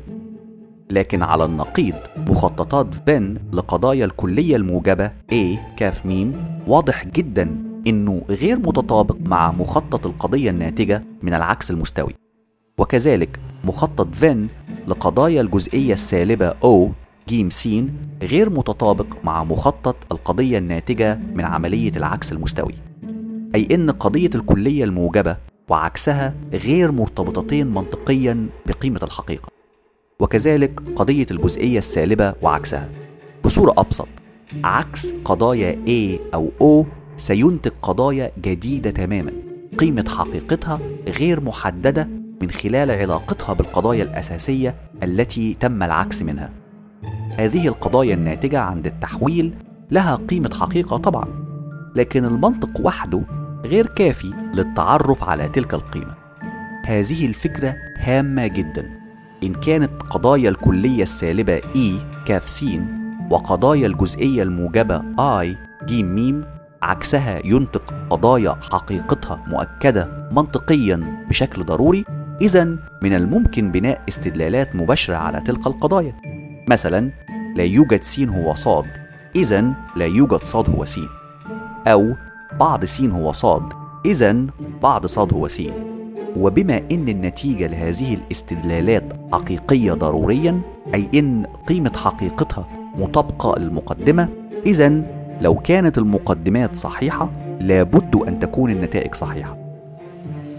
لكن 0.90 1.24
على 1.24 1.46
النقيض 1.46 1.96
مخططات 2.18 2.88
فين 3.06 3.38
لقضايا 3.54 4.06
الكلية 4.06 4.56
الموجبة 4.56 5.08
A 5.32 5.58
كاف 5.78 6.06
م 6.06 6.32
واضح 6.68 7.06
جدا 7.06 7.56
إنه 7.88 8.22
غير 8.30 8.58
متطابق 8.58 9.18
مع 9.26 9.52
مخطط 9.52 10.08
القضية 10.08 10.50
الناتجة 10.50 11.04
من 11.22 11.34
العكس 11.34 11.72
المستوي. 11.72 12.27
وكذلك 12.80 13.40
مخطط 13.64 14.16
فين 14.16 14.48
لقضايا 14.88 15.42
الجزئية 15.42 15.94
السالبة 15.94 16.52
O 16.52 16.90
ج 17.30 17.50
س 17.50 17.70
غير 18.22 18.50
متطابق 18.50 19.06
مع 19.24 19.44
مخطط 19.44 19.96
القضية 20.12 20.58
الناتجة 20.58 21.20
من 21.34 21.46
عملية 21.46 21.92
العكس 21.96 22.32
المستوي 22.32 22.74
أي 23.56 23.68
إن 23.72 23.92
قضية 23.92 24.30
الكلية 24.36 24.84
الموجبة 24.84 25.38
وعكسها 25.70 26.34
غير 26.54 26.92
مرتبطتين 26.92 27.68
منطقيا 27.68 28.48
بقيمة 28.66 29.00
الحقيقة 29.04 29.50
وكذلك 30.20 30.82
قضية 30.96 31.28
الجزئية 31.32 31.78
السالبة 31.78 32.34
وعكسها. 32.42 32.90
بصورة 33.46 33.74
أبسط 33.78 34.08
عكس 34.64 35.14
قضايا 35.26 35.76
A 35.88 36.34
أو 36.34 36.52
O 36.64 36.86
سينتج 37.18 37.72
قضايا 37.82 38.32
جديدة 38.42 38.90
تماما 38.90 39.32
قيمة 39.78 40.06
حقيقتها 40.10 40.80
غير 41.08 41.42
محددة 41.42 42.17
من 42.42 42.50
خلال 42.50 42.92
علاقتها 42.92 43.54
بالقضايا 43.54 44.04
الأساسية 44.04 44.76
التي 45.04 45.54
تم 45.54 45.84
العكس 45.84 46.22
منها. 46.22 46.50
هذه 47.38 47.68
القضايا 47.68 48.14
الناتجة 48.14 48.60
عند 48.60 48.86
التحويل 48.86 49.54
لها 49.92 50.16
قيمة 50.16 50.50
حقيقة 50.60 50.98
طبعا 50.98 51.26
لكن 51.96 52.26
المنطق 52.26 52.82
وحده 52.82 53.22
غير 53.66 53.88
كافي 53.88 54.34
للتعرف 54.54 55.24
على 55.24 55.50
تلك 55.50 55.74
القيمة. 55.74 56.14
هذه 56.86 57.26
الفكرة 57.26 57.76
هامة 57.98 58.48
جدا. 58.48 58.90
إن 59.44 59.54
كانت 59.54 60.04
قضايا 60.10 60.50
الكلية 60.50 61.04
السالبة 61.04 61.60
E 61.60 62.04
كاف 62.26 62.50
س 62.50 62.66
وقضايا 63.32 63.88
الجزئية 63.88 64.44
الموجبة 64.44 65.02
I 65.42 65.48
ج 65.86 65.94
م 66.04 66.44
عكسها 66.82 67.42
ينطق 67.46 67.94
قضايا 68.10 68.58
حقيقتها 68.72 69.44
مؤكدة 69.48 70.30
منطقيا 70.32 71.26
بشكل 71.30 71.64
ضروري 71.64 72.06
إذا 72.42 72.64
من 73.02 73.14
الممكن 73.14 73.72
بناء 73.72 74.02
استدلالات 74.10 74.76
مباشرة 74.76 75.16
على 75.16 75.42
تلك 75.42 75.68
القضايا. 75.68 76.14
مثلا 76.70 77.12
لا 77.56 77.64
يوجد 77.64 78.04
س 78.04 78.20
هو 78.20 78.54
صاد. 78.54 78.86
إذا 79.36 79.74
لا 79.96 80.06
يوجد 80.06 80.44
صاد 80.44 80.70
هو 80.70 80.86
س 80.86 81.00
أو 81.88 82.14
بعض 82.60 82.86
س 82.86 83.02
هو 83.02 83.32
صاد. 83.32 83.64
إذا 84.06 84.46
بعض 84.82 85.06
صاد 85.06 85.34
هو 85.34 85.48
س 85.48 85.62
وبما 86.38 86.82
إن 86.92 87.08
النتيجة 87.08 87.68
لهذه 87.68 88.14
الاستدلالات 88.14 89.04
حقيقية 89.34 89.94
ضروريا 89.94 90.62
أي 90.94 91.10
إن 91.14 91.46
قيمة 91.68 91.92
حقيقتها 91.96 92.68
مطابقة 92.98 93.60
للمقدمة 93.60 94.30
إذا 94.66 95.02
لو 95.42 95.56
كانت 95.56 95.98
المقدمات 95.98 96.76
صحيحة 96.76 97.32
لابد 97.62 98.16
أن 98.16 98.40
تكون 98.40 98.72
النتائج 98.72 99.16
صحيحة. 99.16 99.58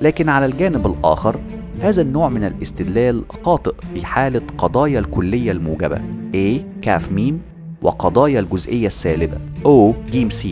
لكن 0.03 0.29
على 0.29 0.47
الجانب 0.47 0.87
الآخر 0.87 1.37
هذا 1.81 2.03
النوع 2.03 2.29
من 2.29 2.45
الاستدلال 2.45 3.25
خاطئ 3.45 3.75
في 3.95 4.07
حالة 4.07 4.43
قضايا 4.59 4.99
الكلية 5.01 5.53
الموجبة. 5.53 5.97
A. 6.35 6.61
كاف 6.83 7.13
ميم 7.13 7.41
وقضايا 7.83 8.41
الجزئية 8.41 8.87
السالبة. 8.87 9.39
O. 9.65 9.95
ج 10.13 10.29
س 10.33 10.47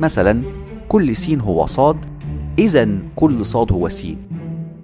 مثلا 0.00 0.42
كل 0.88 1.16
س 1.16 1.30
هو 1.30 1.66
صاد 1.66 1.96
إذا 2.58 2.88
كل 3.16 3.46
صاد 3.46 3.72
هو 3.72 3.88
س 3.88 4.06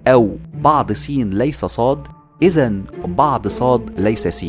أو 0.07 0.29
بعض 0.61 0.91
س 0.91 1.09
ليس 1.09 1.65
صاد 1.65 1.99
إذا 2.41 2.73
بعض 3.05 3.47
صاد 3.47 3.99
ليس 3.99 4.27
س 4.27 4.45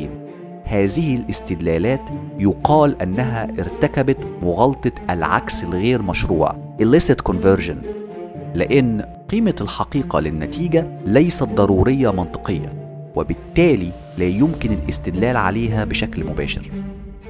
هذه 0.65 1.17
الاستدلالات 1.17 2.01
يقال 2.39 3.03
أنها 3.03 3.45
ارتكبت 3.59 4.19
مغالطة 4.43 4.93
العكس 5.11 5.65
الغير 5.65 6.03
مشروع 6.03 6.57
illicit 6.83 7.33
conversion. 7.33 8.06
لأن 8.55 9.03
قيمة 9.29 9.55
الحقيقة 9.61 10.21
للنتيجة 10.21 11.01
ليست 11.07 11.43
ضرورية 11.43 12.13
منطقية 12.13 12.73
وبالتالي 13.17 13.93
لا 14.19 14.25
يمكن 14.25 14.73
الاستدلال 14.73 15.37
عليها 15.37 15.85
بشكل 15.85 16.25
مباشر. 16.25 16.71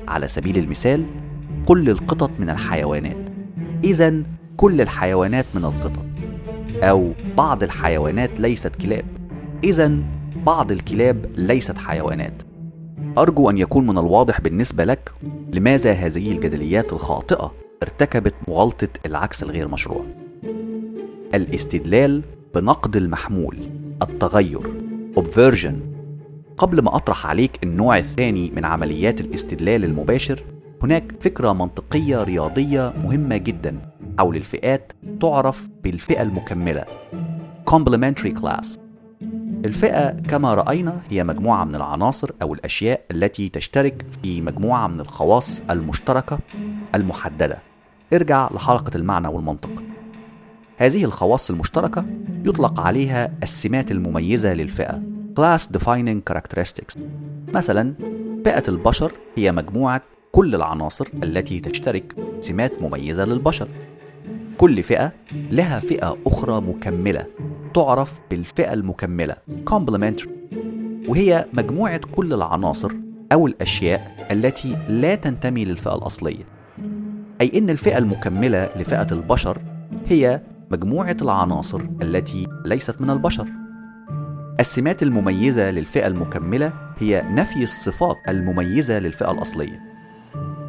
على 0.08 0.28
سبيل 0.28 0.58
المثال 0.58 1.06
كل 1.66 1.90
القطط 1.90 2.30
من 2.38 2.50
الحيوانات. 2.50 3.28
إذا 3.84 4.22
كل 4.56 4.80
الحيوانات 4.80 5.46
من 5.54 5.64
القطط 5.64 6.04
أو 6.82 7.12
بعض 7.36 7.62
الحيوانات 7.62 8.40
ليست 8.40 8.76
كلاب. 8.76 9.04
إذا 9.64 9.98
بعض 10.46 10.72
الكلاب 10.72 11.26
ليست 11.36 11.78
حيوانات. 11.78 12.42
أرجو 13.18 13.50
أن 13.50 13.58
يكون 13.58 13.86
من 13.86 13.98
الواضح 13.98 14.40
بالنسبة 14.40 14.84
لك 14.84 15.12
لماذا 15.52 15.92
هذه 15.92 16.32
الجدليات 16.32 16.92
الخاطئة 16.92 17.52
ارتكبت 17.82 18.34
مغالطة 18.48 18.88
العكس 19.06 19.42
الغير 19.42 19.68
مشروع. 19.68 20.04
الاستدلال 21.36 22.22
بنقد 22.54 22.96
المحمول 22.96 23.56
التغير 24.02 24.60
obversion. 25.18 25.74
قبل 26.56 26.82
ما 26.82 26.96
أطرح 26.96 27.26
عليك 27.26 27.58
النوع 27.62 27.98
الثاني 27.98 28.50
من 28.56 28.64
عمليات 28.64 29.20
الاستدلال 29.20 29.84
المباشر 29.84 30.42
هناك 30.82 31.12
فكرة 31.20 31.52
منطقية 31.52 32.22
رياضية 32.22 32.92
مهمة 33.04 33.36
جدا 33.36 33.78
حول 34.18 34.36
الفئات 34.36 34.92
تعرف 35.20 35.68
بالفئة 35.84 36.22
المكملة 36.22 36.84
complementary 37.70 38.40
class. 38.40 38.78
الفئة 39.64 40.10
كما 40.10 40.54
رأينا 40.54 41.00
هي 41.10 41.24
مجموعة 41.24 41.64
من 41.64 41.74
العناصر 41.74 42.30
أو 42.42 42.54
الأشياء 42.54 43.00
التي 43.10 43.48
تشترك 43.48 44.04
في 44.22 44.40
مجموعة 44.40 44.86
من 44.86 45.00
الخواص 45.00 45.62
المشتركة 45.70 46.38
المحددة. 46.94 47.58
ارجع 48.12 48.48
لحلقة 48.54 48.96
المعنى 48.96 49.28
والمنطق. 49.28 49.85
هذه 50.76 51.04
الخواص 51.04 51.50
المشتركة 51.50 52.04
يطلق 52.44 52.80
عليها 52.80 53.32
السمات 53.42 53.90
المميزة 53.90 54.54
للفئة 54.54 55.02
Class 55.40 55.62
Defining 55.78 56.32
Characteristics. 56.32 56.98
مثلا 57.54 57.94
فئة 58.44 58.62
البشر 58.68 59.12
هي 59.36 59.52
مجموعة 59.52 60.02
كل 60.32 60.54
العناصر 60.54 61.08
التي 61.22 61.60
تشترك 61.60 62.14
سمات 62.40 62.82
مميزة 62.82 63.24
للبشر. 63.24 63.68
كل 64.58 64.82
فئة 64.82 65.12
لها 65.50 65.80
فئة 65.80 66.16
أخرى 66.26 66.60
مكملة 66.60 67.26
تعرف 67.74 68.20
بالفئة 68.30 68.72
المكملة 68.72 69.36
Complementary. 69.70 70.28
وهي 71.08 71.46
مجموعة 71.52 72.00
كل 72.16 72.32
العناصر 72.32 72.92
أو 73.32 73.46
الأشياء 73.46 74.26
التي 74.30 74.76
لا 74.88 75.14
تنتمي 75.14 75.64
للفئة 75.64 75.94
الأصلية. 75.94 76.44
أي 77.40 77.58
إن 77.58 77.70
الفئة 77.70 77.98
المكملة 77.98 78.70
لفئة 78.76 79.06
البشر 79.12 79.58
هي 80.06 80.40
مجموعة 80.70 81.16
العناصر 81.22 81.80
التي 82.02 82.46
ليست 82.64 83.00
من 83.00 83.10
البشر. 83.10 83.46
السمات 84.60 85.02
المميزة 85.02 85.70
للفئة 85.70 86.06
المكملة 86.06 86.72
هي 86.98 87.22
نفي 87.30 87.62
الصفات 87.62 88.16
المميزة 88.28 88.98
للفئة 88.98 89.30
الأصلية. 89.30 89.80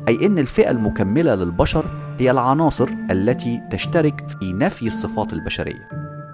أي 0.08 0.26
إن 0.26 0.40
الفئة 0.40 0.72
المكملة 0.72 1.36
للبشر 1.36 1.86
هي 2.20 2.32
العناصر 2.32 2.90
التي 3.12 3.62
تشترك 3.72 4.30
في 4.30 4.54
نفي 4.54 4.88
الصفات 4.88 5.34
البشرية 5.34 5.88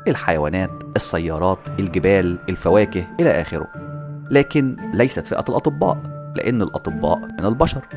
الحيوانات، 0.08 0.72
السيارات، 0.96 1.60
الجبال، 1.80 2.40
الفواكه 2.50 3.04
إلى 3.20 3.42
آخره. 3.42 3.68
لكن 4.32 4.78
ليست 4.94 5.28
فئة 5.28 5.46
الأطباء 5.50 5.98
لأن 6.36 6.62
الأطباء 6.62 7.20
من 7.20 7.46
البشر. 7.46 7.88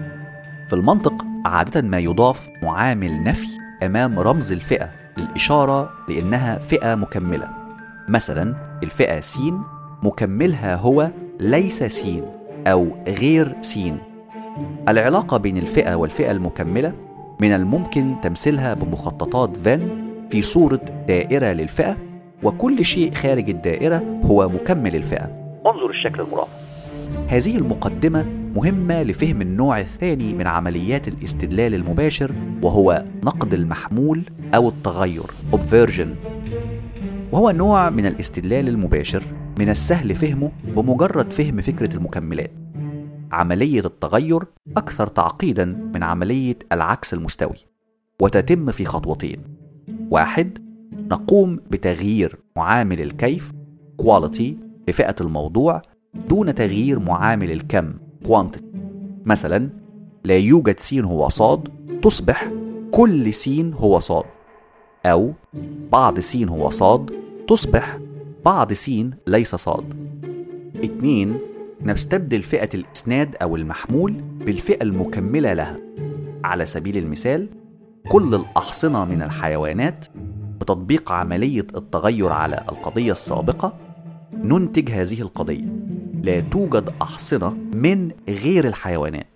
في 0.68 0.72
المنطق 0.72 1.24
عادة 1.46 1.82
ما 1.82 1.98
يضاف 1.98 2.48
معامل 2.62 3.22
نفي 3.22 3.46
أمام 3.82 4.18
رمز 4.18 4.52
الفئة 4.52 5.05
للإشارة 5.18 5.90
لأنها 6.08 6.58
فئة 6.58 6.94
مكملة. 6.94 7.48
مثلا 8.08 8.54
الفئة 8.82 9.20
س 9.20 9.38
مكملها 10.02 10.76
هو 10.76 11.10
ليس 11.40 11.82
س 11.82 12.04
أو 12.66 12.88
غير 13.08 13.54
س 13.62 13.78
العلاقة 14.88 15.36
بين 15.36 15.56
الفئة 15.56 15.94
والفئة 15.94 16.30
المكملة 16.30 16.92
من 17.40 17.52
الممكن 17.52 18.14
تمثيلها 18.22 18.74
بمخططات 18.74 19.56
فان 19.56 20.06
في 20.30 20.42
صورة 20.42 20.80
دائرة 21.08 21.46
للفئة 21.46 21.96
وكل 22.42 22.84
شيء 22.84 23.14
خارج 23.14 23.50
الدائرة 23.50 24.02
هو 24.24 24.48
مكمل 24.48 24.96
الفئة. 24.96 25.24
انظر 25.66 25.90
الشكل 25.90 26.20
المرافق. 26.20 26.48
هذه 27.28 27.56
المقدمة 27.56 28.26
مهمة 28.56 29.02
لفهم 29.02 29.42
النوع 29.42 29.80
الثاني 29.80 30.34
من 30.34 30.46
عمليات 30.46 31.08
الاستدلال 31.08 31.74
المباشر 31.74 32.32
وهو 32.62 33.04
نقد 33.24 33.54
المحمول 33.54 34.22
أو 34.54 34.68
التغير 34.68 35.22
Obversion. 35.52 36.08
وهو 37.32 37.50
نوع 37.50 37.90
من 37.90 38.06
الاستدلال 38.06 38.68
المباشر 38.68 39.22
من 39.58 39.68
السهل 39.68 40.14
فهمه 40.14 40.52
بمجرد 40.64 41.32
فهم 41.32 41.60
فكرة 41.60 41.96
المكملات. 41.96 42.50
عملية 43.32 43.86
التغير 43.86 44.42
أكثر 44.76 45.06
تعقيدا 45.06 45.64
من 45.94 46.02
عملية 46.02 46.58
العكس 46.72 47.14
المستوي 47.14 47.56
وتتم 48.22 48.70
في 48.70 48.84
خطوتين. 48.84 49.38
واحد 50.10 50.58
نقوم 50.92 51.60
بتغيير 51.70 52.38
معامل 52.56 53.00
الكيف 53.00 53.52
quality 54.02 54.44
لفئة 54.88 55.16
الموضوع 55.20 55.82
دون 56.28 56.54
تغيير 56.54 56.98
معامل 56.98 57.50
الكم. 57.50 58.05
Quantity 58.24 58.64
مثلا 59.24 59.68
لا 60.24 60.36
يوجد 60.36 60.80
س 60.80 60.94
هو 60.94 61.28
صاد 61.28 61.68
تصبح 62.02 62.50
كل 62.90 63.34
س 63.34 63.48
هو 63.74 63.98
صاد. 63.98 64.24
أو 65.06 65.32
بعض 65.92 66.20
س 66.20 66.36
هو 66.36 66.70
صاد 66.70 67.10
تصبح 67.48 67.98
بعض 68.44 68.72
س 68.72 68.90
ليس 69.26 69.54
صاد. 69.54 69.84
اتنين 70.76 71.38
نستبدل 71.82 72.42
فئة 72.42 72.68
الإسناد 72.74 73.36
أو 73.42 73.56
المحمول 73.56 74.12
بالفئة 74.12 74.82
المكملة 74.82 75.52
لها. 75.52 75.78
على 76.44 76.66
سبيل 76.66 76.96
المثال 76.96 77.48
كل 78.08 78.34
الأحصنة 78.34 79.04
من 79.04 79.22
الحيوانات 79.22 80.06
بتطبيق 80.60 81.12
عملية 81.12 81.66
التغير 81.76 82.32
على 82.32 82.64
القضية 82.68 83.12
السابقة 83.12 83.74
ننتج 84.32 84.90
هذه 84.90 85.20
القضية. 85.20 85.95
لا 86.22 86.40
توجد 86.40 86.92
أحصنة 87.02 87.50
من 87.74 88.10
غير 88.28 88.66
الحيوانات. 88.66 89.26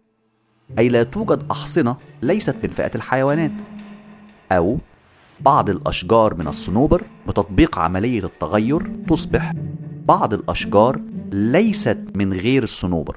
أي 0.79 0.89
لا 0.89 1.03
توجد 1.03 1.43
أحصنة 1.51 1.97
ليست 2.23 2.57
من 2.63 2.71
فئة 2.71 2.91
الحيوانات. 2.95 3.53
أو 4.53 4.79
بعض 5.41 5.71
الأشجار 5.71 6.35
من 6.35 6.49
الصنوبر 6.49 7.05
بتطبيق 7.29 7.79
عملية 7.79 8.25
التغير 8.25 8.91
تصبح 9.09 9.53
بعض 10.07 10.35
الأشجار 10.35 11.01
ليست 11.33 11.99
من 12.15 12.33
غير 12.33 12.63
الصنوبر. 12.63 13.17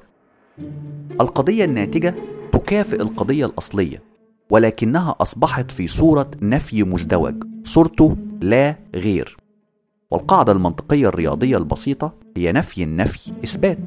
القضية 1.20 1.64
الناتجة 1.64 2.14
تكافئ 2.52 3.00
القضية 3.02 3.46
الأصلية 3.46 4.02
ولكنها 4.50 5.16
أصبحت 5.20 5.70
في 5.70 5.86
صورة 5.86 6.30
نفي 6.42 6.82
مزدوج. 6.82 7.34
صورته 7.64 8.16
لا 8.40 8.76
غير. 8.94 9.36
والقاعدة 10.10 10.52
المنطقية 10.52 11.08
الرياضية 11.08 11.56
البسيطة 11.56 12.12
هي 12.36 12.52
نفي 12.52 12.82
النفي 12.82 13.32
إثبات 13.44 13.78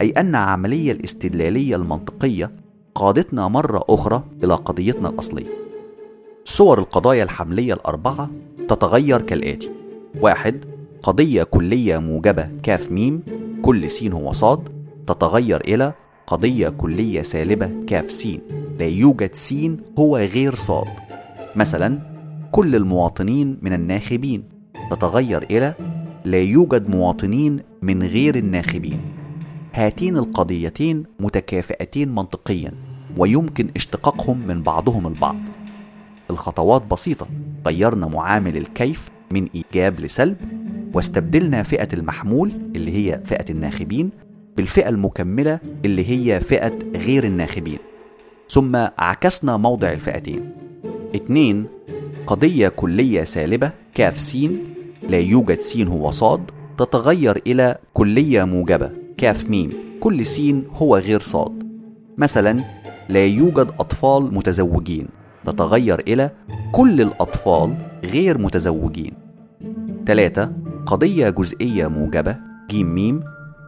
أي 0.00 0.10
أن 0.10 0.34
عملية 0.34 0.92
الاستدلالية 0.92 1.76
المنطقية 1.76 2.50
قادتنا 2.94 3.48
مرة 3.48 3.84
أخرى 3.88 4.24
إلى 4.44 4.54
قضيتنا 4.54 5.08
الأصلية. 5.08 5.46
صور 6.44 6.78
القضايا 6.78 7.22
الحملية 7.24 7.74
الأربعة 7.74 8.30
تتغير 8.68 9.22
كالآتي. 9.22 9.70
واحد 10.20 10.64
قضية 11.02 11.42
كلية 11.42 11.98
موجبة 11.98 12.48
كاف 12.62 12.92
ميم 12.92 13.22
كل 13.62 13.90
س 13.90 14.02
هو 14.02 14.32
صاد 14.32 14.68
تتغير 15.06 15.60
إلى 15.60 15.92
قضية 16.26 16.68
كلية 16.68 17.22
سالبة 17.22 17.70
كاف 17.86 18.10
س 18.10 18.26
لا 18.78 18.86
يوجد 18.86 19.34
س 19.34 19.54
هو 19.98 20.16
غير 20.16 20.54
صاد. 20.54 20.88
مثلا 21.56 21.98
كل 22.52 22.76
المواطنين 22.76 23.58
من 23.62 23.72
الناخبين. 23.72 24.53
تتغير 24.94 25.42
إلى 25.42 25.74
لا 26.24 26.38
يوجد 26.38 26.88
مواطنين 26.88 27.60
من 27.82 28.02
غير 28.02 28.36
الناخبين. 28.36 29.00
هاتين 29.72 30.16
القضيتين 30.16 31.04
متكافئتين 31.20 32.08
منطقيا 32.14 32.72
ويمكن 33.16 33.68
اشتقاقهم 33.76 34.46
من 34.46 34.62
بعضهم 34.62 35.06
البعض. 35.06 35.36
الخطوات 36.30 36.82
بسيطة. 36.90 37.26
غيرنا 37.66 38.06
معامل 38.06 38.56
الكيف 38.56 39.10
من 39.30 39.48
إيجاب 39.54 40.00
لسلب 40.00 40.36
واستبدلنا 40.94 41.62
فئة 41.62 41.88
المحمول 41.92 42.52
اللي 42.76 42.92
هي 42.92 43.20
فئة 43.24 43.52
الناخبين 43.52 44.10
بالفئة 44.56 44.88
المكملة 44.88 45.58
اللي 45.84 46.10
هي 46.10 46.40
فئة 46.40 46.78
غير 46.96 47.24
الناخبين. 47.24 47.78
ثم 48.48 48.76
عكسنا 48.98 49.56
موضع 49.56 49.92
الفئتين. 49.92 50.50
اتنين 51.14 51.66
قضية 52.26 52.68
كلية 52.68 53.24
سالبة 53.24 53.70
كاف 53.94 54.20
س 54.20 54.36
لا 55.08 55.18
يوجد 55.18 55.60
س 55.60 55.76
هو 55.76 56.10
صاد 56.10 56.50
تتغير 56.78 57.42
إلى 57.46 57.76
كلية 57.92 58.44
موجبة 58.44 58.90
كاف 59.16 59.50
ميم. 59.50 59.70
كل 60.00 60.26
س 60.26 60.40
هو 60.74 60.96
غير 60.96 61.20
صاد. 61.20 61.52
مثلا 62.18 62.64
لا 63.08 63.24
يوجد 63.24 63.70
أطفال 63.78 64.34
متزوجين. 64.34 65.08
تتغير 65.46 66.00
إلى 66.00 66.30
كل 66.72 67.00
الأطفال 67.00 67.74
غير 68.04 68.38
متزوجين. 68.38 69.12
3 70.06 70.52
قضية 70.86 71.30
جزئية 71.30 71.86
موجبة 71.86 72.36
ج 72.70 72.76
م 72.76 73.20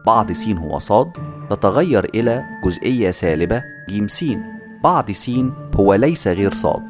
بعض 0.05 0.31
س 0.31 0.47
هو 0.47 0.77
صاد. 0.77 1.11
تتغير 1.49 2.09
إلى 2.15 2.43
جزئية 2.65 3.11
سالبة 3.11 3.63
ج 3.89 4.05
س 4.05 4.25
بعض 4.83 5.11
س 5.11 5.31
هو 5.75 5.93
ليس 5.93 6.27
غير 6.27 6.53
صاد. 6.53 6.83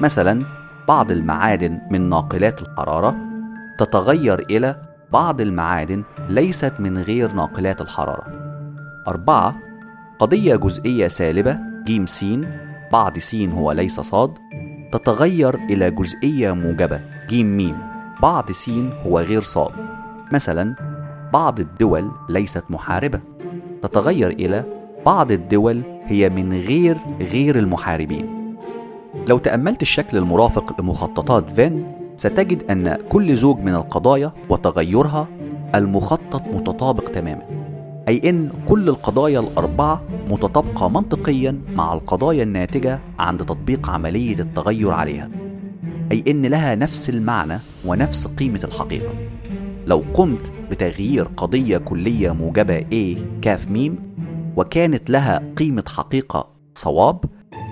مثلا 0.00 0.42
بعض 0.88 1.10
المعادن 1.10 1.78
من 1.90 2.08
ناقلات 2.08 2.62
الحرارة. 2.62 3.25
تتغير 3.78 4.38
إلى 4.38 4.76
بعض 5.12 5.40
المعادن 5.40 6.02
ليست 6.28 6.72
من 6.78 6.98
غير 6.98 7.32
ناقلات 7.32 7.80
الحرارة. 7.80 8.24
أربعة 9.08 9.56
قضية 10.18 10.56
جزئية 10.56 11.06
سالبة 11.06 11.58
ج 11.86 12.04
س 12.04 12.24
بعض 12.92 13.18
س 13.18 13.34
هو 13.34 13.72
ليس 13.72 14.00
صاد 14.00 14.34
تتغير 14.92 15.54
إلى 15.54 15.90
جزئية 15.90 16.52
موجبة 16.52 17.00
ج 17.30 17.34
م 17.34 17.76
بعض 18.22 18.50
س 18.50 18.70
هو 19.06 19.20
غير 19.20 19.42
صاد. 19.42 19.72
مثلا 20.32 20.74
بعض 21.32 21.60
الدول 21.60 22.10
ليست 22.28 22.64
محاربة. 22.70 23.20
تتغير 23.82 24.30
إلى 24.30 24.64
بعض 25.06 25.32
الدول 25.32 25.82
هي 26.04 26.28
من 26.28 26.52
غير 26.52 26.96
غير 27.20 27.58
المحاربين. 27.58 28.56
لو 29.28 29.38
تأملت 29.38 29.82
الشكل 29.82 30.16
المرافق 30.16 30.80
لمخططات 30.80 31.50
فين 31.50 31.95
ستجد 32.16 32.70
أن 32.70 32.98
كل 33.08 33.36
زوج 33.36 33.58
من 33.58 33.74
القضايا 33.74 34.32
وتغيرها 34.48 35.28
المخطط 35.74 36.42
متطابق 36.42 37.02
تماما 37.02 37.42
أي 38.08 38.30
أن 38.30 38.50
كل 38.68 38.88
القضايا 38.88 39.40
الأربعة 39.40 40.02
متطابقة 40.30 40.88
منطقيا 40.88 41.60
مع 41.74 41.94
القضايا 41.94 42.42
الناتجة 42.42 43.00
عند 43.18 43.40
تطبيق 43.40 43.90
عملية 43.90 44.38
التغير 44.38 44.90
عليها 44.90 45.30
أي 46.12 46.24
أن 46.28 46.46
لها 46.46 46.74
نفس 46.74 47.10
المعنى 47.10 47.58
ونفس 47.84 48.26
قيمة 48.26 48.60
الحقيقة. 48.64 49.14
لو 49.86 50.04
قمت 50.14 50.52
بتغيير 50.70 51.24
قضية 51.24 51.78
كلية 51.78 52.30
موجبة 52.30 52.80
A 52.80 53.18
كاف 53.42 53.70
ميم 53.70 53.98
وكانت 54.56 55.10
لها 55.10 55.42
قيمة 55.56 55.84
حقيقة 55.88 56.48
صواب 56.74 57.24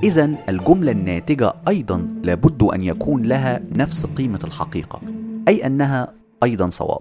إذا 0.05 0.30
الجملة 0.48 0.92
الناتجة 0.92 1.52
أيضا 1.68 2.09
لابد 2.22 2.62
أن 2.62 2.82
يكون 2.82 3.22
لها 3.22 3.61
نفس 3.72 4.07
قيمة 4.07 4.38
الحقيقة 4.44 5.00
أي 5.48 5.66
أنها 5.66 6.12
أيضا 6.42 6.70
صواب. 6.70 7.00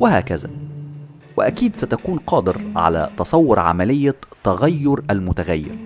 وهكذا. 0.00 0.50
وأكيد 1.36 1.76
ستكون 1.76 2.18
قادر 2.18 2.60
على 2.76 3.10
تصور 3.16 3.58
عملية 3.60 4.16
تغير 4.44 5.02
المتغير 5.10 5.78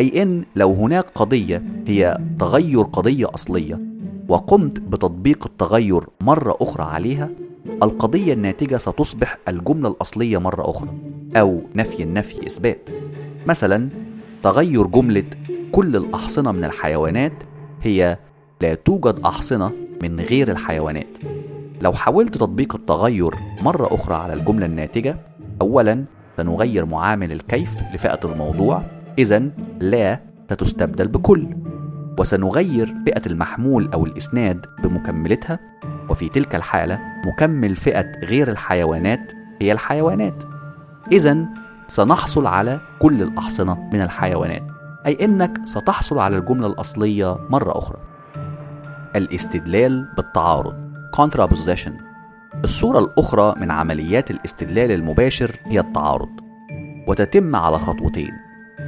أي 0.00 0.22
أن 0.22 0.44
لو 0.56 0.72
هناك 0.72 1.10
قضية 1.10 1.62
هي 1.86 2.18
تغير 2.38 2.82
قضية 2.82 3.26
أصلية 3.34 3.80
وقمت 4.28 4.80
بتطبيق 4.80 5.46
التغير 5.46 6.04
مرة 6.20 6.56
أخرى 6.60 6.84
عليها 6.84 7.28
القضية 7.82 8.32
الناتجة 8.32 8.76
ستصبح 8.76 9.38
الجملة 9.48 9.88
الأصلية 9.88 10.38
مرة 10.38 10.70
أخرى 10.70 10.90
أو 11.36 11.60
نفي 11.74 12.02
النفي 12.02 12.46
إثبات. 12.46 12.88
مثلا 13.46 13.88
تغير 14.42 14.86
جملة 14.86 15.24
كل 15.72 15.96
الأحصنة 15.96 16.52
من 16.52 16.64
الحيوانات 16.64 17.32
هي 17.82 18.18
لا 18.60 18.74
توجد 18.74 19.20
أحصنة 19.20 19.72
من 20.02 20.20
غير 20.20 20.50
الحيوانات. 20.50 21.18
لو 21.80 21.92
حاولت 21.92 22.34
تطبيق 22.34 22.74
التغير 22.74 23.30
مرة 23.62 23.94
أخرى 23.94 24.14
على 24.14 24.32
الجملة 24.32 24.66
الناتجة 24.66 25.16
أولا 25.60 26.04
سنغير 26.36 26.86
معامل 26.86 27.32
الكيف 27.32 27.76
لفئة 27.94 28.20
الموضوع 28.24 28.82
إذا 29.18 29.42
لا 29.80 30.20
ستستبدل 30.50 31.08
بكل. 31.08 31.48
وسنغير 32.18 32.94
فئة 33.06 33.22
المحمول 33.26 33.90
أو 33.92 34.06
الإسناد 34.06 34.66
بمكملتها 34.82 35.58
وفي 36.08 36.28
تلك 36.28 36.54
الحالة 36.54 37.00
مكمل 37.26 37.76
فئة 37.76 38.24
غير 38.24 38.48
الحيوانات 38.48 39.32
هي 39.60 39.72
الحيوانات. 39.72 40.44
إذا 41.12 41.46
سنحصل 41.88 42.46
على 42.46 42.80
كل 42.98 43.22
الأحصنة 43.22 43.90
من 43.92 44.00
الحيوانات. 44.00 44.77
أي 45.06 45.24
أنك 45.24 45.60
ستحصل 45.64 46.18
على 46.18 46.38
الجملة 46.38 46.66
الأصلية 46.66 47.38
مرة 47.50 47.78
أخرى. 47.78 47.98
الاستدلال 49.16 50.08
بالتعارض. 50.16 50.74
Contraposition. 51.16 51.92
الصورة 52.64 52.98
الأخرى 52.98 53.54
من 53.60 53.70
عمليات 53.70 54.30
الاستدلال 54.30 54.90
المباشر 54.90 55.56
هي 55.64 55.80
التعارض. 55.80 56.28
وتتم 57.06 57.56
على 57.56 57.78
خطوتين. 57.78 58.32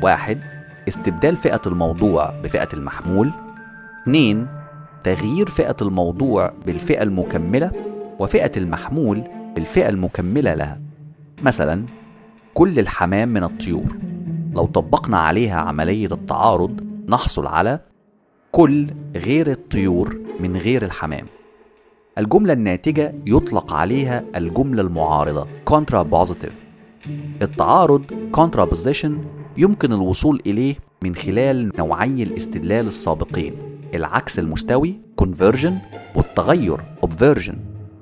واحد 0.03 0.41
استبدال 0.89 1.37
فئة 1.37 1.61
الموضوع 1.67 2.31
بفئة 2.31 2.69
المحمول. 2.75 3.31
اثنين 4.03 4.47
تغيير 5.05 5.49
فئة 5.49 5.77
الموضوع 5.83 6.53
بالفئة 6.67 7.03
المكملة 7.03 7.71
وفئة 8.19 8.53
المحمول 8.57 9.23
بالفئة 9.55 9.89
المكملة 9.89 10.55
لها. 10.55 10.81
مثلا 11.43 11.85
كل 12.55 12.79
الحمام 12.79 13.29
من 13.29 13.45
الطيور. 13.45 14.10
لو 14.53 14.67
طبقنا 14.67 15.19
عليها 15.19 15.61
عملية 15.61 16.07
التعارض 16.07 16.81
نحصل 17.09 17.47
على 17.47 17.81
كل 18.53 18.87
غير 19.17 19.51
الطيور 19.51 20.21
من 20.41 20.57
غير 20.57 20.85
الحمام. 20.85 21.27
الجملة 22.19 22.53
الناتجة 22.53 23.15
يطلق 23.27 23.73
عليها 23.73 24.25
الجملة 24.37 24.83
المعارضة 24.83 25.47
contrapositive. 25.71 26.53
التعارض 27.43 28.05
contraposition 28.37 29.11
يمكن 29.57 29.93
الوصول 29.93 30.43
إليه 30.47 30.75
من 31.03 31.15
خلال 31.15 31.73
نوعي 31.79 32.23
الاستدلال 32.23 32.87
السابقين 32.87 33.55
العكس 33.95 34.39
المستوي 34.39 35.01
conversion 35.23 35.73
والتغير 36.15 36.81
obversion. 37.07 37.55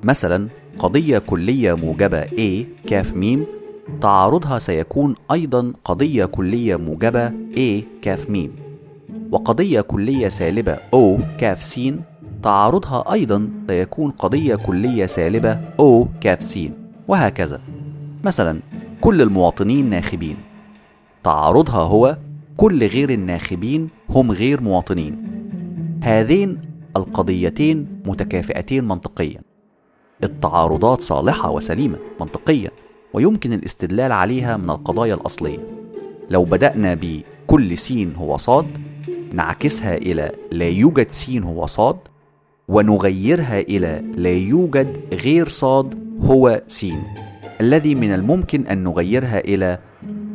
مثلا 0.03 0.49
قضية 0.79 1.19
كلية 1.19 1.75
موجبة 1.75 2.25
A 2.25 2.67
كاف 2.87 3.15
ميم 3.15 3.47
تعارضها 4.01 4.59
سيكون 4.59 5.15
أيضا 5.33 5.73
قضية 5.85 6.25
كلية 6.25 6.77
موجبة 6.77 7.29
A 7.55 7.85
كاف 8.03 8.31
ميم 8.31 8.53
وقضية 9.31 9.81
كلية 9.81 10.29
سالبة 10.29 10.77
O 10.77 11.21
كاف 11.39 11.63
سين. 11.63 12.01
تعارضها 12.43 13.13
أيضا 13.13 13.49
سيكون 13.69 14.11
قضية 14.11 14.57
كلية 14.57 15.07
سالبة 15.07 15.61
O 15.81 16.07
كاف 16.21 16.43
سين 16.43 16.73
وهكذا. 17.09 17.61
مثلا 18.25 18.61
كل 19.01 19.23
المواطنين 19.23 19.91
ناخبين. 19.91 20.37
تعارضها 21.25 21.83
هو 21.83 22.17
كل 22.57 22.87
غير 22.87 23.11
الناخبين 23.11 23.89
هم 24.11 24.33
غير 24.33 24.61
مواطنين. 24.61 25.25
هذين 26.03 26.59
القضيتين 26.97 27.87
متكافئتين 28.07 28.85
منطقيا. 28.85 29.41
التعارضات 30.25 31.01
صالحة 31.01 31.51
وسليمة 31.51 31.99
منطقيا. 32.21 32.71
ويمكن 33.13 33.53
الاستدلال 33.53 34.13
عليها 34.13 34.57
من 34.57 34.71
القضايا 34.71 35.15
الأصلية. 35.15 35.59
لو 36.31 36.45
بدأنا 36.45 36.99
بكل 37.01 37.79
سين 37.79 38.15
هو 38.17 38.37
صاد 38.37 38.67
نعكسها 39.33 39.97
إلى 39.97 40.33
لا 40.53 40.69
يوجد 40.69 41.11
سين 41.11 41.43
هو 41.43 41.67
صاد 41.67 41.97
ونغيرها 42.69 43.61
إلى 43.61 44.03
لا 44.17 44.31
يوجد 44.31 44.97
غير 45.13 45.49
صاد 45.49 45.95
هو 46.23 46.63
سين. 46.69 47.03
الذي 47.61 47.95
من 47.95 48.13
الممكن 48.13 48.67
أن 48.67 48.85
نغيرها 48.85 49.39
إلى 49.39 49.79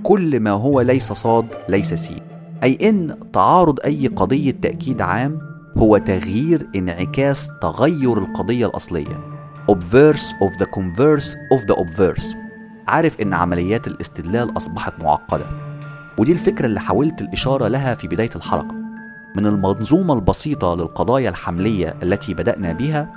كل 0.03 0.39
ما 0.39 0.51
هو 0.51 0.81
ليس 0.81 1.11
صاد 1.11 1.47
ليس 1.69 1.93
سين. 1.93 2.21
أي 2.63 2.89
إن 2.89 3.15
تعارض 3.33 3.79
أي 3.85 4.07
قضية 4.07 4.55
تأكيد 4.61 5.01
عام 5.01 5.39
هو 5.77 5.97
تغيير 5.97 6.67
انعكاس 6.75 7.49
تغير 7.61 8.17
القضية 8.17 8.65
الأصلية. 8.65 9.33
Obverse 9.71 10.33
of 10.45 10.51
the 10.59 10.65
converse 10.65 11.29
of 11.55 11.61
the 11.67 11.75
obverse. 11.75 12.42
عارف 12.87 13.21
إن 13.21 13.33
عمليات 13.33 13.87
الاستدلال 13.87 14.57
أصبحت 14.57 14.93
معقدة 15.03 15.45
ودي 16.17 16.31
الفكرة 16.31 16.65
اللي 16.65 16.79
حاولت 16.79 17.21
الإشارة 17.21 17.67
لها 17.67 17.95
في 17.95 18.07
بداية 18.07 18.29
الحلقة. 18.35 18.75
من 19.35 19.45
المنظومة 19.45 20.13
البسيطة 20.13 20.75
للقضايا 20.75 21.29
الحملية 21.29 21.95
التي 22.03 22.33
بدأنا 22.33 22.73
بها 22.73 23.09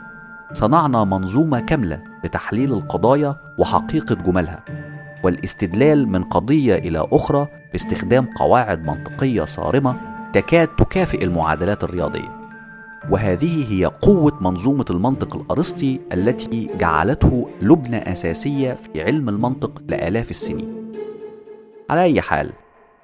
صنعنا 0.53 1.05
منظومة 1.05 1.61
كاملة 1.61 2.03
لتحليل 2.25 2.73
القضايا 2.73 3.37
وحقيقة 3.59 4.15
جملها 4.15 4.65
والاستدلال 5.23 6.09
من 6.09 6.25
قضية 6.25 6.75
إلى 6.75 7.09
أخرى 7.13 7.49
باستخدام 7.73 8.27
قواعد 8.37 8.87
منطقية 8.87 9.45
صارمة 9.45 9.97
تكاد 10.33 10.69
تكافئ 10.69 11.25
المعادلات 11.25 11.85
الرياضية. 11.85 12.46
وهذه 13.11 13.73
هي 13.73 13.85
قوة 13.85 14.33
منظومة 14.41 14.85
المنطق 14.91 15.37
الأرسطي 15.37 16.01
التي 16.13 16.71
جعلته 16.79 17.49
لبنة 17.63 17.97
أساسية 17.97 18.73
في 18.73 19.03
علم 19.03 19.29
المنطق 19.29 19.83
لآلاف 19.89 20.31
السنين. 20.31 20.93
على 21.91 22.03
أي 22.03 22.21
حال، 22.21 22.53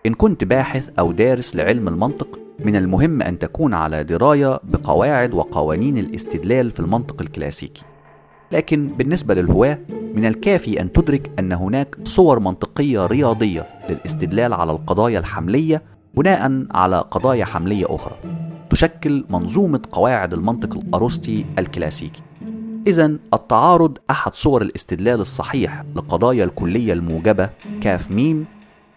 إن 0.06 0.14
كنت 0.14 0.44
باحث 0.44 0.90
أو 0.98 1.12
دارس 1.12 1.56
لعلم 1.56 1.88
المنطق، 1.88 2.38
من 2.64 2.76
المهم 2.76 3.22
أن 3.22 3.38
تكون 3.38 3.74
على 3.74 4.04
دراية 4.04 4.60
بقواعد 4.64 5.34
وقوانين 5.34 5.98
الاستدلال 5.98 6.70
في 6.70 6.80
المنطق 6.80 7.22
الكلاسيكي. 7.22 7.82
لكن 8.52 8.88
بالنسبة 8.88 9.34
للهواة، 9.34 9.78
من 10.14 10.24
الكافي 10.24 10.80
أن 10.80 10.92
تدرك 10.92 11.30
أن 11.38 11.52
هناك 11.52 11.96
صور 12.04 12.40
منطقية 12.40 13.06
رياضية 13.06 13.66
للاستدلال 13.90 14.52
على 14.52 14.72
القضايا 14.72 15.18
الحملية 15.18 15.82
بناء 16.14 16.66
على 16.70 16.98
قضايا 17.10 17.44
حملية 17.44 17.86
أخرى. 17.88 18.16
تشكل 18.70 19.24
منظومة 19.30 19.80
قواعد 19.90 20.32
المنطق 20.32 20.76
الأرسطي 20.76 21.44
الكلاسيكي. 21.58 22.22
إذا 22.86 23.16
التعارض 23.34 23.98
أحد 24.10 24.34
صور 24.34 24.62
الاستدلال 24.62 25.20
الصحيح 25.20 25.84
لقضايا 25.94 26.44
الكلية 26.44 26.92
الموجبة 26.92 27.50
كاف 27.80 28.10
ميم 28.10 28.46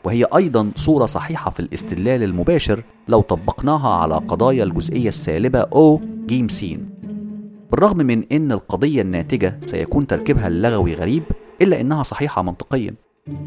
وهي 0.03 0.26
أيضا 0.36 0.72
صورة 0.76 1.05
صحيحة 1.05 1.51
في 1.51 1.59
الاستدلال 1.59 2.24
المباشر 2.24 2.84
لو 3.07 3.22
طبقناها 3.22 3.89
على 3.89 4.16
قضايا 4.16 4.63
الجزئية 4.63 5.07
السالبة 5.07 5.59
أو 5.59 6.01
جيم 6.26 6.47
سين. 6.47 6.89
بالرغم 7.72 7.97
من 7.97 8.24
أن 8.32 8.51
القضية 8.51 9.01
الناتجة 9.01 9.59
سيكون 9.66 10.07
تركيبها 10.07 10.47
اللغوي 10.47 10.93
غريب 10.93 11.24
إلا 11.61 11.82
أنها 11.82 12.03
صحيحة 12.03 12.41
منطقيا. 12.41 12.93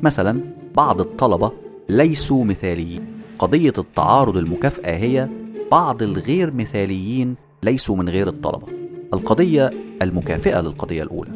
مثلا 0.02 0.40
بعض 0.76 1.00
الطلبة 1.00 1.52
ليسوا 1.88 2.44
مثاليين. 2.44 3.17
قضية 3.38 3.72
التعارض 3.78 4.36
المكافأة 4.36 4.96
هي 4.96 5.28
بعض 5.70 6.02
الغير 6.02 6.54
مثاليين 6.54 7.34
ليسوا 7.62 7.96
من 7.96 8.08
غير 8.08 8.28
الطلبة. 8.28 8.66
القضية 9.14 9.70
المكافئة 10.02 10.60
للقضية 10.60 11.02
الأولى. 11.02 11.30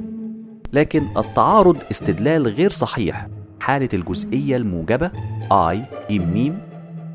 لكن 0.73 1.03
التعارض 1.17 1.77
استدلال 1.91 2.49
غير 2.49 2.71
صحيح 2.71 3.29
حالة 3.61 3.89
الجزئية 3.95 4.57
الموجبة 4.57 5.11
I 5.53 5.77
ميم. 6.11 6.59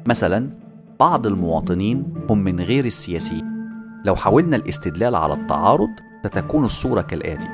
مثلا 0.06 0.50
بعض 1.00 1.28
المواطنين 1.28 2.04
هم 2.30 2.38
من 2.38 2.60
غير 2.60 2.86
السياسيين. 2.86 3.46
لو 4.06 4.16
حاولنا 4.16 4.56
الاستدلال 4.56 5.16
على 5.16 5.34
التعارض 5.34 5.90
ستكون 6.26 6.66
الصورة 6.66 7.02
كالآتي. 7.02 7.48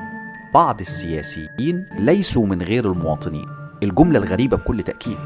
بعض 0.54 0.80
السياسيين 0.80 1.86
ليسوا 2.00 2.46
من 2.46 2.62
غير 2.62 2.92
المواطنين. 2.92 3.46
الجملة 3.84 4.20
الغريبة 4.20 4.58
بكل 4.58 4.84
تأكيد. 4.84 5.18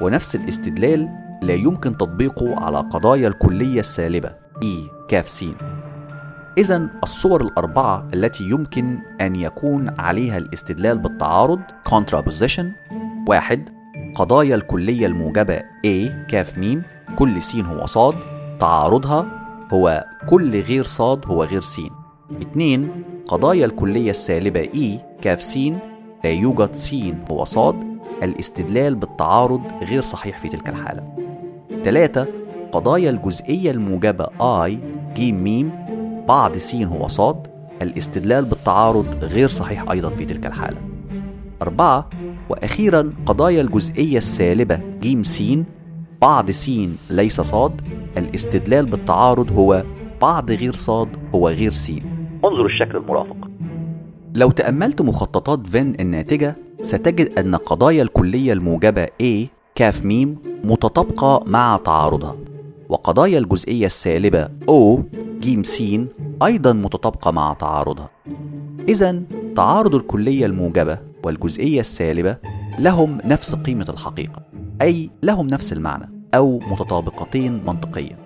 ونفس 0.00 0.36
الاستدلال 0.36 1.08
لا 1.42 1.54
يمكن 1.54 1.96
تطبيقه 1.96 2.64
على 2.64 2.78
قضايا 2.78 3.28
الكلية 3.28 3.80
السالبة 3.80 4.30
إي 4.62 4.90
كاف 5.08 5.28
سين 5.28 5.54
إذا 6.58 6.88
الصور 7.02 7.42
الأربعة 7.42 8.08
التي 8.14 8.44
يمكن 8.44 8.98
أن 9.20 9.36
يكون 9.36 10.00
عليها 10.00 10.38
الاستدلال 10.38 10.98
بالتعارض 10.98 11.60
contraposition 11.88 12.64
واحد 13.28 13.68
قضايا 14.14 14.54
الكلية 14.54 15.06
الموجبة 15.06 15.58
A 15.86 16.26
كاف 16.28 16.58
ميم 16.58 16.82
كل 17.16 17.42
س 17.42 17.56
هو 17.56 17.86
صاد 17.86 18.14
تعارضها 18.60 19.26
هو 19.72 20.04
كل 20.28 20.60
غير 20.60 20.84
صاد 20.84 21.26
هو 21.26 21.44
غير 21.44 21.60
س. 21.60 21.80
اتنين 22.40 22.90
قضايا 23.26 23.66
الكلية 23.66 24.10
السالبة 24.10 24.64
E 24.64 25.20
كاف 25.22 25.42
س 25.42 25.56
لا 26.24 26.30
يوجد 26.30 26.74
س 26.74 26.94
هو 27.30 27.44
صاد 27.44 27.76
الاستدلال 28.22 28.94
بالتعارض 28.94 29.62
غير 29.82 30.02
صحيح 30.02 30.38
في 30.38 30.48
تلك 30.48 30.68
الحالة. 30.68 31.21
ثلاثة 31.84 32.26
قضايا 32.72 33.10
الجزئية 33.10 33.70
الموجبة 33.70 34.26
I 34.66 34.70
ج 35.16 35.32
م 35.32 35.70
بعض 36.28 36.56
س 36.56 36.74
هو 36.74 37.08
صاد 37.08 37.46
الاستدلال 37.82 38.44
بالتعارض 38.44 39.24
غير 39.24 39.48
صحيح 39.48 39.90
أيضا 39.90 40.10
في 40.10 40.24
تلك 40.24 40.46
الحالة. 40.46 40.78
أربعة 41.62 42.10
وأخيرا 42.50 43.12
قضايا 43.26 43.62
الجزئية 43.62 44.16
السالبة 44.16 44.80
ج 45.02 45.22
س 45.22 45.42
بعض 46.22 46.50
س 46.50 46.70
ليس 47.10 47.40
صاد 47.40 47.80
الاستدلال 48.18 48.86
بالتعارض 48.86 49.52
هو 49.52 49.84
بعض 50.20 50.50
غير 50.50 50.74
صاد 50.74 51.08
هو 51.34 51.48
غير 51.48 51.72
س 51.72 51.90
انظر 52.44 52.66
الشكل 52.66 52.96
المرافق. 52.96 53.36
لو 54.34 54.50
تأملت 54.50 55.02
مخططات 55.02 55.66
فين 55.66 55.94
الناتجة 56.00 56.56
ستجد 56.82 57.38
أن 57.38 57.54
قضايا 57.54 58.02
الكلية 58.02 58.52
الموجبة 58.52 59.06
A 59.06 59.61
كاف 59.74 60.04
ميم 60.04 60.38
متطابقة 60.64 61.44
مع 61.46 61.76
تعارضها. 61.84 62.36
وقضايا 62.88 63.38
الجزئية 63.38 63.86
السالبة 63.86 64.48
O 64.70 65.00
ج 65.40 65.62
س 65.66 65.82
أيضا 66.42 66.72
متطابقة 66.72 67.30
مع 67.30 67.52
تعارضها. 67.52 68.10
إذا 68.88 69.22
تعارض 69.56 69.94
الكلية 69.94 70.46
الموجبة 70.46 70.98
والجزئية 71.24 71.80
السالبة 71.80 72.36
لهم 72.78 73.18
نفس 73.24 73.54
قيمة 73.54 73.86
الحقيقة 73.88 74.42
أي 74.82 75.10
لهم 75.22 75.46
نفس 75.46 75.72
المعنى 75.72 76.10
أو 76.34 76.58
متطابقتين 76.70 77.60
منطقيا. 77.66 78.16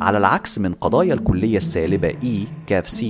على 0.00 0.18
العكس 0.18 0.58
من 0.58 0.74
قضايا 0.74 1.14
الكلية 1.14 1.56
السالبة 1.56 2.10
E 2.12 2.48
كاف 2.66 2.88
س 2.88 3.04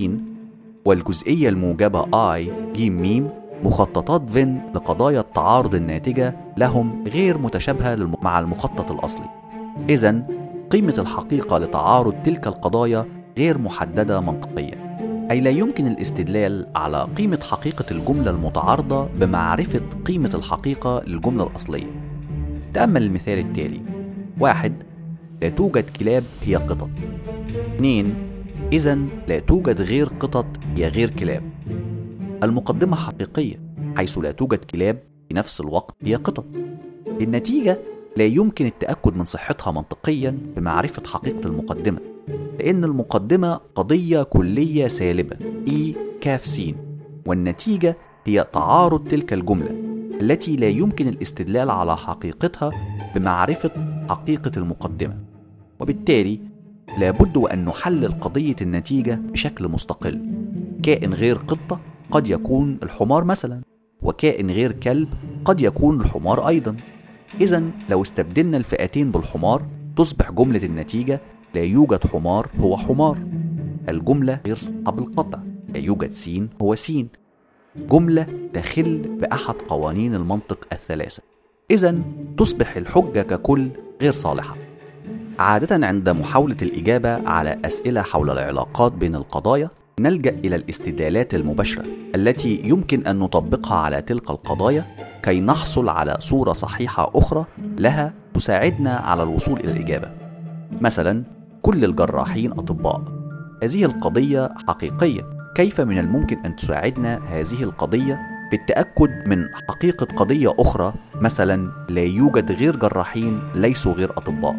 والجزئية 0.85 1.49
الموجبة 1.49 2.03
I 2.37 2.41
ج 2.77 2.83
م 2.83 3.29
مخططات 3.65 4.31
فين 4.31 4.61
لقضايا 4.75 5.21
التعارض 5.21 5.75
الناتجة 5.75 6.37
لهم 6.57 7.05
غير 7.09 7.39
متشابهة 7.39 8.09
مع 8.23 8.39
المخطط 8.39 8.91
الأصلي. 8.91 9.29
إذا 9.89 10.23
قيمة 10.71 10.95
الحقيقة 10.99 11.59
لتعارض 11.59 12.15
تلك 12.25 12.47
القضايا 12.47 13.07
غير 13.39 13.59
محددة 13.59 14.21
منطقيا. 14.21 14.99
أي 15.31 15.41
لا 15.41 15.51
يمكن 15.51 15.87
الاستدلال 15.87 16.67
على 16.77 17.09
قيمة 17.17 17.39
حقيقة 17.51 17.85
الجملة 17.91 18.31
المتعارضة 18.31 19.09
بمعرفة 19.21 19.83
قيمة 20.07 20.31
الحقيقة 20.35 21.03
للجملة 21.07 21.47
الأصلية. 21.47 21.91
تأمل 22.75 23.03
المثال 23.03 23.39
التالي. 23.39 23.81
واحد 24.41 24.73
لا 25.43 25.49
توجد 25.49 25.85
كلاب 26.01 26.25
هي 26.43 26.57
قطط. 26.57 26.89
اثنين 27.75 28.15
إذا 28.73 28.99
لا 29.29 29.39
توجد 29.39 29.81
غير 29.81 30.09
قطط 30.21 30.47
هي 30.77 30.89
غير 30.89 31.11
كلاب. 31.11 31.43
المقدمة 32.43 32.97
حقيقية 32.97 33.61
حيث 33.97 34.19
لا 34.19 34.33
توجد 34.33 34.59
كلاب 34.65 34.99
في 35.29 35.35
نفس 35.35 35.61
الوقت 35.61 35.95
هي 36.03 36.15
قطط. 36.15 36.45
النتيجة 37.21 37.79
لا 38.17 38.25
يمكن 38.25 38.67
التأكد 38.67 39.17
من 39.17 39.25
صحتها 39.25 39.73
منطقيا 39.73 40.39
بمعرفة 40.57 41.03
حقيقة 41.07 41.47
المقدمة 41.47 41.99
لأن 42.59 42.85
المقدمة 42.85 43.61
قضية 43.75 44.23
كلية 44.23 44.89
سالبة 44.89 45.37
إي 45.69 45.97
كاف 46.21 46.47
سين 46.47 46.77
والنتيجة 47.27 47.97
هي 48.25 48.47
تعارض 48.53 49.09
تلك 49.09 49.33
الجملة 49.33 49.71
التي 50.21 50.57
لا 50.57 50.69
يمكن 50.69 51.09
الاستدلال 51.09 51.71
على 51.71 51.97
حقيقتها 51.97 52.71
بمعرفة 53.15 53.71
حقيقة 54.11 54.53
المقدمة. 54.57 55.17
وبالتالي 55.81 56.41
لابد 56.99 57.37
وأن 57.37 57.65
نحلل 57.65 58.21
قضية 58.21 58.57
النتيجة 58.61 59.15
بشكل 59.15 59.69
مستقل 59.69 60.21
كائن 60.83 61.15
غير 61.15 61.37
قطة 61.37 61.81
قد 62.13 62.29
يكون 62.29 62.79
الحمار 62.83 63.25
مثلا 63.25 63.63
وكائن 64.03 64.51
غير 64.51 64.73
كلب 64.73 65.09
قد 65.45 65.61
يكون 65.61 66.01
الحمار 66.01 66.49
أيضا. 66.49 66.77
إذا 67.41 67.65
لو 67.89 68.03
استبدلنا 68.03 68.57
الفئتين 68.57 69.11
بالحمار 69.11 69.63
تصبح 69.97 70.31
جملة 70.31 70.63
النتيجة 70.65 71.21
لا 71.55 71.61
يوجد 71.61 72.07
حمار 72.07 72.49
هو 72.61 72.77
حمار. 72.77 73.19
الجملة 73.89 74.41
غير 74.47 74.57
صحيحة 74.57 74.93
بالقطع 74.93 75.39
لا 75.69 75.79
يوجد 75.79 76.11
سين 76.11 76.49
هو 76.63 76.75
سين. 76.75 77.09
جملة 77.77 78.27
تخل 78.53 78.99
بأحد 79.21 79.55
قوانين 79.55 80.15
المنطق 80.15 80.67
الثلاثة. 80.73 81.23
إذا 81.71 81.99
تصبح 82.37 82.77
الحجة 82.77 83.23
ككل 83.23 83.69
غير 84.01 84.13
صالحة. 84.13 84.57
عادة 85.39 85.87
عند 85.87 86.09
محاولة 86.09 86.57
الإجابة 86.63 87.29
على 87.29 87.59
أسئلة 87.65 88.03
حول 88.03 88.31
العلاقات 88.31 88.93
بين 88.93 89.15
القضايا 89.15 89.71
نلجأ 90.01 90.31
إلى 90.31 90.57
الاستدلالات 90.57 91.35
المباشرة 91.35 91.85
التي 92.15 92.63
يمكن 92.65 93.07
أن 93.07 93.19
نطبقها 93.19 93.79
على 93.79 94.03
تلك 94.03 94.31
القضايا 94.31 94.85
كي 95.23 95.41
نحصل 95.41 95.89
على 95.89 96.17
صورة 96.21 96.53
صحيحة 96.53 97.11
أخرى 97.15 97.45
لها 97.79 98.13
تساعدنا 98.35 98.97
على 98.97 99.23
الوصول 99.23 99.61
إلى 99.61 99.73
الإجابة. 99.73 100.11
مثلا 100.81 101.23
كل 101.63 101.85
الجراحين 101.85 102.53
أطباء. 102.53 103.03
هذه 103.63 103.85
القضية 103.85 104.55
حقيقية، 104.69 105.23
كيف 105.55 105.81
من 105.81 105.99
الممكن 105.99 106.39
أن 106.47 106.57
تساعدنا 106.57 107.21
هذه 107.29 107.63
القضية 107.63 108.21
بالتأكد 108.51 109.11
من 109.27 109.45
حقيقة 109.69 110.07
قضية 110.17 110.55
أخرى 110.59 110.93
مثلا 111.21 111.73
لا 111.89 112.03
يوجد 112.03 112.53
غير 112.53 112.77
جراحين 112.77 113.41
ليسوا 113.55 113.93
غير 113.93 114.11
أطباء. 114.11 114.57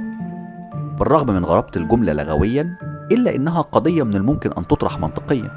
بالرغم 0.99 1.34
من 1.34 1.45
غرابة 1.45 1.72
الجملة 1.76 2.14
لغويا 2.14 2.77
إلا 3.11 3.35
إنها 3.35 3.61
قضية 3.61 4.03
من 4.03 4.15
الممكن 4.15 4.51
أن 4.57 4.67
تطرح 4.67 4.99
منطقيا. 4.99 5.51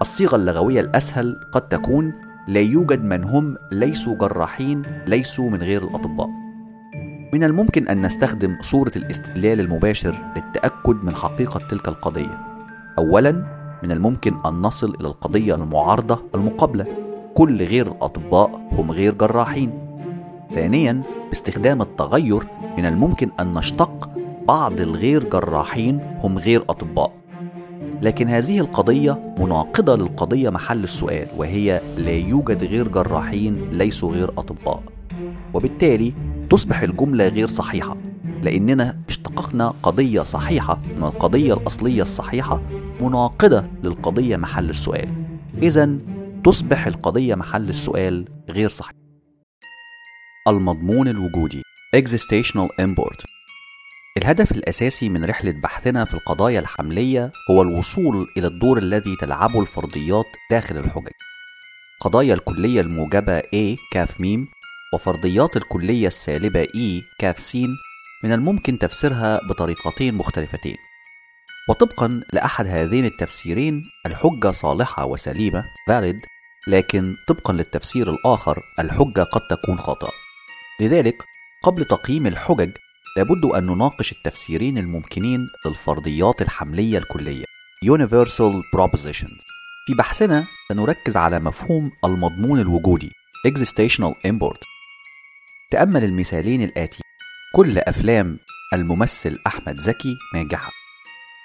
الصيغة 0.00 0.36
اللغوية 0.36 0.80
الأسهل 0.80 1.40
قد 1.52 1.68
تكون 1.68 2.12
لا 2.48 2.60
يوجد 2.60 3.04
من 3.04 3.24
هم 3.24 3.56
ليسوا 3.72 4.14
جراحين 4.14 4.82
ليسوا 5.06 5.50
من 5.50 5.62
غير 5.62 5.82
الأطباء. 5.82 6.28
من 7.34 7.44
الممكن 7.44 7.88
أن 7.88 8.06
نستخدم 8.06 8.56
صورة 8.60 8.92
الاستدلال 8.96 9.60
المباشر 9.60 10.14
للتأكد 10.36 11.04
من 11.04 11.14
حقيقة 11.14 11.60
تلك 11.68 11.88
القضية. 11.88 12.38
أولاً، 12.98 13.32
من 13.82 13.92
الممكن 13.92 14.34
أن 14.46 14.52
نصل 14.54 14.94
إلى 15.00 15.08
القضية 15.08 15.54
المعارضة 15.54 16.22
المقابلة، 16.34 16.86
كل 17.34 17.62
غير 17.62 17.86
الأطباء 17.86 18.68
هم 18.72 18.90
غير 18.90 19.14
جراحين. 19.14 19.72
ثانياً، 20.54 21.02
باستخدام 21.28 21.82
التغير 21.82 22.46
من 22.78 22.86
الممكن 22.86 23.30
أن 23.40 23.52
نشتق 23.52 24.10
بعض 24.48 24.80
الغير 24.80 25.24
جراحين 25.24 26.00
هم 26.18 26.38
غير 26.38 26.62
أطباء. 26.68 27.12
لكن 28.02 28.28
هذه 28.28 28.60
القضية 28.60 29.34
مناقضة 29.38 29.96
للقضية 29.96 30.50
محل 30.50 30.84
السؤال 30.84 31.26
وهي 31.36 31.80
لا 31.96 32.10
يوجد 32.10 32.64
غير 32.64 32.88
جراحين 32.88 33.70
ليسوا 33.70 34.12
غير 34.12 34.30
أطباء. 34.30 34.82
وبالتالي 35.54 36.12
تصبح 36.50 36.80
الجملة 36.80 37.28
غير 37.28 37.48
صحيحة 37.48 37.96
لأننا 38.42 38.98
اشتققنا 39.08 39.74
قضية 39.82 40.20
صحيحة 40.20 40.80
من 40.96 41.04
القضية 41.04 41.54
الأصلية 41.54 42.02
الصحيحة 42.02 42.62
مناقضة 43.00 43.64
للقضية 43.82 44.36
محل 44.36 44.70
السؤال. 44.70 45.08
إذا 45.62 45.98
تصبح 46.44 46.86
القضية 46.86 47.34
محل 47.34 47.68
السؤال 47.68 48.24
غير 48.50 48.68
صحيحة 48.68 48.98
المضمون 50.48 51.08
الوجودي. 51.08 51.62
Existential 51.96 52.68
Import 52.80 53.41
الهدف 54.16 54.52
الأساسي 54.52 55.08
من 55.08 55.24
رحلة 55.24 55.52
بحثنا 55.62 56.04
في 56.04 56.14
القضايا 56.14 56.60
الحملية 56.60 57.32
هو 57.50 57.62
الوصول 57.62 58.26
إلى 58.36 58.46
الدور 58.46 58.78
الذي 58.78 59.16
تلعبه 59.16 59.60
الفرضيات 59.60 60.24
داخل 60.50 60.76
الحجج. 60.76 61.12
قضايا 62.00 62.34
الكلية 62.34 62.80
الموجبة 62.80 63.40
A 63.40 63.78
كاف 63.92 64.20
ميم 64.20 64.48
وفرضيات 64.94 65.56
الكلية 65.56 66.06
السالبة 66.06 66.64
E 66.64 67.02
كاف 67.18 67.38
سين 67.40 67.68
من 68.24 68.32
الممكن 68.32 68.78
تفسيرها 68.78 69.40
بطريقتين 69.48 70.14
مختلفتين. 70.14 70.76
وطبقا 71.68 72.22
لأحد 72.32 72.66
هذين 72.66 73.04
التفسيرين 73.04 73.82
الحجة 74.06 74.50
صالحة 74.50 75.04
وسليمة 75.04 75.64
valid 75.90 76.26
لكن 76.68 77.14
طبقا 77.28 77.52
للتفسير 77.52 78.10
الآخر 78.10 78.58
الحجة 78.78 79.22
قد 79.22 79.40
تكون 79.50 79.78
خاطئة. 79.78 80.12
لذلك 80.80 81.14
قبل 81.62 81.84
تقييم 81.84 82.26
الحجج 82.26 82.70
لابد 83.16 83.44
أن 83.44 83.66
نناقش 83.66 84.12
التفسيرين 84.12 84.78
الممكنين 84.78 85.48
للفرضيات 85.66 86.42
الحملية 86.42 86.98
الكلية. 86.98 87.44
Universal 87.84 88.54
Propositions. 88.76 89.42
في 89.86 89.94
بحثنا 89.98 90.46
سنركز 90.68 91.16
على 91.16 91.40
مفهوم 91.40 91.90
المضمون 92.04 92.60
الوجودي 92.60 93.10
Existential 93.48 94.12
Import. 94.26 94.58
تأمل 95.70 96.04
المثالين 96.04 96.62
الآتي. 96.62 97.02
كل 97.54 97.78
أفلام 97.78 98.38
الممثل 98.72 99.38
أحمد 99.46 99.76
زكي 99.76 100.16
ناجحة. 100.34 100.70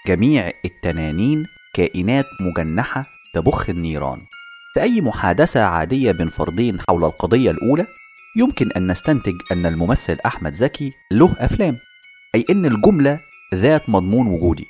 جميع 0.07 0.51
التنانين 0.65 1.45
كائنات 1.73 2.25
مجنحة 2.41 3.05
تبخ 3.33 3.69
النيران. 3.69 4.19
في 4.73 4.81
أي 4.81 5.01
محادثة 5.01 5.63
عادية 5.63 6.11
بين 6.11 6.29
فردين 6.29 6.79
حول 6.89 7.03
القضية 7.03 7.51
الأولى؟ 7.51 7.87
يمكن 8.37 8.71
أن 8.71 8.91
نستنتج 8.91 9.35
أن 9.51 9.65
الممثل 9.65 10.17
أحمد 10.25 10.53
زكي 10.53 10.93
له 11.11 11.35
أفلام 11.39 11.77
أي 12.35 12.45
أن 12.49 12.65
الجملة 12.65 13.19
ذات 13.55 13.89
مضمون 13.89 14.27
وجودي 14.27 14.65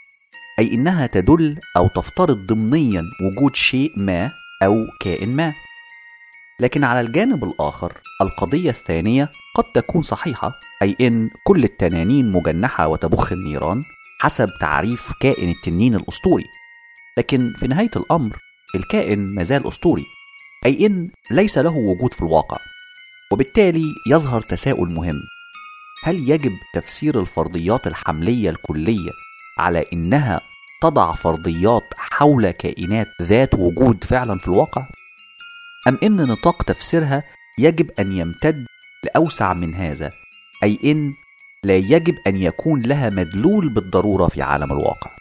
أي 0.60 0.74
إنها 0.74 1.08
تدل 1.08 1.60
أو 1.78 1.88
تفترض 1.88 2.46
ضمنيا 2.46 3.04
وجود 3.22 3.56
شيء 3.56 3.92
ما 3.98 4.32
أو 4.64 4.86
كائن 5.02 5.36
ما. 5.36 5.54
لكن 6.60 6.84
على 6.84 7.02
الجانب 7.02 7.44
الآخر 7.44 7.94
القضية 8.22 8.70
الثانية 8.70 9.30
قد 9.56 9.64
تكون 9.64 10.02
صحيحة 10.02 10.60
أي 10.82 10.96
إن 11.02 11.30
كل 11.46 11.64
التنانين 11.64 12.32
مجنحة 12.32 12.88
وتبخ 12.88 13.32
النيران 13.32 13.84
حسب 14.20 14.50
تعريف 14.62 15.12
كائن 15.22 15.50
التنين 15.50 15.96
الأسطوري. 15.96 16.46
لكن 17.18 17.54
في 17.60 17.68
نهاية 17.68 17.92
الأمر 17.96 18.38
الكائن 18.76 19.36
مازال 19.36 19.68
أسطوري 19.68 20.06
أي 20.66 20.86
إن 20.86 21.10
ليس 21.32 21.58
له 21.58 21.78
وجود 21.78 22.14
في 22.14 22.22
الواقع. 22.22 22.58
وبالتالي 23.32 23.96
يظهر 24.08 24.42
تساؤل 24.42 24.90
مهم. 24.90 25.22
هل 26.04 26.30
يجب 26.30 26.52
تفسير 26.74 27.20
الفرضيات 27.20 27.88
الحملية 27.88 28.50
الكلية 28.50 29.12
على 29.58 29.86
إنها 29.94 30.42
تضع 30.82 31.12
فرضيات 31.12 31.84
حول 31.98 32.52
كائنات 32.52 33.08
ذات 33.22 33.54
وجود 33.54 34.04
فعلا 34.04 34.38
في 34.38 34.48
الواقع؟ 34.48 34.82
أم 35.88 36.00
إن 36.04 36.16
نطاق 36.16 36.64
تفسيرها 36.64 37.24
يجب 37.60 37.92
أن 38.00 38.12
يمتد 38.12 38.66
لأوسع 39.04 39.54
من 39.54 39.74
هذا 39.74 40.12
أي 40.64 40.80
إن 40.84 41.14
لا 41.64 41.76
يجب 41.76 42.16
أن 42.28 42.36
يكون 42.36 42.82
لها 42.82 43.10
مدلول 43.10 43.70
بالضرورة 43.70 44.28
في 44.28 44.42
عالم 44.42 44.72
الواقع؟ 44.72 45.12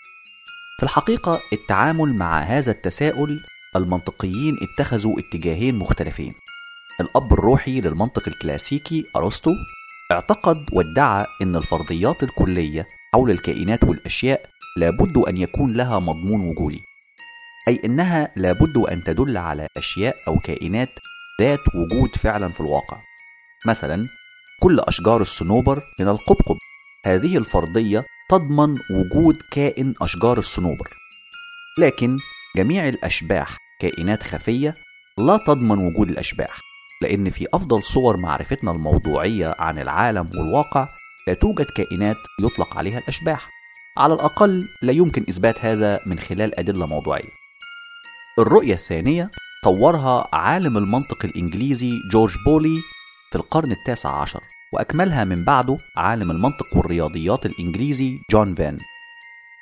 في 0.79 0.83
الحقيقة 0.83 1.41
التعامل 1.53 2.15
مع 2.15 2.41
هذا 2.41 2.73
التساؤل 2.73 3.41
المنطقيين 3.77 4.57
اتخذوا 4.63 5.15
اتجاهين 5.21 5.75
مختلفين. 5.75 6.35
الأب 7.01 7.33
الروحي 7.33 7.81
للمنطق 7.81 8.29
الكلاسيكي 8.29 9.05
أرسطو 9.17 9.51
اعتقد 10.13 10.57
وادعى 10.73 11.27
أن 11.43 11.57
الفرضيات 11.57 12.23
الكلية 12.23 12.87
حول 13.15 13.31
الكائنات 13.31 13.85
والأشياء 13.85 14.41
لابد 14.77 15.17
أن 15.29 15.37
يكون 15.37 15.73
لها 15.73 15.99
مضمون 15.99 16.41
وجودي 16.49 16.81
أي 17.69 17.81
أنها 17.85 18.33
لابد 18.37 18.77
أن 18.77 19.05
تدل 19.05 19.37
على 19.37 19.69
أشياء 19.77 20.17
أو 20.29 20.39
كائنات 20.39 20.89
ذات 21.41 21.61
وجود 21.75 22.17
فعلا 22.17 22.53
في 22.53 22.61
الواقع. 22.61 22.97
مثلا 23.67 24.05
كل 24.63 24.81
أشجار 24.81 25.21
الصنوبر 25.21 25.83
من 26.01 26.09
القبقب. 26.09 26.57
هذه 27.07 27.37
الفرضية 27.37 28.05
تضمن 28.31 28.77
وجود 28.91 29.37
كائن 29.53 29.95
أشجار 30.01 30.39
الصنوبر. 30.39 30.89
لكن 31.79 32.17
جميع 32.57 32.89
الأشباح 32.89 33.57
كائنات 33.81 34.23
خفية 34.23 34.75
لا 35.19 35.39
تضمن 35.47 35.79
وجود 35.79 36.11
الأشباح. 36.11 36.66
لأن 37.03 37.31
في 37.31 37.47
أفضل 37.55 37.83
صور 37.83 38.17
معرفتنا 38.17 38.71
الموضوعية 38.71 39.55
عن 39.59 39.79
العالم 39.79 40.31
والواقع 40.35 40.89
لا 41.29 41.35
توجد 41.35 41.67
كائنات 41.77 42.17
يطلق 42.41 42.77
عليها 42.77 42.99
الأشباح. 42.99 43.51
على 43.99 44.15
الأقل 44.15 44.63
لا 44.83 44.93
يمكن 44.93 45.25
إثبات 45.29 45.65
هذا 45.65 46.01
من 46.07 46.19
خلال 46.19 46.59
أدلة 46.59 46.87
موضوعية. 46.87 47.31
الرؤية 48.39 48.75
الثانية 48.75 49.31
طورها 49.65 50.29
عالم 50.33 50.77
المنطق 50.77 51.25
الإنجليزي 51.25 51.93
جورج 52.13 52.35
بولي 52.47 52.81
في 53.31 53.39
القرن 53.39 53.73
التاسع 53.73 54.11
عشر 54.21 54.41
وأكملها 54.73 55.25
من 55.25 55.45
بعده 55.45 55.79
عالم 55.97 56.31
المنطق 56.31 56.77
والرياضيات 56.77 57.47
الإنجليزي 57.47 58.19
جون 58.31 58.55
فان. 58.55 58.79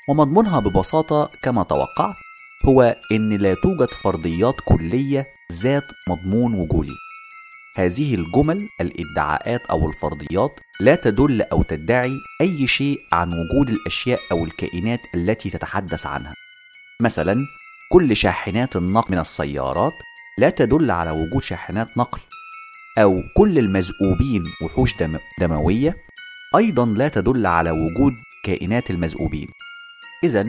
ومضمونها 0.09 0.61
ببساطة 0.61 1.29
كما 1.43 1.63
توقعت 1.63 2.15
هو 2.67 2.97
إن 3.13 3.37
لا 3.37 3.55
توجد 3.55 3.89
فرضيات 4.05 4.55
كلية 4.69 5.25
ذات 5.53 5.85
مضمون 6.09 6.55
وجودي. 6.55 7.04
هذه 7.77 8.15
الجمل 8.15 8.69
الإدعاءات 8.81 9.61
أو 9.71 9.89
الفرضيات 9.89 10.51
لا 10.81 10.95
تدل 10.95 11.43
أو 11.43 11.63
تدعي 11.63 12.13
أي 12.41 12.67
شيء 12.67 12.99
عن 13.13 13.29
وجود 13.33 13.69
الأشياء 13.69 14.21
أو 14.33 14.45
الكائنات 14.45 15.01
التي 15.15 15.51
تتحدث 15.51 16.07
عنها. 16.07 16.35
مثلا 17.01 17.37
كل 17.93 18.17
شاحنات 18.17 18.77
النقل 18.77 19.13
من 19.13 19.19
السيارات 19.19 19.93
لا 20.39 20.51
تدل 20.51 20.91
على 20.91 21.11
وجود 21.11 21.43
شاحنات 21.43 21.99
نقل. 21.99 22.21
أو 22.99 23.23
كل 23.37 23.59
المذؤوبين 23.59 24.45
وحوش 24.63 24.97
دم 24.97 25.19
دموية 25.41 25.97
أيضا 26.57 26.87
لا 26.87 27.09
تدل 27.09 27.47
على 27.47 27.71
وجود 27.71 28.13
كائنات 28.45 28.91
المذؤوبين 28.91 29.49
إذا 30.25 30.45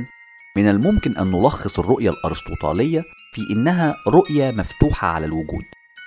من 0.58 0.70
الممكن 0.70 1.18
أن 1.18 1.32
نلخص 1.32 1.80
الرؤية 1.80 2.10
الأرسطوطالية 2.10 3.04
في 3.34 3.42
إنها 3.52 3.96
رؤية 4.08 4.52
مفتوحة 4.52 5.08
على 5.08 5.26
الوجود. 5.26 5.64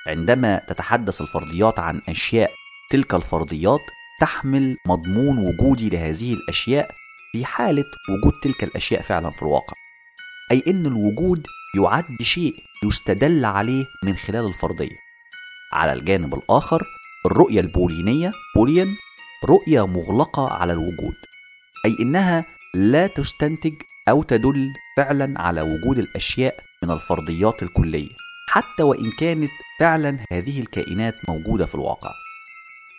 عندما 0.07 0.61
تتحدث 0.69 1.21
الفرضيات 1.21 1.79
عن 1.79 2.01
أشياء 2.09 2.51
تلك 2.91 3.15
الفرضيات 3.15 3.81
تحمل 4.21 4.77
مضمون 4.87 5.39
وجودي 5.39 5.89
لهذه 5.89 6.33
الأشياء 6.33 6.91
في 7.33 7.45
حالة 7.45 7.85
وجود 8.09 8.33
تلك 8.43 8.65
الأشياء 8.65 9.03
فعلا 9.03 9.31
في 9.31 9.43
الواقع. 9.43 9.73
أي 10.51 10.63
أن 10.67 10.87
الوجود 10.87 11.47
يعد 11.77 12.23
شيء 12.23 12.55
يستدل 12.85 13.45
عليه 13.45 13.87
من 14.05 14.17
خلال 14.17 14.47
الفرضية. 14.47 14.97
على 15.73 15.93
الجانب 15.93 16.35
الآخر 16.35 16.83
الرؤية 17.27 17.61
البولينية 17.61 18.33
بوليان 18.57 18.89
رؤية 19.45 19.87
مغلقة 19.87 20.49
على 20.53 20.73
الوجود. 20.73 21.15
أي 21.87 21.97
إنها 22.01 22.45
لا 22.75 23.07
تستنتج 23.07 23.75
أو 24.09 24.23
تدل 24.23 24.73
فعلا 24.97 25.41
على 25.41 25.61
وجود 25.63 25.99
الأشياء 25.99 26.55
من 26.83 26.91
الفرضيات 26.91 27.63
الكلية. 27.63 28.11
حتى 28.49 28.83
وإن 28.83 29.11
كانت 29.19 29.51
فعلا 29.81 30.19
هذه 30.33 30.61
الكائنات 30.61 31.15
موجودة 31.29 31.67
في 31.67 31.75
الواقع. 31.75 32.11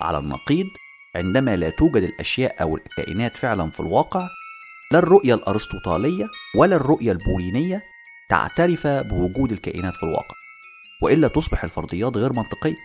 على 0.01 0.18
النقيض 0.18 0.65
عندما 1.15 1.56
لا 1.56 1.69
توجد 1.69 2.03
الأشياء 2.03 2.61
أو 2.61 2.77
الكائنات 2.77 3.38
فعلا 3.38 3.72
في 3.72 3.80
الواقع 3.80 4.30
لا 4.91 4.99
الرؤية 4.99 5.34
الأرسطوطالية 5.34 6.27
ولا 6.56 6.76
الرؤية 6.76 7.11
البولينية 7.11 7.81
تعترف 8.30 8.88
بوجود 8.88 9.51
الكائنات 9.51 9.93
في 9.93 10.03
الواقع 10.03 10.35
وإلا 11.01 11.27
تصبح 11.27 11.64
الفرضيات 11.64 12.18
غير 12.18 12.34
منطقية. 12.34 12.76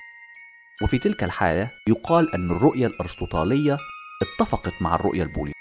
وفي 0.82 0.98
تلك 0.98 1.24
الحالة 1.24 1.70
يقال 1.88 2.34
أن 2.34 2.50
الرؤية 2.50 2.86
الأرسطوطالية 2.86 3.76
اتفقت 4.22 4.72
مع 4.80 4.94
الرؤية 4.94 5.22
البولينية. 5.22 5.54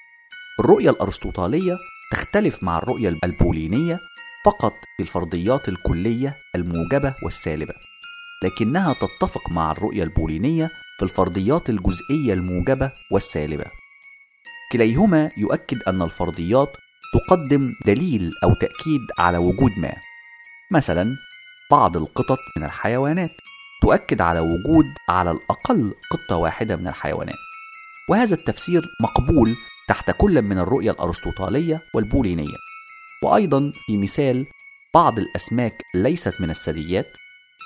الرؤية 0.59 0.89
الأرسطوطالية 0.89 1.77
تختلف 2.11 2.63
مع 2.63 2.77
الرؤية 2.77 3.17
البولينية 3.23 3.99
فقط 4.45 4.73
في 4.97 5.03
الفرضيات 5.03 5.69
الكلية 5.69 6.33
الموجبة 6.55 7.15
والسالبة. 7.25 7.73
لكنها 8.43 8.93
تتفق 8.93 9.51
مع 9.51 9.71
الرؤية 9.71 10.03
البولينية 10.03 10.69
في 10.97 11.05
الفرضيات 11.05 11.69
الجزئية 11.69 12.33
الموجبة 12.33 12.91
والسالبة. 13.11 13.65
كليهما 14.71 15.29
يؤكد 15.37 15.77
أن 15.87 16.01
الفرضيات 16.01 16.67
تقدم 17.13 17.67
دليل 17.85 18.31
أو 18.43 18.53
تأكيد 18.53 19.01
على 19.17 19.37
وجود 19.37 19.71
ما. 19.77 19.93
مثلا 20.71 21.15
بعض 21.71 21.97
القطط 21.97 22.37
من 22.57 22.63
الحيوانات 22.63 23.31
تؤكد 23.81 24.21
على 24.21 24.39
وجود 24.39 24.85
على 25.09 25.31
الأقل 25.31 25.93
قطة 26.11 26.35
واحدة 26.35 26.75
من 26.75 26.87
الحيوانات. 26.87 27.35
وهذا 28.09 28.35
التفسير 28.35 28.83
مقبول 29.01 29.55
تحت 29.87 30.11
كل 30.17 30.41
من 30.41 30.57
الرؤية 30.57 30.91
الأرسطوطالية 30.91 31.81
والبولينية. 31.95 32.57
وأيضا 33.23 33.71
في 33.85 33.97
مثال 33.97 34.45
بعض 34.93 35.19
الأسماك 35.19 35.73
ليست 35.95 36.41
من 36.41 36.49
الثدييات 36.49 37.05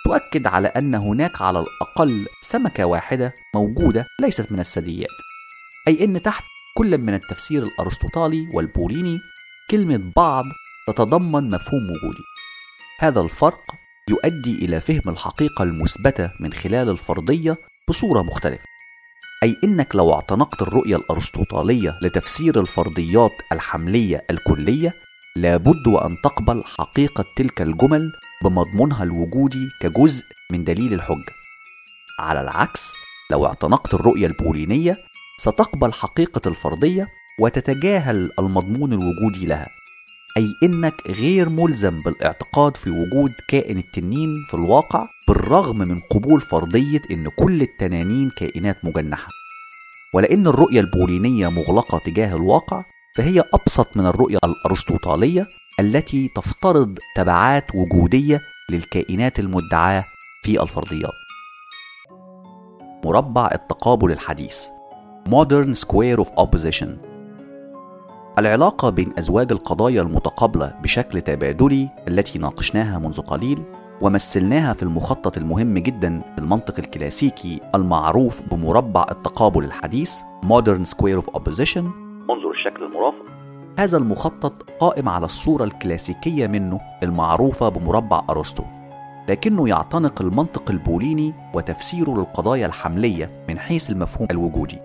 تؤكد 0.07 0.47
على 0.47 0.67
أن 0.67 0.95
هناك 0.95 1.41
على 1.41 1.59
الأقل 1.59 2.27
سمكة 2.41 2.85
واحدة 2.85 3.33
موجودة 3.55 4.07
ليست 4.21 4.51
من 4.51 4.59
الثدييات 4.59 5.17
أي 5.87 6.03
أن 6.03 6.21
تحت 6.21 6.43
كل 6.77 6.97
من 6.97 7.13
التفسير 7.13 7.63
الأرسطوطالي 7.63 8.49
والبوليني 8.53 9.19
كلمة 9.71 10.11
بعض 10.15 10.43
تتضمن 10.87 11.49
مفهوم 11.49 11.81
وجودي. 11.81 12.23
هذا 12.99 13.21
الفرق 13.21 13.61
يؤدي 14.09 14.65
إلى 14.65 14.81
فهم 14.81 15.01
الحقيقة 15.07 15.63
المثبتة 15.63 16.31
من 16.39 16.53
خلال 16.53 16.89
الفرضية 16.89 17.55
بصورة 17.89 18.21
مختلفة 18.21 18.63
أي 19.43 19.57
إنك 19.63 19.95
لو 19.95 20.13
اعتنقت 20.13 20.61
الرؤية 20.61 20.95
الأرسطوطالية 20.95 21.99
لتفسير 22.01 22.59
الفرضيات 22.59 23.31
الحملية 23.51 24.25
الكلية 24.29 24.93
لابد 25.35 25.87
وأن 25.87 26.15
تقبل 26.23 26.63
حقيقة 26.63 27.25
تلك 27.35 27.61
الجمل 27.61 28.11
بمضمونها 28.43 29.03
الوجودي 29.03 29.69
كجزء 29.81 30.23
من 30.51 30.63
دليل 30.63 30.93
الحجة. 30.93 31.33
على 32.19 32.41
العكس 32.41 32.93
لو 33.31 33.45
اعتنقت 33.45 33.93
الرؤية 33.93 34.27
البولينية 34.27 34.97
ستقبل 35.39 35.93
حقيقة 35.93 36.41
الفرضية 36.45 37.07
وتتجاهل 37.39 38.31
المضمون 38.39 38.93
الوجودي 38.93 39.45
لها. 39.45 39.67
أي 40.37 40.47
إنك 40.63 40.93
غير 41.07 41.49
ملزم 41.49 41.99
بالاعتقاد 41.99 42.77
في 42.77 42.89
وجود 42.89 43.31
كائن 43.49 43.77
التنين 43.77 44.35
في 44.49 44.53
الواقع 44.53 45.07
بالرغم 45.27 45.77
من 45.77 45.99
قبول 45.99 46.41
فرضية 46.41 47.01
إن 47.11 47.27
كل 47.39 47.61
التنانين 47.61 48.31
كائنات 48.37 48.85
مجنحة. 48.85 49.27
ولأن 50.13 50.47
الرؤية 50.47 50.79
البولينية 50.79 51.47
مغلقة 51.47 52.01
تجاه 52.05 52.35
الواقع 52.35 52.83
فهي 53.15 53.43
أبسط 53.53 53.97
من 53.97 54.05
الرؤية 54.05 54.37
الأرسطوطالية 54.43 55.47
التي 55.79 56.27
تفترض 56.35 56.97
تبعات 57.15 57.63
وجودية 57.75 58.39
للكائنات 58.71 59.39
المدعاة 59.39 60.03
في 60.43 60.61
الفرضيات. 60.61 61.13
مربع 63.05 63.49
التقابل 63.53 64.11
الحديث. 64.11 64.67
Modern 65.29 65.75
Square 65.75 66.23
of 66.23 66.27
Opposition. 66.27 66.87
العلاقة 68.39 68.89
بين 68.89 69.13
أزواج 69.17 69.51
القضايا 69.51 70.01
المتقابلة 70.01 70.79
بشكل 70.83 71.21
تبادلي 71.21 71.89
التي 72.07 72.39
ناقشناها 72.39 72.99
منذ 72.99 73.21
قليل 73.21 73.63
ومثلناها 74.01 74.73
في 74.73 74.83
المخطط 74.83 75.37
المهم 75.37 75.77
جدا 75.77 76.21
في 76.35 76.41
المنطق 76.41 76.79
الكلاسيكي 76.79 77.61
المعروف 77.75 78.41
بمربع 78.41 79.05
التقابل 79.11 79.63
الحديث 79.63 80.19
Modern 80.45 80.89
Square 80.89 81.21
of 81.21 81.39
Opposition. 81.39 81.83
انظر 82.29 82.51
الشكل 82.51 82.83
المرافق. 82.83 83.36
هذا 83.77 83.97
المخطط 83.97 84.69
قائم 84.79 85.09
على 85.09 85.25
الصورة 85.25 85.63
الكلاسيكية 85.63 86.47
منه 86.47 86.79
المعروفة 87.03 87.69
بمربع 87.69 88.23
أرسطو 88.29 88.63
لكنه 89.29 89.69
يعتنق 89.69 90.21
المنطق 90.21 90.71
البوليني 90.71 91.33
وتفسيره 91.53 92.11
للقضايا 92.17 92.65
الحملية 92.65 93.45
من 93.49 93.59
حيث 93.59 93.89
المفهوم 93.89 94.27
الوجودي. 94.31 94.77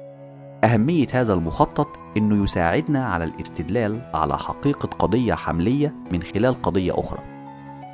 أهمية 0.65 1.07
هذا 1.13 1.35
المخطط 1.35 1.89
إنه 2.17 2.45
يساعدنا 2.45 3.07
على 3.07 3.25
الاستدلال 3.25 4.01
على 4.15 4.39
حقيقة 4.39 4.87
قضية 4.87 5.35
حملية 5.35 5.95
من 6.11 6.23
خلال 6.23 6.59
قضية 6.59 7.01
أخرى. 7.01 7.21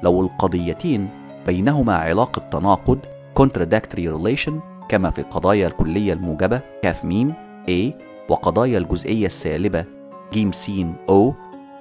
لو 0.03 0.21
القضيتين 0.21 1.09
بينهما 1.47 1.97
علاقة 1.97 2.43
تناقض 2.51 2.99
contradictory 3.41 4.19
relation 4.19 4.53
كما 4.89 5.11
في 5.11 5.19
القضايا 5.19 5.67
الكلية 5.67 6.13
الموجبة 6.13 6.61
كاف 6.83 7.05
ميم 7.05 7.33
A 7.69 7.93
وقضايا 8.29 8.79
الجزئية 8.79 9.27
السالبة 9.27 9.98
ج 10.33 10.51
س 10.55 10.71
O 11.11 11.33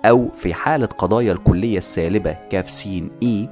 أو 0.05 0.29
في 0.35 0.53
حالة 0.53 0.85
قضايا 0.85 1.31
الكلية 1.31 1.77
السالبة 1.77 2.37
كاف 2.49 2.69
س 2.69 2.87
E 3.23 3.47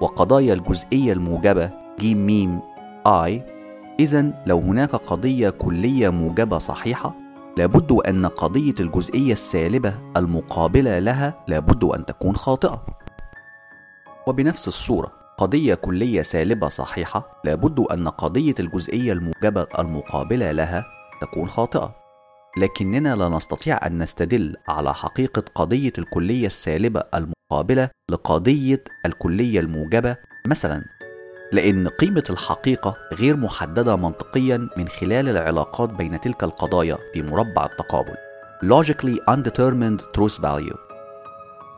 وقضايا 0.00 0.54
الجزئية 0.54 1.12
الموجبة 1.12 1.70
ج 2.00 2.06
م 2.06 2.60
I 3.06 3.40
إذا 4.00 4.32
لو 4.46 4.58
هناك 4.58 4.90
قضية 4.90 5.50
كلية 5.50 6.08
موجبة 6.08 6.58
صحيحة 6.58 7.14
لابد 7.56 7.92
أن 7.92 8.26
قضية 8.26 8.74
الجزئية 8.80 9.32
السالبة 9.32 9.94
المقابلة 10.16 10.98
لها 10.98 11.34
لابد 11.48 11.84
أن 11.84 12.06
تكون 12.06 12.36
خاطئة. 12.36 12.86
وبنفس 14.26 14.68
الصورة 14.68 15.10
قضية 15.38 15.74
كلية 15.74 16.22
سالبة 16.22 16.68
صحيحة 16.68 17.40
لابد 17.44 17.80
أن 17.80 18.08
قضية 18.08 18.54
الجزئية 18.60 19.12
الموجبة 19.12 19.66
المقابلة 19.78 20.52
لها 20.52 20.84
تكون 21.20 21.48
خاطئة. 21.48 22.05
لكننا 22.56 23.16
لا 23.16 23.28
نستطيع 23.28 23.86
أن 23.86 24.02
نستدل 24.02 24.56
على 24.68 24.94
حقيقة 24.94 25.42
قضية 25.54 25.92
الكلية 25.98 26.46
السالبة 26.46 27.02
المقابلة 27.14 27.90
لقضية 28.10 28.84
الكلية 29.06 29.60
الموجبة 29.60 30.16
مثلا 30.46 30.84
لأن 31.52 31.88
قيمة 31.88 32.24
الحقيقة 32.30 32.96
غير 33.12 33.36
محددة 33.36 33.96
منطقيا 33.96 34.68
من 34.76 34.88
خلال 34.88 35.28
العلاقات 35.28 35.88
بين 35.88 36.20
تلك 36.20 36.44
القضايا 36.44 36.98
في 37.12 37.22
مربع 37.22 37.64
التقابل. 37.64 38.14
Logically 38.64 39.18
undetermined 39.30 40.02
truth 40.16 40.40
value. 40.40 40.76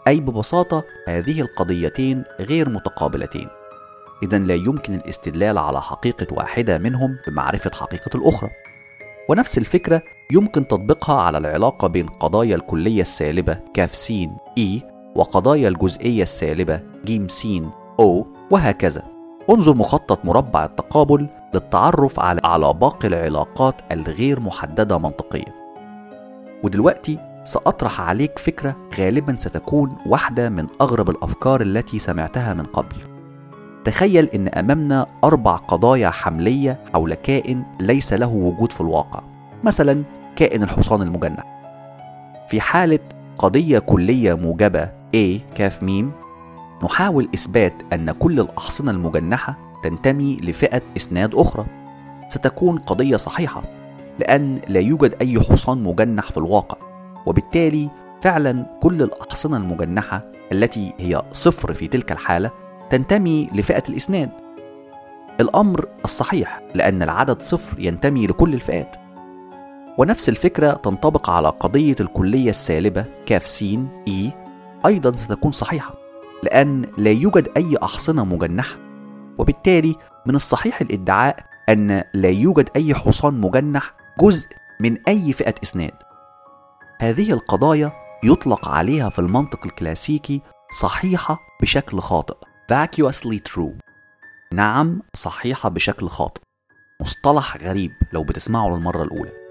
أي 0.08 0.20
ببساطة 0.20 0.84
هذه 1.08 1.40
القضيتين 1.40 2.24
غير 2.40 2.68
متقابلتين. 2.68 3.48
إذا 4.22 4.38
لا 4.38 4.54
يمكن 4.54 4.94
الاستدلال 4.94 5.58
على 5.58 5.82
حقيقة 5.82 6.26
واحدة 6.30 6.78
منهم 6.78 7.18
بمعرفة 7.26 7.70
حقيقة 7.74 8.10
الأخرى. 8.14 8.50
ونفس 9.28 9.58
الفكرة 9.58 10.02
يمكن 10.32 10.68
تطبيقها 10.68 11.20
على 11.20 11.38
العلاقة 11.38 11.88
بين 11.88 12.06
قضايا 12.06 12.56
الكلية 12.56 13.00
السالبة 13.00 13.58
كاف 13.74 13.94
س 13.94 14.12
إي 14.58 14.82
وقضايا 15.14 15.68
الجزئية 15.68 16.22
السالبة 16.22 16.80
ج 17.04 17.30
س 17.30 17.46
أو 18.00 18.26
وهكذا. 18.50 19.02
انظر 19.50 19.74
مخطط 19.74 20.24
مربع 20.24 20.64
التقابل 20.64 21.28
للتعرف 21.54 22.20
على 22.20 22.40
على 22.44 22.72
باقي 22.72 23.08
العلاقات 23.08 23.74
الغير 23.92 24.40
محددة 24.40 24.98
منطقيا. 24.98 25.52
ودلوقتي 26.64 27.18
سأطرح 27.44 28.00
عليك 28.00 28.38
فكرة 28.38 28.76
غالبا 28.98 29.36
ستكون 29.36 29.96
واحدة 30.06 30.48
من 30.48 30.66
أغرب 30.80 31.10
الأفكار 31.10 31.60
التي 31.60 31.98
سمعتها 31.98 32.54
من 32.54 32.64
قبل. 32.64 32.96
تخيل 33.84 34.24
إن 34.24 34.48
أمامنا 34.48 35.06
أربع 35.24 35.56
قضايا 35.56 36.10
حملية 36.10 36.78
حول 36.92 37.14
كائن 37.14 37.62
ليس 37.80 38.12
له 38.12 38.28
وجود 38.28 38.72
في 38.72 38.80
الواقع. 38.80 39.22
مثلا 39.64 40.02
كائن 40.38 40.62
الحصان 40.62 41.02
المجنح. 41.02 41.44
في 42.48 42.60
حالة 42.60 42.98
قضية 43.38 43.78
كلية 43.78 44.34
موجبة 44.34 44.90
A 45.16 45.40
كاف 45.54 45.82
ميم 45.82 46.12
نحاول 46.84 47.28
إثبات 47.34 47.72
أن 47.92 48.10
كل 48.10 48.40
الأحصنة 48.40 48.90
المجنحة 48.90 49.58
تنتمي 49.84 50.36
لفئة 50.36 50.82
إسناد 50.96 51.34
أخرى. 51.34 51.66
ستكون 52.28 52.78
قضية 52.78 53.16
صحيحة 53.16 53.62
لأن 54.18 54.60
لا 54.68 54.80
يوجد 54.80 55.14
أي 55.20 55.40
حصان 55.40 55.82
مجنح 55.82 56.30
في 56.30 56.38
الواقع 56.38 56.76
وبالتالي 57.26 57.90
فعلا 58.20 58.66
كل 58.82 59.02
الأحصنة 59.02 59.56
المجنحة 59.56 60.22
التي 60.52 60.92
هي 60.98 61.22
صفر 61.32 61.74
في 61.74 61.88
تلك 61.88 62.12
الحالة 62.12 62.50
تنتمي 62.90 63.48
لفئة 63.52 63.82
الإسناد. 63.88 64.30
الأمر 65.40 65.88
الصحيح 66.04 66.60
لأن 66.74 67.02
العدد 67.02 67.42
صفر 67.42 67.80
ينتمي 67.80 68.26
لكل 68.26 68.54
الفئات. 68.54 69.07
ونفس 69.98 70.28
الفكرة 70.28 70.72
تنطبق 70.72 71.30
على 71.30 71.48
قضية 71.48 71.96
الكلية 72.00 72.50
السالبة 72.50 73.04
كاف 73.26 73.46
س 73.46 73.62
إي 74.08 74.32
أيضا 74.86 75.16
ستكون 75.16 75.52
صحيحة 75.52 75.94
لأن 76.42 76.86
لا 76.98 77.10
يوجد 77.10 77.48
أي 77.56 77.76
أحصنة 77.82 78.24
مجنحة. 78.24 78.76
وبالتالي 79.38 79.96
من 80.26 80.34
الصحيح 80.34 80.80
الادعاء 80.80 81.36
أن 81.68 82.04
لا 82.14 82.28
يوجد 82.28 82.68
أي 82.76 82.94
حصان 82.94 83.40
مجنح 83.40 83.94
جزء 84.20 84.48
من 84.80 84.98
أي 85.08 85.32
فئة 85.32 85.54
إسناد. 85.62 85.94
هذه 87.00 87.32
القضايا 87.32 87.92
يطلق 88.24 88.68
عليها 88.68 89.08
في 89.08 89.18
المنطق 89.18 89.66
الكلاسيكي 89.66 90.42
صحيحة 90.80 91.38
بشكل 91.62 92.00
خاطئ. 92.00 92.36
Vacuously 92.72 93.38
true. 93.52 93.72
نعم 94.52 95.02
صحيحة 95.14 95.68
بشكل 95.68 96.08
خاطئ. 96.08 96.40
مصطلح 97.00 97.56
غريب 97.56 97.90
لو 98.12 98.22
بتسمعه 98.22 98.68
للمرة 98.68 99.02
الأولى. 99.02 99.47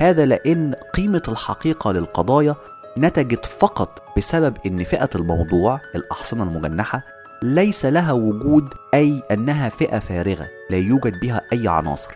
هذا 0.00 0.26
لأن 0.26 0.74
قيمة 0.94 1.22
الحقيقة 1.28 1.92
للقضايا 1.92 2.56
نتجت 2.98 3.46
فقط 3.46 4.02
بسبب 4.16 4.56
إن 4.66 4.84
فئة 4.84 5.10
الموضوع 5.14 5.80
الأحصنة 5.94 6.42
المجنحة 6.42 7.02
ليس 7.42 7.84
لها 7.84 8.12
وجود 8.12 8.68
أي 8.94 9.22
أنها 9.30 9.68
فئة 9.68 9.98
فارغة 9.98 10.48
لا 10.70 10.78
يوجد 10.78 11.20
بها 11.20 11.40
أي 11.52 11.68
عناصر. 11.68 12.10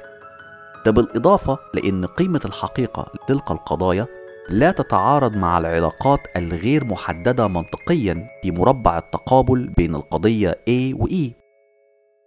ده 0.86 0.90
بالإضافة 0.90 1.58
لأن 1.74 2.06
قيمة 2.06 2.40
الحقيقة 2.44 3.12
لتلك 3.14 3.50
القضايا 3.50 4.06
لا 4.48 4.70
تتعارض 4.70 5.36
مع 5.36 5.58
العلاقات 5.58 6.20
الغير 6.36 6.84
محددة 6.84 7.48
منطقيا 7.48 8.26
في 8.42 8.50
مربع 8.50 8.98
التقابل 8.98 9.66
بين 9.76 9.94
القضية 9.94 10.50
A 10.50 10.94
و 10.94 11.06
E. 11.06 11.32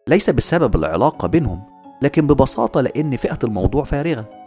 ليس 0.07 0.29
بسبب 0.29 0.75
العلاقة 0.75 1.27
بينهم 1.27 1.63
لكن 2.01 2.27
ببساطة 2.27 2.81
لأن 2.81 3.17
فئة 3.17 3.39
الموضوع 3.43 3.83
فارغة. 3.83 4.40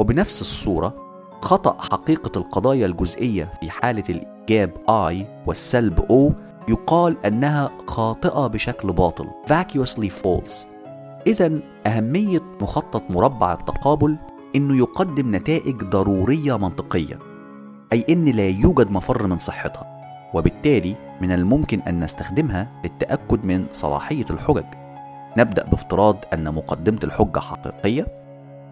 وبنفس 0.00 0.40
الصورة 0.40 0.94
خطأ 1.42 1.76
حقيقة 1.92 2.38
القضايا 2.38 2.86
الجزئية 2.86 3.52
في 3.60 3.70
حالة 3.70 4.04
الإيجاب 4.08 4.72
I 4.88 5.46
والسلب 5.46 6.00
O 6.00 6.32
يقال 6.70 7.26
أنها 7.26 7.70
خاطئة 7.86 8.46
بشكل 8.46 8.92
باطل. 8.92 9.26
Vacuously 9.48 10.10
false. 10.24 10.66
إذا 11.26 11.60
أهمية 11.86 12.42
مخطط 12.60 13.02
مربع 13.10 13.52
التقابل 13.52 14.16
إنه 14.56 14.76
يقدم 14.76 15.36
نتائج 15.36 15.76
ضرورية 15.84 16.58
منطقية 16.58 17.18
أي 17.92 18.04
إن 18.08 18.24
لا 18.24 18.48
يوجد 18.48 18.90
مفر 18.90 19.26
من 19.26 19.38
صحتها 19.38 20.00
وبالتالي 20.34 20.94
من 21.20 21.32
الممكن 21.32 21.80
أن 21.80 22.04
نستخدمها 22.04 22.68
للتأكد 22.84 23.44
من 23.44 23.66
صلاحية 23.72 24.26
الحجج. 24.30 24.64
نبدأ 25.36 25.64
بافتراض 25.64 26.24
أن 26.32 26.54
مقدمة 26.54 27.00
الحجة 27.04 27.38
حقيقية. 27.38 28.19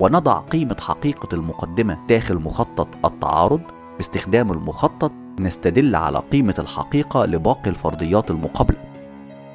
ونضع 0.01 0.39
قيمة 0.39 0.77
حقيقة 0.81 1.29
المقدمة 1.33 1.99
داخل 2.09 2.35
مخطط 2.35 2.89
التعارض. 3.05 3.61
باستخدام 3.97 4.53
المخطط 4.53 5.13
نستدل 5.41 5.97
على 5.97 6.19
قيمة 6.19 6.55
الحقيقة 6.59 7.27
لباقي 7.27 7.71
الفرضيات 7.71 8.31
المقابلة. 8.31 8.79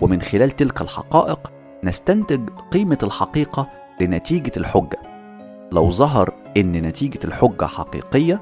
ومن 0.02 0.22
خلال 0.22 0.52
تلك 0.52 0.82
الحقائق 0.82 1.52
نستنتج 1.84 2.50
قيمة 2.72 2.98
الحقيقة 3.04 3.70
لنتيجة 4.02 4.52
الحجة. 4.58 5.00
لو 5.72 5.90
ظهر 5.90 6.34
إن 6.58 6.72
نتيجة 6.72 7.20
الحجة 7.26 7.66
حقيقية 7.66 8.42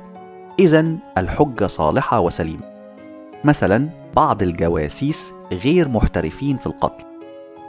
إذا 0.60 0.96
الحجة 1.18 1.68
صالحة 1.68 2.20
وسليمة. 2.20 2.72
مثلا 3.44 3.90
بعض 4.16 4.44
الجواسيس 4.44 5.34
غير 5.52 5.90
محترفين 5.90 6.58
في 6.58 6.68
القتل. 6.68 7.06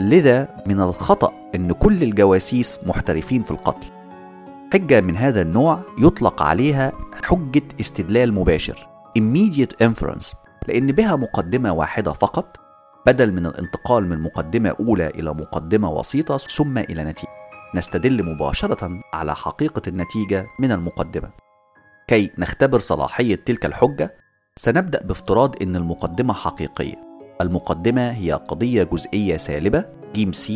لذا 0.00 0.48
من 0.66 0.80
الخطأ 0.80 1.32
أن 1.54 1.72
كل 1.72 2.02
الجواسيس 2.02 2.80
محترفين 2.86 3.42
في 3.42 3.50
القتل. 3.50 4.01
حجة 4.72 5.00
من 5.00 5.16
هذا 5.16 5.42
النوع 5.42 5.80
يطلق 5.98 6.42
عليها 6.42 6.92
حجة 7.24 7.62
استدلال 7.80 8.32
مباشر 8.32 8.86
immediate 9.18 9.86
inference 9.86 10.36
لأن 10.68 10.92
بها 10.92 11.16
مقدمة 11.16 11.72
واحدة 11.72 12.12
فقط 12.12 12.56
بدل 13.06 13.32
من 13.32 13.46
الانتقال 13.46 14.08
من 14.08 14.20
مقدمة 14.20 14.74
أولى 14.80 15.06
إلى 15.06 15.34
مقدمة 15.34 15.90
وسيطة 15.90 16.36
ثم 16.36 16.78
إلى 16.78 17.04
نتيجة. 17.04 17.30
نستدل 17.74 18.22
مباشرة 18.22 19.00
على 19.12 19.34
حقيقة 19.34 19.82
النتيجة 19.88 20.46
من 20.58 20.72
المقدمة. 20.72 21.30
كي 22.08 22.30
نختبر 22.38 22.78
صلاحية 22.78 23.34
تلك 23.34 23.66
الحجة 23.66 24.14
سنبدأ 24.56 25.02
بافتراض 25.02 25.62
أن 25.62 25.76
المقدمة 25.76 26.34
حقيقية. 26.34 26.94
المقدمة 27.40 28.10
هي 28.10 28.32
قضية 28.32 28.82
جزئية 28.82 29.36
سالبة 29.36 29.84
ج 30.16 30.34
س 30.34 30.52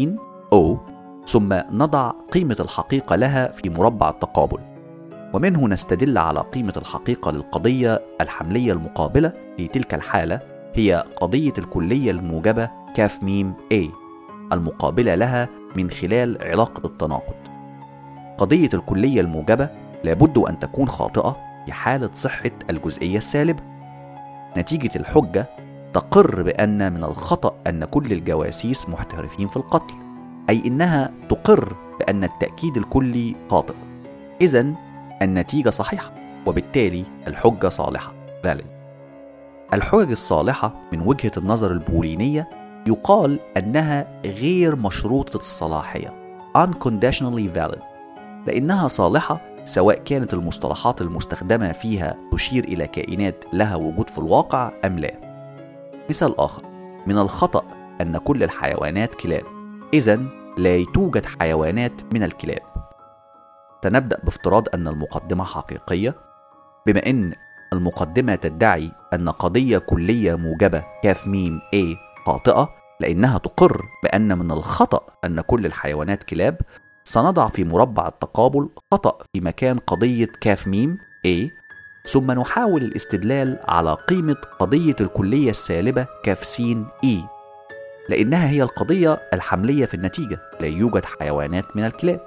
أو 0.53 0.96
ثم 1.27 1.53
نضع 1.71 2.11
قيمة 2.11 2.57
الحقيقة 2.61 3.17
لها 3.17 3.49
في 3.49 3.71
مربع 3.71 4.11
التقابل. 4.11 4.59
ومنه 5.35 5.69
نستدل 5.69 6.19
على 6.19 6.41
قيمة 6.41 6.73
الحقيقة 6.77 7.31
للقضية 7.31 8.03
الحملية 8.21 8.73
المقابلة 8.73 9.33
في 9.57 9.69
تلك 9.69 9.95
الحالة 9.95 10.41
هي 10.75 11.05
قضية 11.17 11.53
الكلية 11.59 12.11
الموجبة 12.11 12.71
كاف 12.95 13.23
ميم 13.23 13.55
A 13.73 14.07
المقابلة 14.53 15.15
لها 15.15 15.49
من 15.77 15.91
خلال 15.91 16.39
علاقة 16.43 16.87
التناقض. 16.87 17.35
قضية 18.39 18.71
الكلية 18.75 19.21
الموجبة 19.21 19.69
لابد 20.05 20.39
أن 20.39 20.59
تكون 20.59 20.89
خاطئة 20.89 21.37
في 21.67 21.73
حالة 21.73 22.11
صحة 22.15 22.51
الجزئية 22.71 23.19
السالبة. 23.19 23.63
نتيجة 24.57 24.91
الحجة 24.97 25.47
تقر 25.95 26.43
بأن 26.43 26.93
من 26.93 27.05
الخطأ 27.05 27.55
أن 27.67 27.85
كل 27.85 28.13
الجواسيس 28.13 28.89
محترفين 28.89 29.49
في 29.49 29.57
القتل. 29.57 30.06
أي 30.51 30.63
إنها 30.67 31.13
تقر 31.29 31.77
بأن 31.99 32.25
التأكيد 32.25 32.77
الكلي 32.77 33.37
خاطئ. 33.51 33.75
إذا 34.41 34.67
النتيجة 35.23 35.71
صحيحة 35.71 36.13
وبالتالي 36.47 37.05
الحجة 37.27 37.69
صالحة 37.69 38.13
valid. 38.47 38.67
الحجج 39.75 40.11
الصالحة 40.11 40.75
من 40.93 41.01
وجهة 41.01 41.33
النظر 41.37 41.73
البولينية 41.73 42.49
يقال 42.87 43.39
أنها 43.57 44.21
غير 44.25 44.77
مشروطة 44.77 45.37
الصلاحية 45.37 46.15
unconditionally 46.59 47.57
valid 47.57 47.83
لأنها 48.47 48.89
صالحة 48.89 49.41
سواء 49.65 49.99
كانت 49.99 50.35
المصطلحات 50.35 51.01
المستخدمة 51.01 51.73
فيها 51.73 52.17
تشير 52.33 52.65
إلى 52.65 52.87
كائنات 52.87 53.45
لها 53.53 53.77
وجود 53.77 54.11
في 54.11 54.19
الواقع 54.19 54.73
أم 54.85 54.99
لا. 54.99 55.15
مثال 56.11 56.41
آخر 56.41 56.63
من 57.07 57.19
الخطأ 57.19 57.65
أن 58.01 58.19
كل 58.19 58.43
الحيوانات 58.43 59.15
كلاب. 59.15 59.56
إذا 59.95 60.21
لا 60.59 60.85
توجد 60.95 61.27
حيوانات 61.27 61.93
من 62.15 62.23
الكلاب. 62.23 62.63
سنبدأ 63.85 64.21
بافتراض 64.25 64.69
أن 64.75 64.89
المقدمة 64.89 65.45
حقيقية 65.45 66.15
بما 66.87 67.07
أن 67.07 67.33
المقدمة 67.73 68.35
تدعي 68.35 68.91
أن 69.15 69.29
قضية 69.29 69.79
كلية 69.79 70.35
موجبة 70.35 70.83
كاف 71.03 71.27
ميم 71.27 71.61
A 71.75 71.97
خاطئة 72.27 72.69
لأنها 73.01 73.39
تقر 73.39 73.83
بأن 74.03 74.39
من 74.39 74.51
الخطأ 74.51 75.01
أن 75.25 75.41
كل 75.41 75.67
الحيوانات 75.67 76.23
كلاب 76.23 76.61
سنضع 77.05 77.49
في 77.49 77.65
مربع 77.65 78.09
التقابل 78.09 78.69
خطأ 78.93 79.19
في 79.33 79.41
مكان 79.41 79.79
قضية 79.79 80.29
كاف 80.41 80.67
ميم 80.67 80.99
A 81.27 81.51
ثم 82.09 82.31
نحاول 82.31 82.83
الاستدلال 82.83 83.59
على 83.69 83.93
قيمة 83.95 84.37
قضية 84.59 84.97
الكلية 85.01 85.51
السالبة 85.51 86.07
كاف 86.25 86.45
سين 86.45 86.87
E. 87.07 87.36
لأنها 88.09 88.51
هي 88.51 88.63
القضية 88.63 89.21
الحملية 89.33 89.87
في 89.87 89.95
النتيجة. 89.95 90.39
لا 90.61 90.67
يوجد 90.67 91.05
حيوانات 91.05 91.77
من 91.77 91.85
الكلاب. 91.85 92.21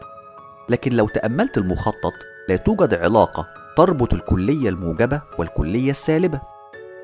لكن 0.69 0.91
لو 0.91 1.07
تأملت 1.07 1.57
المخطط 1.57 2.13
لا 2.49 2.55
توجد 2.55 2.93
علاقة 2.93 3.47
تربط 3.77 4.13
الكلية 4.13 4.69
الموجبة 4.69 5.21
والكلية 5.37 5.91
السالبة. 5.91 6.41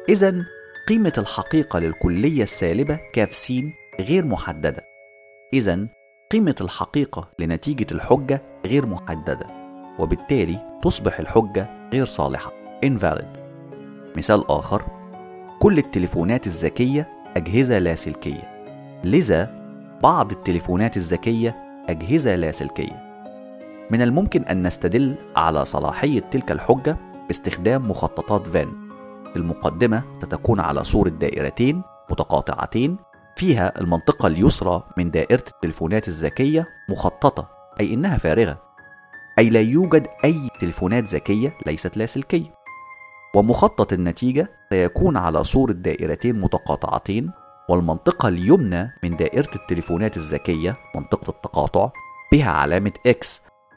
إذا 0.09 0.45
قيمة 0.87 1.13
الحقيقة 1.17 1.79
للكلية 1.79 2.43
السالبة 2.43 2.99
كاف 3.13 3.35
س 3.35 3.53
غير 3.99 4.25
محددة. 4.25 4.85
إذا 5.53 5.87
قيمة 6.31 6.55
الحقيقة 6.61 7.29
لنتيجة 7.39 7.87
الحجة 7.91 8.41
غير 8.65 8.85
محددة. 8.85 9.47
وبالتالي 9.99 10.79
تصبح 10.83 11.19
الحجة 11.19 11.89
غير 11.93 12.05
صالحة. 12.05 12.53
Invalid. 12.85 13.39
مثال 14.17 14.47
آخر. 14.47 14.83
كل 15.59 15.77
التليفونات 15.77 16.47
الذكية 16.47 17.09
أجهزة 17.37 17.79
لاسلكية 17.79 18.54
لذا 19.05 19.51
بعض 20.03 20.31
التليفونات 20.31 20.97
الذكية 20.97 21.55
أجهزة 21.89 22.35
لاسلكية 22.35 23.05
من 23.91 24.01
الممكن 24.01 24.43
أن 24.43 24.67
نستدل 24.67 25.15
على 25.35 25.65
صلاحية 25.65 26.19
تلك 26.19 26.51
الحجة 26.51 26.97
باستخدام 27.27 27.89
مخططات 27.89 28.47
فان. 28.47 28.89
المقدمة 29.35 30.03
ستكون 30.21 30.59
على 30.59 30.83
صورة 30.83 31.09
دائرتين 31.09 31.81
متقاطعتين 32.11 32.97
فيها 33.35 33.79
المنطقة 33.81 34.27
اليسرى 34.27 34.83
من 34.97 35.11
دائرة 35.11 35.43
التليفونات 35.47 36.07
الذكية 36.07 36.65
مخططة 36.89 37.47
أي 37.79 37.93
إنها 37.93 38.17
فارغة 38.17 38.61
أي 39.39 39.49
لا 39.49 39.61
يوجد 39.61 40.07
أي 40.23 40.49
تليفونات 40.59 41.03
ذكية 41.03 41.53
ليست 41.65 41.97
لاسلكية 41.97 42.53
ومخطط 43.35 43.93
النتيجة 43.93 44.49
سيكون 44.69 45.17
على 45.17 45.43
صورة 45.43 45.71
دائرتين 45.71 46.41
متقاطعتين 46.41 47.31
والمنطقة 47.69 48.27
اليمنى 48.27 48.93
من 49.03 49.17
دائرة 49.17 49.49
التليفونات 49.55 50.17
الذكية 50.17 50.75
منطقة 50.95 51.29
التقاطع 51.29 51.89
بها 52.31 52.51
علامة 52.51 52.91
X 53.07 53.27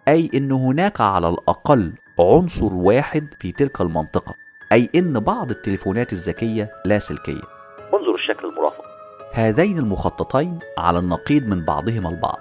أي 0.09 0.31
إن 0.35 0.53
هناك 0.53 1.01
على 1.01 1.29
الأقل 1.29 1.93
عنصر 2.21 2.75
واحد 2.75 3.35
في 3.41 3.53
تلك 3.53 3.81
المنطقة 3.81 4.35
أي 4.73 4.91
إن 4.95 5.21
بعض 5.21 5.51
التليفونات 5.51 6.13
الذكية 6.13 6.71
لاسلكية 6.85 7.43
انظر 7.95 8.15
الشكل 8.15 8.49
المرافق. 8.49 8.85
هذين 9.33 9.79
المخططين 9.79 10.59
على 10.79 10.99
النقيض 10.99 11.47
من 11.47 11.65
بعضهما 11.65 12.09
البعض 12.09 12.39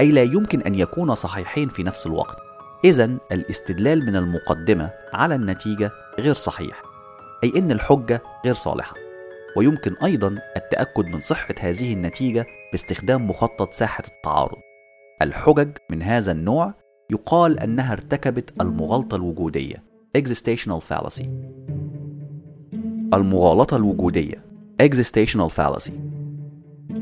أي 0.00 0.10
لا 0.10 0.22
يمكن 0.22 0.60
أن 0.60 0.74
يكونا 0.74 1.14
صحيحين 1.14 1.68
في 1.68 1.82
نفس 1.82 2.06
الوقت. 2.06 2.36
إذا 2.84 3.04
الاستدلال 3.32 4.06
من 4.06 4.16
المقدمة 4.16 4.90
على 5.12 5.34
النتيجة 5.34 5.90
غير 6.18 6.34
صحيح 6.34 6.82
أي 7.44 7.52
إن 7.56 7.72
الحجة 7.72 8.22
غير 8.44 8.54
صالحة. 8.54 9.01
ويمكن 9.56 9.94
أيضا 10.04 10.38
التأكد 10.56 11.06
من 11.06 11.20
صحة 11.20 11.54
هذه 11.60 11.92
النتيجة 11.92 12.46
باستخدام 12.72 13.28
مخطط 13.28 13.72
ساحة 13.72 14.04
التعارض. 14.08 14.58
الحجج 15.22 15.68
من 15.90 16.02
هذا 16.02 16.32
النوع 16.32 16.74
يقال 17.10 17.60
أنها 17.60 17.92
ارتكبت 17.92 18.60
المغالطة 18.60 19.16
الوجودية 19.16 19.82
existential 20.18 20.80
fallacy. 20.90 21.24
المغالطة 23.14 23.76
الوجودية 23.76 24.44
existential 24.82 25.48
fallacy. 25.48 25.92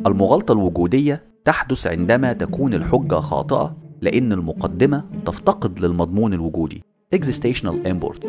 المغالطة 0.07 0.53
الوجودية 0.53 1.23
تحدث 1.45 1.87
عندما 1.87 2.33
تكون 2.33 2.75
الحجة 2.75 3.15
خاطئة 3.15 3.77
لأن 4.01 4.33
المقدمة 4.33 5.05
تفتقد 5.27 5.81
للمضمون 5.81 6.35
الوجودي 6.35 6.83
existential 7.17 7.75
import. 7.87 8.27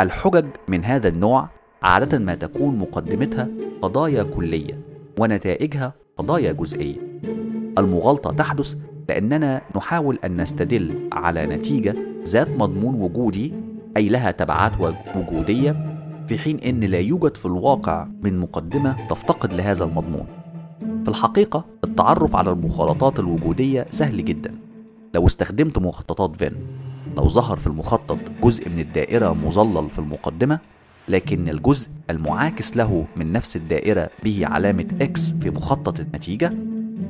الحجج 0.00 0.46
من 0.68 0.84
هذا 0.84 1.08
النوع 1.08 1.48
عادة 1.82 2.18
ما 2.18 2.34
تكون 2.34 2.78
مقدمتها 2.78 3.48
قضايا 3.82 4.22
كلية 4.22 4.78
ونتائجها 5.18 5.92
قضايا 6.16 6.52
جزئية. 6.52 6.96
المغالطة 7.78 8.32
تحدث 8.32 8.74
لأننا 9.08 9.62
نحاول 9.76 10.18
أن 10.24 10.40
نستدل 10.40 11.08
على 11.12 11.46
نتيجة 11.46 11.94
ذات 12.24 12.48
مضمون 12.48 12.94
وجودي 12.94 13.52
أي 13.96 14.08
لها 14.08 14.30
تبعات 14.30 14.72
وجودية 15.16 15.96
في 16.28 16.38
حين 16.38 16.58
أن 16.58 16.80
لا 16.80 16.98
يوجد 16.98 17.36
في 17.36 17.46
الواقع 17.46 18.06
من 18.22 18.38
مقدمة 18.38 19.06
تفتقد 19.08 19.54
لهذا 19.54 19.84
المضمون. 19.84 20.26
في 20.80 21.08
الحقيقة 21.08 21.64
التعرف 21.84 22.36
على 22.36 22.50
المخالطات 22.50 23.18
الوجودية 23.18 23.86
سهل 23.90 24.24
جدا. 24.24 24.54
لو 25.14 25.26
استخدمت 25.26 25.78
مخططات 25.78 26.36
فين 26.36 26.52
لو 27.16 27.28
ظهر 27.28 27.56
في 27.56 27.66
المخطط 27.66 28.18
جزء 28.42 28.68
من 28.68 28.78
الدائرة 28.78 29.32
مظلل 29.32 29.90
في 29.90 29.98
المقدمة 29.98 30.58
لكن 31.08 31.48
الجزء 31.48 31.88
المعاكس 32.10 32.76
له 32.76 33.06
من 33.16 33.32
نفس 33.32 33.56
الدائرة 33.56 34.10
به 34.24 34.46
علامة 34.46 34.86
X 35.02 35.20
في 35.40 35.50
مخطط 35.50 36.00
النتيجة 36.00 36.52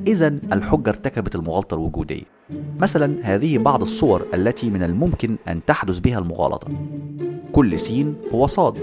إذا 0.07 0.27
الحجة 0.27 0.89
ارتكبت 0.89 1.35
المغالطة 1.35 1.75
الوجودية. 1.75 2.23
مثلا 2.79 3.17
هذه 3.23 3.57
بعض 3.57 3.81
الصور 3.81 4.25
التي 4.33 4.69
من 4.69 4.83
الممكن 4.83 5.37
أن 5.47 5.65
تحدث 5.65 5.99
بها 5.99 6.19
المغالطة. 6.19 6.67
كل 7.51 7.79
س 7.79 7.91
هو 8.33 8.47
صاد. 8.47 8.77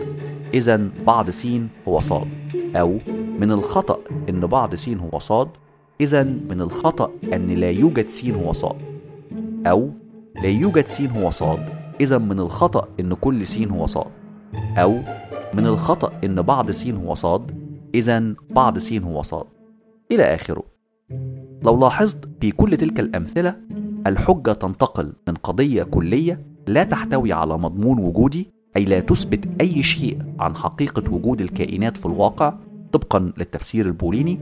إذا 0.55 0.89
بعض 1.07 1.31
س 1.31 1.49
هو 1.89 2.01
صاد. 2.01 2.29
أو 2.77 2.99
من 3.41 3.53
الخطأ 3.53 3.99
أن 4.29 4.41
بعض 4.41 4.75
س 4.75 4.89
هو 4.89 5.19
صاد 5.19 5.49
إذا 6.01 6.23
من 6.23 6.61
الخطأ 6.61 7.11
أن 7.33 7.47
لا 7.47 7.71
يوجد 7.71 8.09
س 8.09 8.25
هو 8.25 8.53
صاد. 8.53 8.77
أو 9.67 9.91
لا 10.43 10.49
يوجد 10.49 10.87
س 10.87 11.01
هو 11.01 11.31
صاد. 11.31 11.69
إذا 12.01 12.19
من 12.19 12.41
الخطأ 12.41 12.89
إن 13.01 13.15
كل 13.15 13.47
س 13.47 13.59
هو 13.59 13.87
صاد. 13.87 14.24
أو 14.79 15.01
من 15.55 15.67
الخطأ 15.67 16.13
إن 16.25 16.43
بعض 16.43 16.71
س 16.71 16.87
هو 16.87 17.15
صاد 17.15 17.51
إذا 17.95 18.35
بعض 18.51 18.79
س 18.79 18.93
هو 18.93 19.23
صاد. 19.23 19.47
إلى 20.13 20.23
آخره. 20.23 20.63
لو 21.63 21.81
لاحظت 21.81 22.29
في 22.41 22.51
كل 22.51 22.77
تلك 22.77 23.01
الأمثلة 23.01 23.57
الحجة 24.07 24.53
تنتقل 24.53 25.13
من 25.29 25.35
قضية 25.35 25.83
كلية 25.83 26.41
لا 26.67 26.85
تحتوي 26.85 27.33
على 27.33 27.59
مضمون 27.59 27.99
وجودي 27.99 28.49
أي 28.77 28.85
لا 28.85 29.01
تثبت 29.01 29.49
أي 29.61 29.83
شيء 29.83 30.19
عن 30.39 30.57
حقيقة 30.57 31.15
وجود 31.15 31.41
الكائنات 31.41 31.97
في 31.97 32.07
الواقع 32.07 32.55
طبقا 32.93 33.19
للتفسير 33.19 33.87
البوليني 33.87 34.39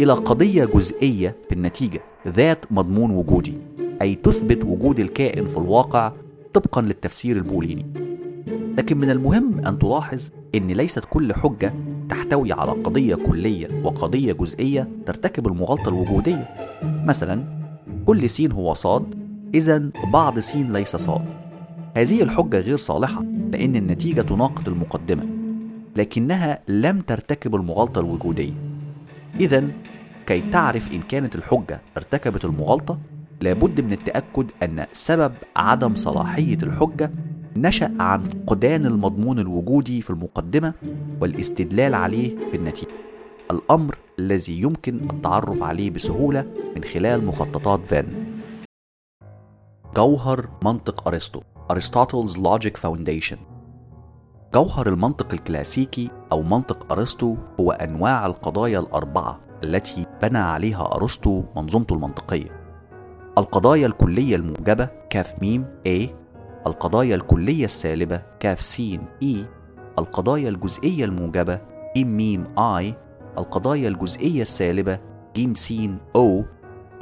إلى 0.00 0.12
قضية 0.12 0.64
جزئية 0.64 1.36
في 1.48 1.54
النتيجة 1.54 2.00
ذات 2.28 2.72
مضمون 2.72 3.10
وجودي 3.10 3.54
أي 4.02 4.14
تثبت 4.14 4.64
وجود 4.64 5.00
الكائن 5.00 5.46
في 5.46 5.56
الواقع 5.56 6.12
طبقا 6.54 6.82
للتفسير 6.82 7.36
البوليني. 7.36 8.07
لكن 8.78 8.98
من 8.98 9.10
المهم 9.10 9.66
أن 9.66 9.78
تلاحظ 9.78 10.30
أن 10.54 10.66
ليست 10.66 11.04
كل 11.10 11.32
حجة 11.34 11.74
تحتوي 12.08 12.52
على 12.52 12.70
قضية 12.70 13.14
كلية 13.14 13.68
وقضية 13.84 14.32
جزئية 14.32 14.88
ترتكب 15.06 15.46
المغالطة 15.46 15.88
الوجودية. 15.88 16.48
مثلا 16.82 17.44
كل 18.06 18.30
س 18.30 18.40
هو 18.40 18.74
صاد 18.74 19.14
إذا 19.54 19.90
بعض 20.12 20.38
س 20.38 20.56
ليس 20.56 20.96
صاد. 20.96 21.24
هذه 21.96 22.22
الحجة 22.22 22.60
غير 22.60 22.76
صالحة 22.76 23.22
لأن 23.52 23.76
النتيجة 23.76 24.20
تناقض 24.20 24.68
المقدمة 24.68 25.26
لكنها 25.96 26.58
لم 26.68 27.00
ترتكب 27.00 27.54
المغالطة 27.54 27.98
الوجودية. 27.98 28.52
إذا 29.40 29.64
كي 30.26 30.40
تعرف 30.40 30.92
إن 30.92 31.02
كانت 31.02 31.34
الحجة 31.34 31.80
ارتكبت 31.96 32.44
المغالطة 32.44 32.98
لابد 33.40 33.80
من 33.80 33.92
التأكد 33.92 34.46
أن 34.62 34.86
سبب 34.92 35.32
عدم 35.56 35.94
صلاحية 35.94 36.58
الحجة 36.62 37.10
نشأ 37.56 37.94
عن 38.00 38.22
فقدان 38.24 38.86
المضمون 38.86 39.38
الوجودي 39.38 40.02
في 40.02 40.10
المقدمة 40.10 40.74
والاستدلال 41.20 41.94
عليه 41.94 42.36
في 42.50 42.56
النتيجة 42.56 42.90
الأمر 43.50 43.98
الذي 44.18 44.60
يمكن 44.60 45.10
التعرف 45.10 45.62
عليه 45.62 45.90
بسهولة 45.90 46.46
من 46.76 46.84
خلال 46.84 47.26
مخططات 47.26 47.80
فان. 47.86 48.06
جوهر 49.96 50.48
منطق 50.64 51.08
أرسطو 51.08 51.40
Aristotle's 51.72 52.36
Logic 52.36 52.76
Foundation. 52.76 53.36
جوهر 54.54 54.88
المنطق 54.88 55.32
الكلاسيكي 55.32 56.10
أو 56.32 56.42
منطق 56.42 56.92
أرسطو 56.92 57.36
هو 57.60 57.72
أنواع 57.72 58.26
القضايا 58.26 58.80
الأربعة 58.80 59.40
التي 59.64 60.06
بنى 60.22 60.38
عليها 60.38 60.94
أرسطو 60.94 61.42
منظومته 61.56 61.94
المنطقية. 61.94 62.50
القضايا 63.38 63.86
الكلية 63.86 64.36
الموجبة 64.36 64.88
كاف 65.10 65.42
ميم 65.42 65.66
A 65.88 66.17
القضايا 66.68 67.14
الكلية 67.14 67.64
السالبة 67.64 68.22
كاف 68.40 68.60
سين 68.60 69.02
E 69.24 69.36
القضايا 69.98 70.48
الجزئية 70.48 71.04
الموجبة 71.04 71.60
جيم 71.96 72.16
ميم 72.16 72.44
I 72.58 72.94
القضايا 73.38 73.88
الجزئية 73.88 74.42
السالبة 74.42 74.98
جيم 75.36 75.54
سين 75.54 75.98
O 76.16 76.44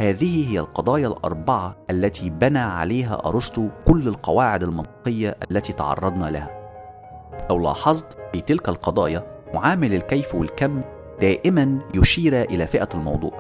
هذه 0.01 0.53
هي 0.53 0.61
القضايا 0.61 1.09
الأربعة 1.09 1.77
التي 1.91 2.31
بنى 2.31 2.59
عليها 2.59 3.23
أرسطو 3.27 3.69
كل 3.87 4.09
القواعد 4.09 4.63
المنطقية 4.63 5.37
التي 5.51 5.73
تعرضنا 5.73 6.31
لها. 6.31 6.51
لو 7.51 7.59
لاحظت 7.59 8.17
في 8.33 8.41
تلك 8.41 8.69
القضايا 8.69 9.27
معامل 9.55 9.95
الكيف 9.95 10.35
والكم 10.35 10.81
دائما 11.21 11.79
يشير 11.95 12.43
إلى 12.43 12.67
فئة 12.67 12.89
الموضوع. 12.95 13.33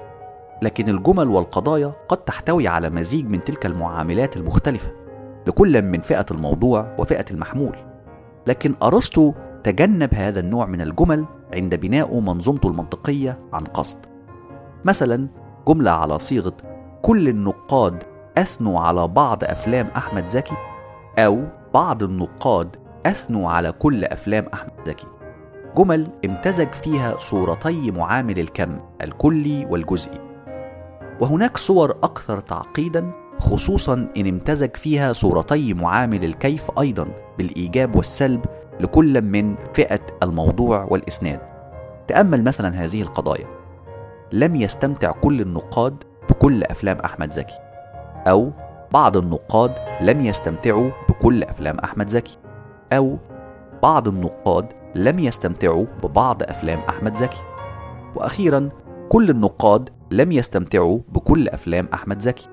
لكن 0.62 0.89
الجمل 0.89 1.28
والقضايا 1.28 1.93
قد 2.09 2.16
تحتوي 2.16 2.69
على 2.69 2.90
مزيج 2.90 3.27
من 3.27 3.44
تلك 3.44 3.66
المعاملات 3.66 4.36
المختلفة. 4.36 5.06
لكل 5.47 5.82
من 5.82 6.01
فئة 6.01 6.27
الموضوع 6.31 6.97
وفئة 6.98 7.24
المحمول. 7.31 7.77
لكن 8.47 8.74
أرسطو 8.82 9.32
تجنب 9.62 10.14
هذا 10.14 10.40
النوع 10.40 10.66
من 10.66 10.81
الجمل 10.81 11.24
عند 11.55 11.74
بناء 11.74 12.20
منظومته 12.20 12.68
المنطقية 12.68 13.39
عن 13.52 13.64
قصد. 13.64 13.98
مثلا 14.85 15.28
جملة 15.68 15.90
على 15.90 16.18
صيغة 16.18 16.56
كل 17.02 17.28
النقاد 17.28 18.05
أثنوا 18.39 18.81
على 18.81 19.09
بعض 19.09 19.44
أفلام 19.44 19.89
أحمد 19.97 20.27
زكي 20.27 20.56
أو 21.18 21.43
بعض 21.74 22.02
النقاد 22.02 22.77
أثنوا 23.06 23.51
على 23.51 23.73
كل 23.73 24.05
أفلام 24.05 24.47
أحمد 24.55 24.73
زكي 24.86 25.06
جمل 25.77 26.09
امتزج 26.24 26.73
فيها 26.73 27.18
صورتي 27.18 27.90
معامل 27.90 28.39
الكم 28.39 28.81
الكلي 29.02 29.66
والجزئي. 29.66 30.20
وهناك 31.20 31.56
صور 31.56 31.90
أكثر 31.90 32.40
تعقيدا 32.40 33.10
خصوصا 33.38 34.08
إن 34.16 34.26
امتزج 34.26 34.76
فيها 34.76 35.12
صورتي 35.12 35.74
معامل 35.74 36.24
الكيف 36.24 36.70
أيضا 36.80 37.08
بالإيجاب 37.38 37.96
والسلب 37.96 38.44
لكل 38.80 39.22
من 39.22 39.54
فئة 39.74 40.00
الموضوع 40.22 40.86
والإسناد. 40.90 41.40
تأمل 42.08 42.44
مثلا 42.44 42.84
هذه 42.84 43.02
القضايا. 43.02 43.46
لم 44.32 44.56
يستمتع 44.56 45.10
كل 45.10 45.40
النقاد 45.40 45.94
بكل 46.30 46.64
أفلام 46.64 46.98
أحمد 46.98 47.32
زكي. 47.32 47.58
أو 48.26 48.50
بعض 48.92 49.16
النقاد 49.16 49.72
لم 50.00 50.20
يستمتعوا 50.20 50.90
بكل 51.08 51.42
أفلام 51.42 51.78
أحمد 51.78 52.08
زكي. 52.08 52.38
أو 52.92 53.16
بعض 53.82 54.08
النقاد 54.08 54.66
لم 54.94 55.18
يستمتعوا 55.18 55.86
ببعض 56.02 56.42
أفلام 56.42 56.78
أحمد 56.88 57.14
زكي. 57.14 57.42
وأخيرا 58.16 58.68
كل 59.08 59.30
النقاد 59.30 59.90
لم 60.10 60.32
يستمتعوا 60.32 60.98
بكل 61.08 61.48
أفلام 61.48 61.88
أحمد 61.94 62.20
زكي. 62.20 62.48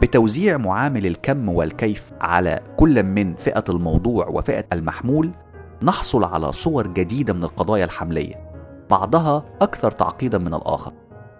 بتوزيع 0.00 0.56
معامل 0.56 1.06
الكم 1.06 1.48
والكيف 1.48 2.12
على 2.20 2.60
كل 2.76 3.02
من 3.02 3.34
فئة 3.34 3.64
الموضوع 3.68 4.28
وفئة 4.28 4.64
المحمول 4.72 5.30
نحصل 5.82 6.24
على 6.24 6.52
صور 6.52 6.86
جديدة 6.86 7.32
من 7.32 7.44
القضايا 7.44 7.84
الحملية. 7.84 8.34
بعضها 8.90 9.44
أكثر 9.62 9.90
تعقيدا 9.90 10.38
من 10.38 10.54
الآخر 10.54 10.92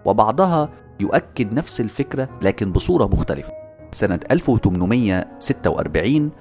وبعضها 0.05 0.69
يؤكد 0.99 1.53
نفس 1.53 1.81
الفكرة 1.81 2.29
لكن 2.41 2.71
بصورة 2.71 3.05
مختلفة. 3.05 3.53
سنة 3.91 4.19
1846 4.31 6.31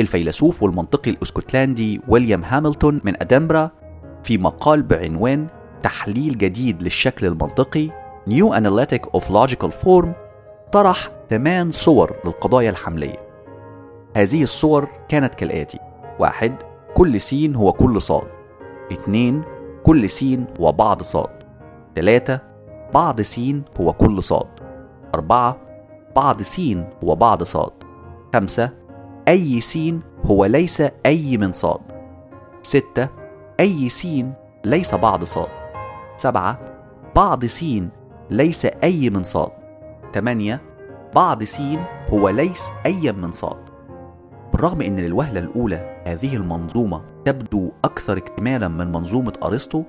الفيلسوف 0.00 0.62
والمنطقي 0.62 1.10
الإسكتلندي 1.10 2.00
ويليام 2.08 2.44
هاملتون 2.44 3.00
من 3.04 3.22
أدنبرا 3.22 3.70
في 4.22 4.38
مقال 4.38 4.82
بعنوان 4.82 5.46
تحليل 5.82 6.38
جديد 6.38 6.82
للشكل 6.82 7.26
المنطقي 7.26 7.88
New 8.28 8.54
Analytic 8.54 9.20
of 9.20 9.24
Logical 9.24 9.70
Form 9.84 10.08
طرح 10.72 11.08
ثمان 11.30 11.70
صور 11.70 12.16
للقضايا 12.24 12.70
الحملية. 12.70 13.18
هذه 14.16 14.42
الصور 14.42 14.88
كانت 15.08 15.34
كالآتي 15.34 15.78
واحد 16.18 16.54
كل 16.94 17.20
سين 17.20 17.56
هو 17.56 17.72
كل 17.72 18.02
صاد. 18.02 18.26
اثنين 18.92 19.42
كل 19.82 20.10
سين 20.10 20.46
وبعض 20.58 21.02
صاد. 21.02 21.30
ثلاثة 21.96 22.40
بعض 22.94 23.20
سين 23.20 23.62
هو 23.80 23.92
كل 23.92 24.22
صاد. 24.22 24.46
أربعة 25.14 25.56
بعض 26.16 26.42
سين 26.42 26.88
هو 27.04 27.14
بعض 27.14 27.42
صاد. 27.42 27.72
خمسة 28.34 28.70
أي 29.28 29.60
سين 29.60 30.00
هو 30.24 30.44
ليس 30.44 30.82
أي 31.06 31.36
من 31.36 31.52
صاد. 31.52 31.80
ستة 32.62 33.08
أي 33.60 33.88
سين 33.88 34.32
ليس 34.64 34.94
بعض 34.94 35.24
صاد. 35.24 35.48
سبعة 36.16 36.58
بعض 37.16 37.44
سين 37.44 37.90
ليس 38.30 38.66
أي 38.66 39.10
من 39.10 39.22
صاد. 39.22 39.50
ثمانية 40.14 40.69
بعض 41.14 41.42
سين 41.42 41.84
هو 42.10 42.28
ليس 42.28 42.72
أي 42.86 43.12
من 43.12 43.32
صاد. 43.32 43.56
بالرغم 44.52 44.82
أن 44.82 44.96
للوهلة 44.96 45.40
الأولى 45.40 46.02
هذه 46.06 46.36
المنظومة 46.36 47.02
تبدو 47.24 47.70
أكثر 47.84 48.16
اكتمالا 48.16 48.68
من 48.68 48.92
منظومة 48.92 49.32
أرسطو 49.42 49.82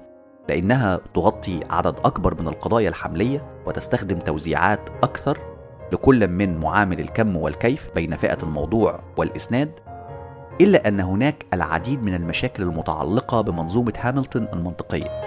لأنها 0.49 0.99
تغطي 1.13 1.59
عدد 1.69 1.95
أكبر 2.05 2.41
من 2.41 2.47
القضايا 2.47 2.89
الحملية 2.89 3.45
وتستخدم 3.65 4.17
توزيعات 4.17 4.89
أكثر 5.03 5.37
لكل 5.93 6.27
من 6.27 6.59
معامل 6.59 6.99
الكم 6.99 7.35
والكيف 7.35 7.89
بين 7.95 8.15
فئة 8.15 8.37
الموضوع 8.43 8.99
والإسناد 9.17 9.71
إلا 10.61 10.87
أن 10.87 10.99
هناك 10.99 11.45
العديد 11.53 12.03
من 12.03 12.13
المشاكل 12.13 12.63
المتعلقة 12.63 13.41
بمنظومة 13.41 13.93
هاملتون 13.97 14.47
المنطقية. 14.53 15.21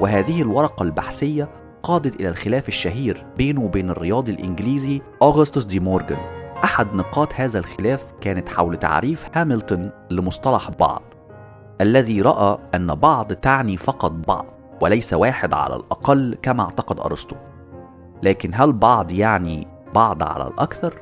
وهذه 0.00 0.42
الورقة 0.42 0.82
البحثية 0.82 1.48
قادت 1.86 2.20
إلى 2.20 2.28
الخلاف 2.28 2.68
الشهير 2.68 3.26
بينه 3.36 3.62
وبين 3.62 3.90
الرياضي 3.90 4.32
الإنجليزي 4.32 5.02
أغسطس 5.22 5.64
دي 5.64 5.80
مورغان. 5.80 6.18
أحد 6.64 6.94
نقاط 6.94 7.34
هذا 7.34 7.58
الخلاف 7.58 8.06
كانت 8.20 8.48
حول 8.48 8.76
تعريف 8.76 9.26
هاملتون 9.34 9.90
لمصطلح 10.10 10.70
بعض 10.70 11.02
الذي 11.80 12.22
رأى 12.22 12.58
أن 12.74 12.94
بعض 12.94 13.32
تعني 13.32 13.76
فقط 13.76 14.10
بعض 14.10 14.46
وليس 14.80 15.12
واحد 15.14 15.54
على 15.54 15.76
الأقل 15.76 16.36
كما 16.42 16.62
اعتقد 16.62 17.00
أرسطو. 17.00 17.36
لكن 18.22 18.50
هل 18.54 18.72
بعض 18.72 19.12
يعني 19.12 19.68
بعض 19.94 20.22
على 20.22 20.46
الأكثر؟ 20.46 20.94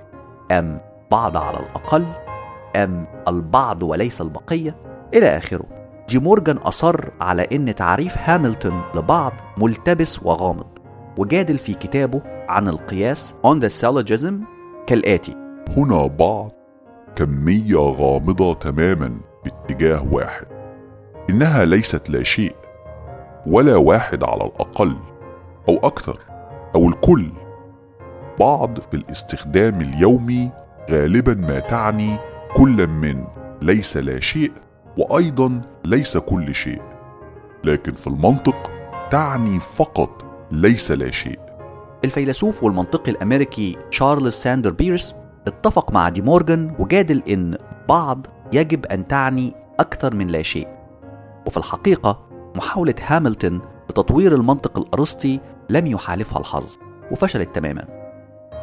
أم 0.52 0.80
بعض 1.10 1.36
على 1.36 1.56
الأقل؟ 1.56 2.06
أم 2.76 3.06
البعض 3.28 3.82
وليس 3.82 4.20
البقية؟ 4.20 4.76
إلى 5.14 5.36
آخره. 5.36 5.64
دي 6.08 6.18
مورجان 6.18 6.56
أصر 6.56 7.10
على 7.20 7.46
أن 7.52 7.74
تعريف 7.74 8.18
هاملتون 8.18 8.82
لبعض 8.94 9.32
ملتبس 9.58 10.22
وغامض 10.22 10.66
وجادل 11.18 11.58
في 11.58 11.74
كتابه 11.74 12.22
عن 12.48 12.68
القياس 12.68 13.34
On 13.46 13.60
the 13.60 13.68
Syllogism 13.82 14.34
كالآتي. 14.86 15.36
هنا 15.76 16.06
بعض 16.06 16.52
كمية 17.16 17.76
غامضة 17.76 18.54
تماما 18.54 19.20
باتجاه 19.44 20.06
واحد. 20.12 20.46
إنها 21.30 21.64
ليست 21.64 22.10
لا 22.10 22.22
شيء 22.22 22.54
ولا 23.46 23.76
واحد 23.76 24.24
على 24.24 24.44
الأقل 24.44 24.96
أو 25.68 25.76
أكثر 25.82 26.18
أو 26.74 26.88
الكل. 26.88 27.32
بعض 28.40 28.80
في 28.80 28.96
الاستخدام 28.96 29.80
اليومي 29.80 30.50
غالبا 30.90 31.34
ما 31.34 31.58
تعني 31.58 32.16
كل 32.56 32.86
من 32.86 33.24
ليس 33.62 33.96
لا 33.96 34.20
شيء. 34.20 34.52
وأيضا 34.98 35.60
ليس 35.84 36.16
كل 36.16 36.54
شيء 36.54 36.82
لكن 37.64 37.92
في 37.92 38.06
المنطق 38.06 38.70
تعني 39.10 39.60
فقط 39.60 40.24
ليس 40.50 40.90
لا 40.90 41.10
شيء. 41.10 41.38
الفيلسوف 42.04 42.62
والمنطقي 42.62 43.10
الأمريكي 43.10 43.76
تشارلز 43.90 44.34
ساندر 44.34 44.70
بيرس 44.70 45.14
اتفق 45.46 45.92
مع 45.92 46.08
دي 46.08 46.22
مورجان 46.22 46.74
وجادل 46.78 47.22
إن 47.28 47.58
بعض 47.88 48.26
يجب 48.52 48.86
أن 48.86 49.06
تعني 49.08 49.54
أكثر 49.80 50.14
من 50.14 50.26
لا 50.26 50.42
شيء. 50.42 50.68
وفي 51.46 51.56
الحقيقة 51.56 52.26
محاولة 52.54 52.94
هاملتون 53.06 53.60
لتطوير 53.90 54.34
المنطق 54.34 54.78
الأرسطي 54.78 55.40
لم 55.70 55.86
يحالفها 55.86 56.38
الحظ 56.38 56.76
وفشلت 57.10 57.54
تماما. 57.54 57.84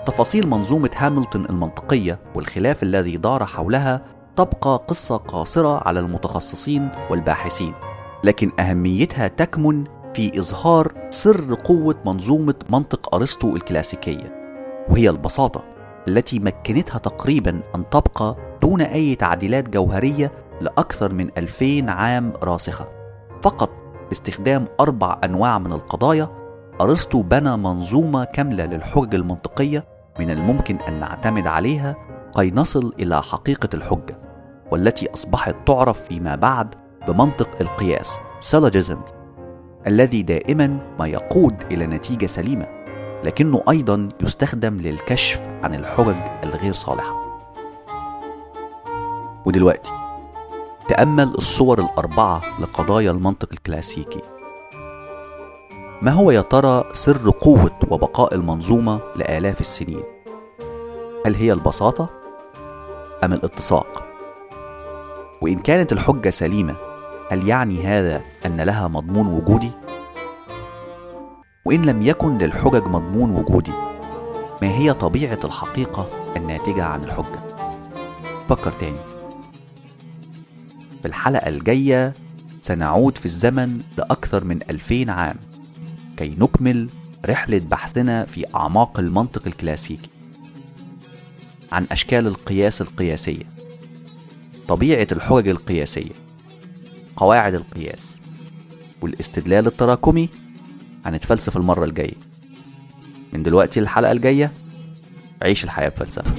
تفاصيل 0.05 0.47
منظومة 0.47 0.89
هاملتون 0.95 1.45
المنطقية 1.45 2.19
والخلاف 2.35 2.83
الذي 2.83 3.17
دار 3.17 3.45
حولها 3.45 4.01
تبقى 4.35 4.83
قصة 4.87 5.17
قاصرة 5.17 5.87
على 5.87 5.99
المتخصصين 5.99 6.89
والباحثين 7.09 7.73
لكن 8.23 8.51
أهميتها 8.59 9.27
تكمن 9.27 9.83
في 10.13 10.39
إظهار 10.39 10.91
سر 11.09 11.53
قوة 11.53 11.95
منظومة 12.05 12.55
منطق 12.69 13.15
أرسطو 13.15 13.55
الكلاسيكية 13.55 14.41
وهي 14.89 15.09
البساطة 15.09 15.63
التي 16.07 16.39
مكنتها 16.39 16.97
تقريبا 16.97 17.61
أن 17.75 17.89
تبقى 17.89 18.35
دون 18.61 18.81
أي 18.81 19.15
تعديلات 19.15 19.69
جوهرية 19.69 20.31
لأكثر 20.61 21.13
من 21.13 21.29
2000 21.37 21.91
عام 21.91 22.33
راسخة. 22.43 22.87
فقط 23.41 23.69
باستخدام 24.09 24.65
أربع 24.79 25.17
أنواع 25.23 25.59
من 25.59 25.73
القضايا 25.73 26.29
أرسطو 26.81 27.21
بنى 27.21 27.57
منظومة 27.57 28.23
كاملة 28.23 28.65
للحجج 28.65 29.15
المنطقية 29.15 29.85
من 30.19 30.29
الممكن 30.31 30.77
أن 30.87 30.99
نعتمد 30.99 31.47
عليها 31.47 31.95
كي 32.35 32.51
نصل 32.51 32.93
إلى 32.99 33.23
حقيقة 33.23 33.69
الحجة 33.73 34.17
والتي 34.71 35.13
أصبحت 35.13 35.55
تعرف 35.65 36.01
فيما 36.01 36.35
بعد 36.35 36.75
بمنطق 37.07 37.49
القياس 37.61 38.17
syllogisms 38.51 39.13
الذي 39.87 40.21
دائما 40.21 40.95
ما 40.99 41.07
يقود 41.07 41.63
إلى 41.71 41.87
نتيجة 41.87 42.25
سليمة 42.25 42.67
لكنه 43.23 43.63
أيضا 43.69 44.09
يستخدم 44.21 44.77
للكشف 44.77 45.41
عن 45.63 45.75
الحجج 45.75 46.15
الغير 46.43 46.73
صالحة. 46.73 47.41
ودلوقتي 49.45 49.91
تأمل 50.87 51.23
الصور 51.23 51.79
الأربعة 51.79 52.41
لقضايا 52.59 53.11
المنطق 53.11 53.49
الكلاسيكي. 53.51 54.21
ما 56.01 56.11
هو 56.11 56.31
يا 56.31 56.41
ترى 56.41 56.83
سر 56.93 57.29
قوة 57.29 57.79
وبقاء 57.89 58.35
المنظومة 58.35 58.99
لآلاف 59.15 59.61
السنين؟ 59.61 60.03
هل 61.25 61.35
هي 61.35 61.53
البساطة؟ 61.53 62.20
أم 63.23 63.33
الاتساق؟ 63.33 64.03
وإن 65.41 65.59
كانت 65.59 65.91
الحجة 65.91 66.29
سليمة 66.29 66.75
هل 67.31 67.47
يعني 67.47 67.83
هذا 67.83 68.21
أن 68.45 68.61
لها 68.61 68.87
مضمون 68.87 69.27
وجودي؟ 69.27 69.71
وإن 71.65 71.81
لم 71.81 72.01
يكن 72.01 72.37
للحجج 72.37 72.83
مضمون 72.83 73.35
وجودي 73.35 73.73
ما 74.61 74.67
هي 74.67 74.93
طبيعة 74.93 75.39
الحقيقة 75.43 76.07
الناتجة 76.37 76.83
عن 76.83 77.03
الحجة؟ 77.03 77.39
فكر 78.49 78.71
تاني 78.71 78.99
في 81.01 81.07
الحلقة 81.07 81.47
الجاية 81.49 82.13
سنعود 82.61 83.17
في 83.17 83.25
الزمن 83.25 83.81
لأكثر 83.97 84.43
من 84.43 84.59
ألفين 84.69 85.09
عام 85.09 85.35
كي 86.17 86.35
نكمل 86.39 86.89
رحلة 87.25 87.61
بحثنا 87.71 88.25
في 88.25 88.45
أعماق 88.55 88.99
المنطق 88.99 89.41
الكلاسيكي 89.47 90.09
عن 91.71 91.85
أشكال 91.91 92.27
القياس 92.27 92.81
القياسية 92.81 93.43
طبيعة 94.67 95.07
الحجج 95.11 95.47
القياسية 95.47 96.11
قواعد 97.15 97.53
القياس 97.53 98.17
والاستدلال 99.01 99.67
التراكمي 99.67 100.29
هنتفلسف 101.05 101.57
المرة 101.57 101.85
الجاية. 101.85 102.13
من 103.33 103.43
دلوقتي 103.43 103.79
الحلقة 103.79 104.11
الجاية 104.11 104.51
عيش 105.41 105.63
الحياة 105.63 105.89
بفلسفة. 105.89 106.31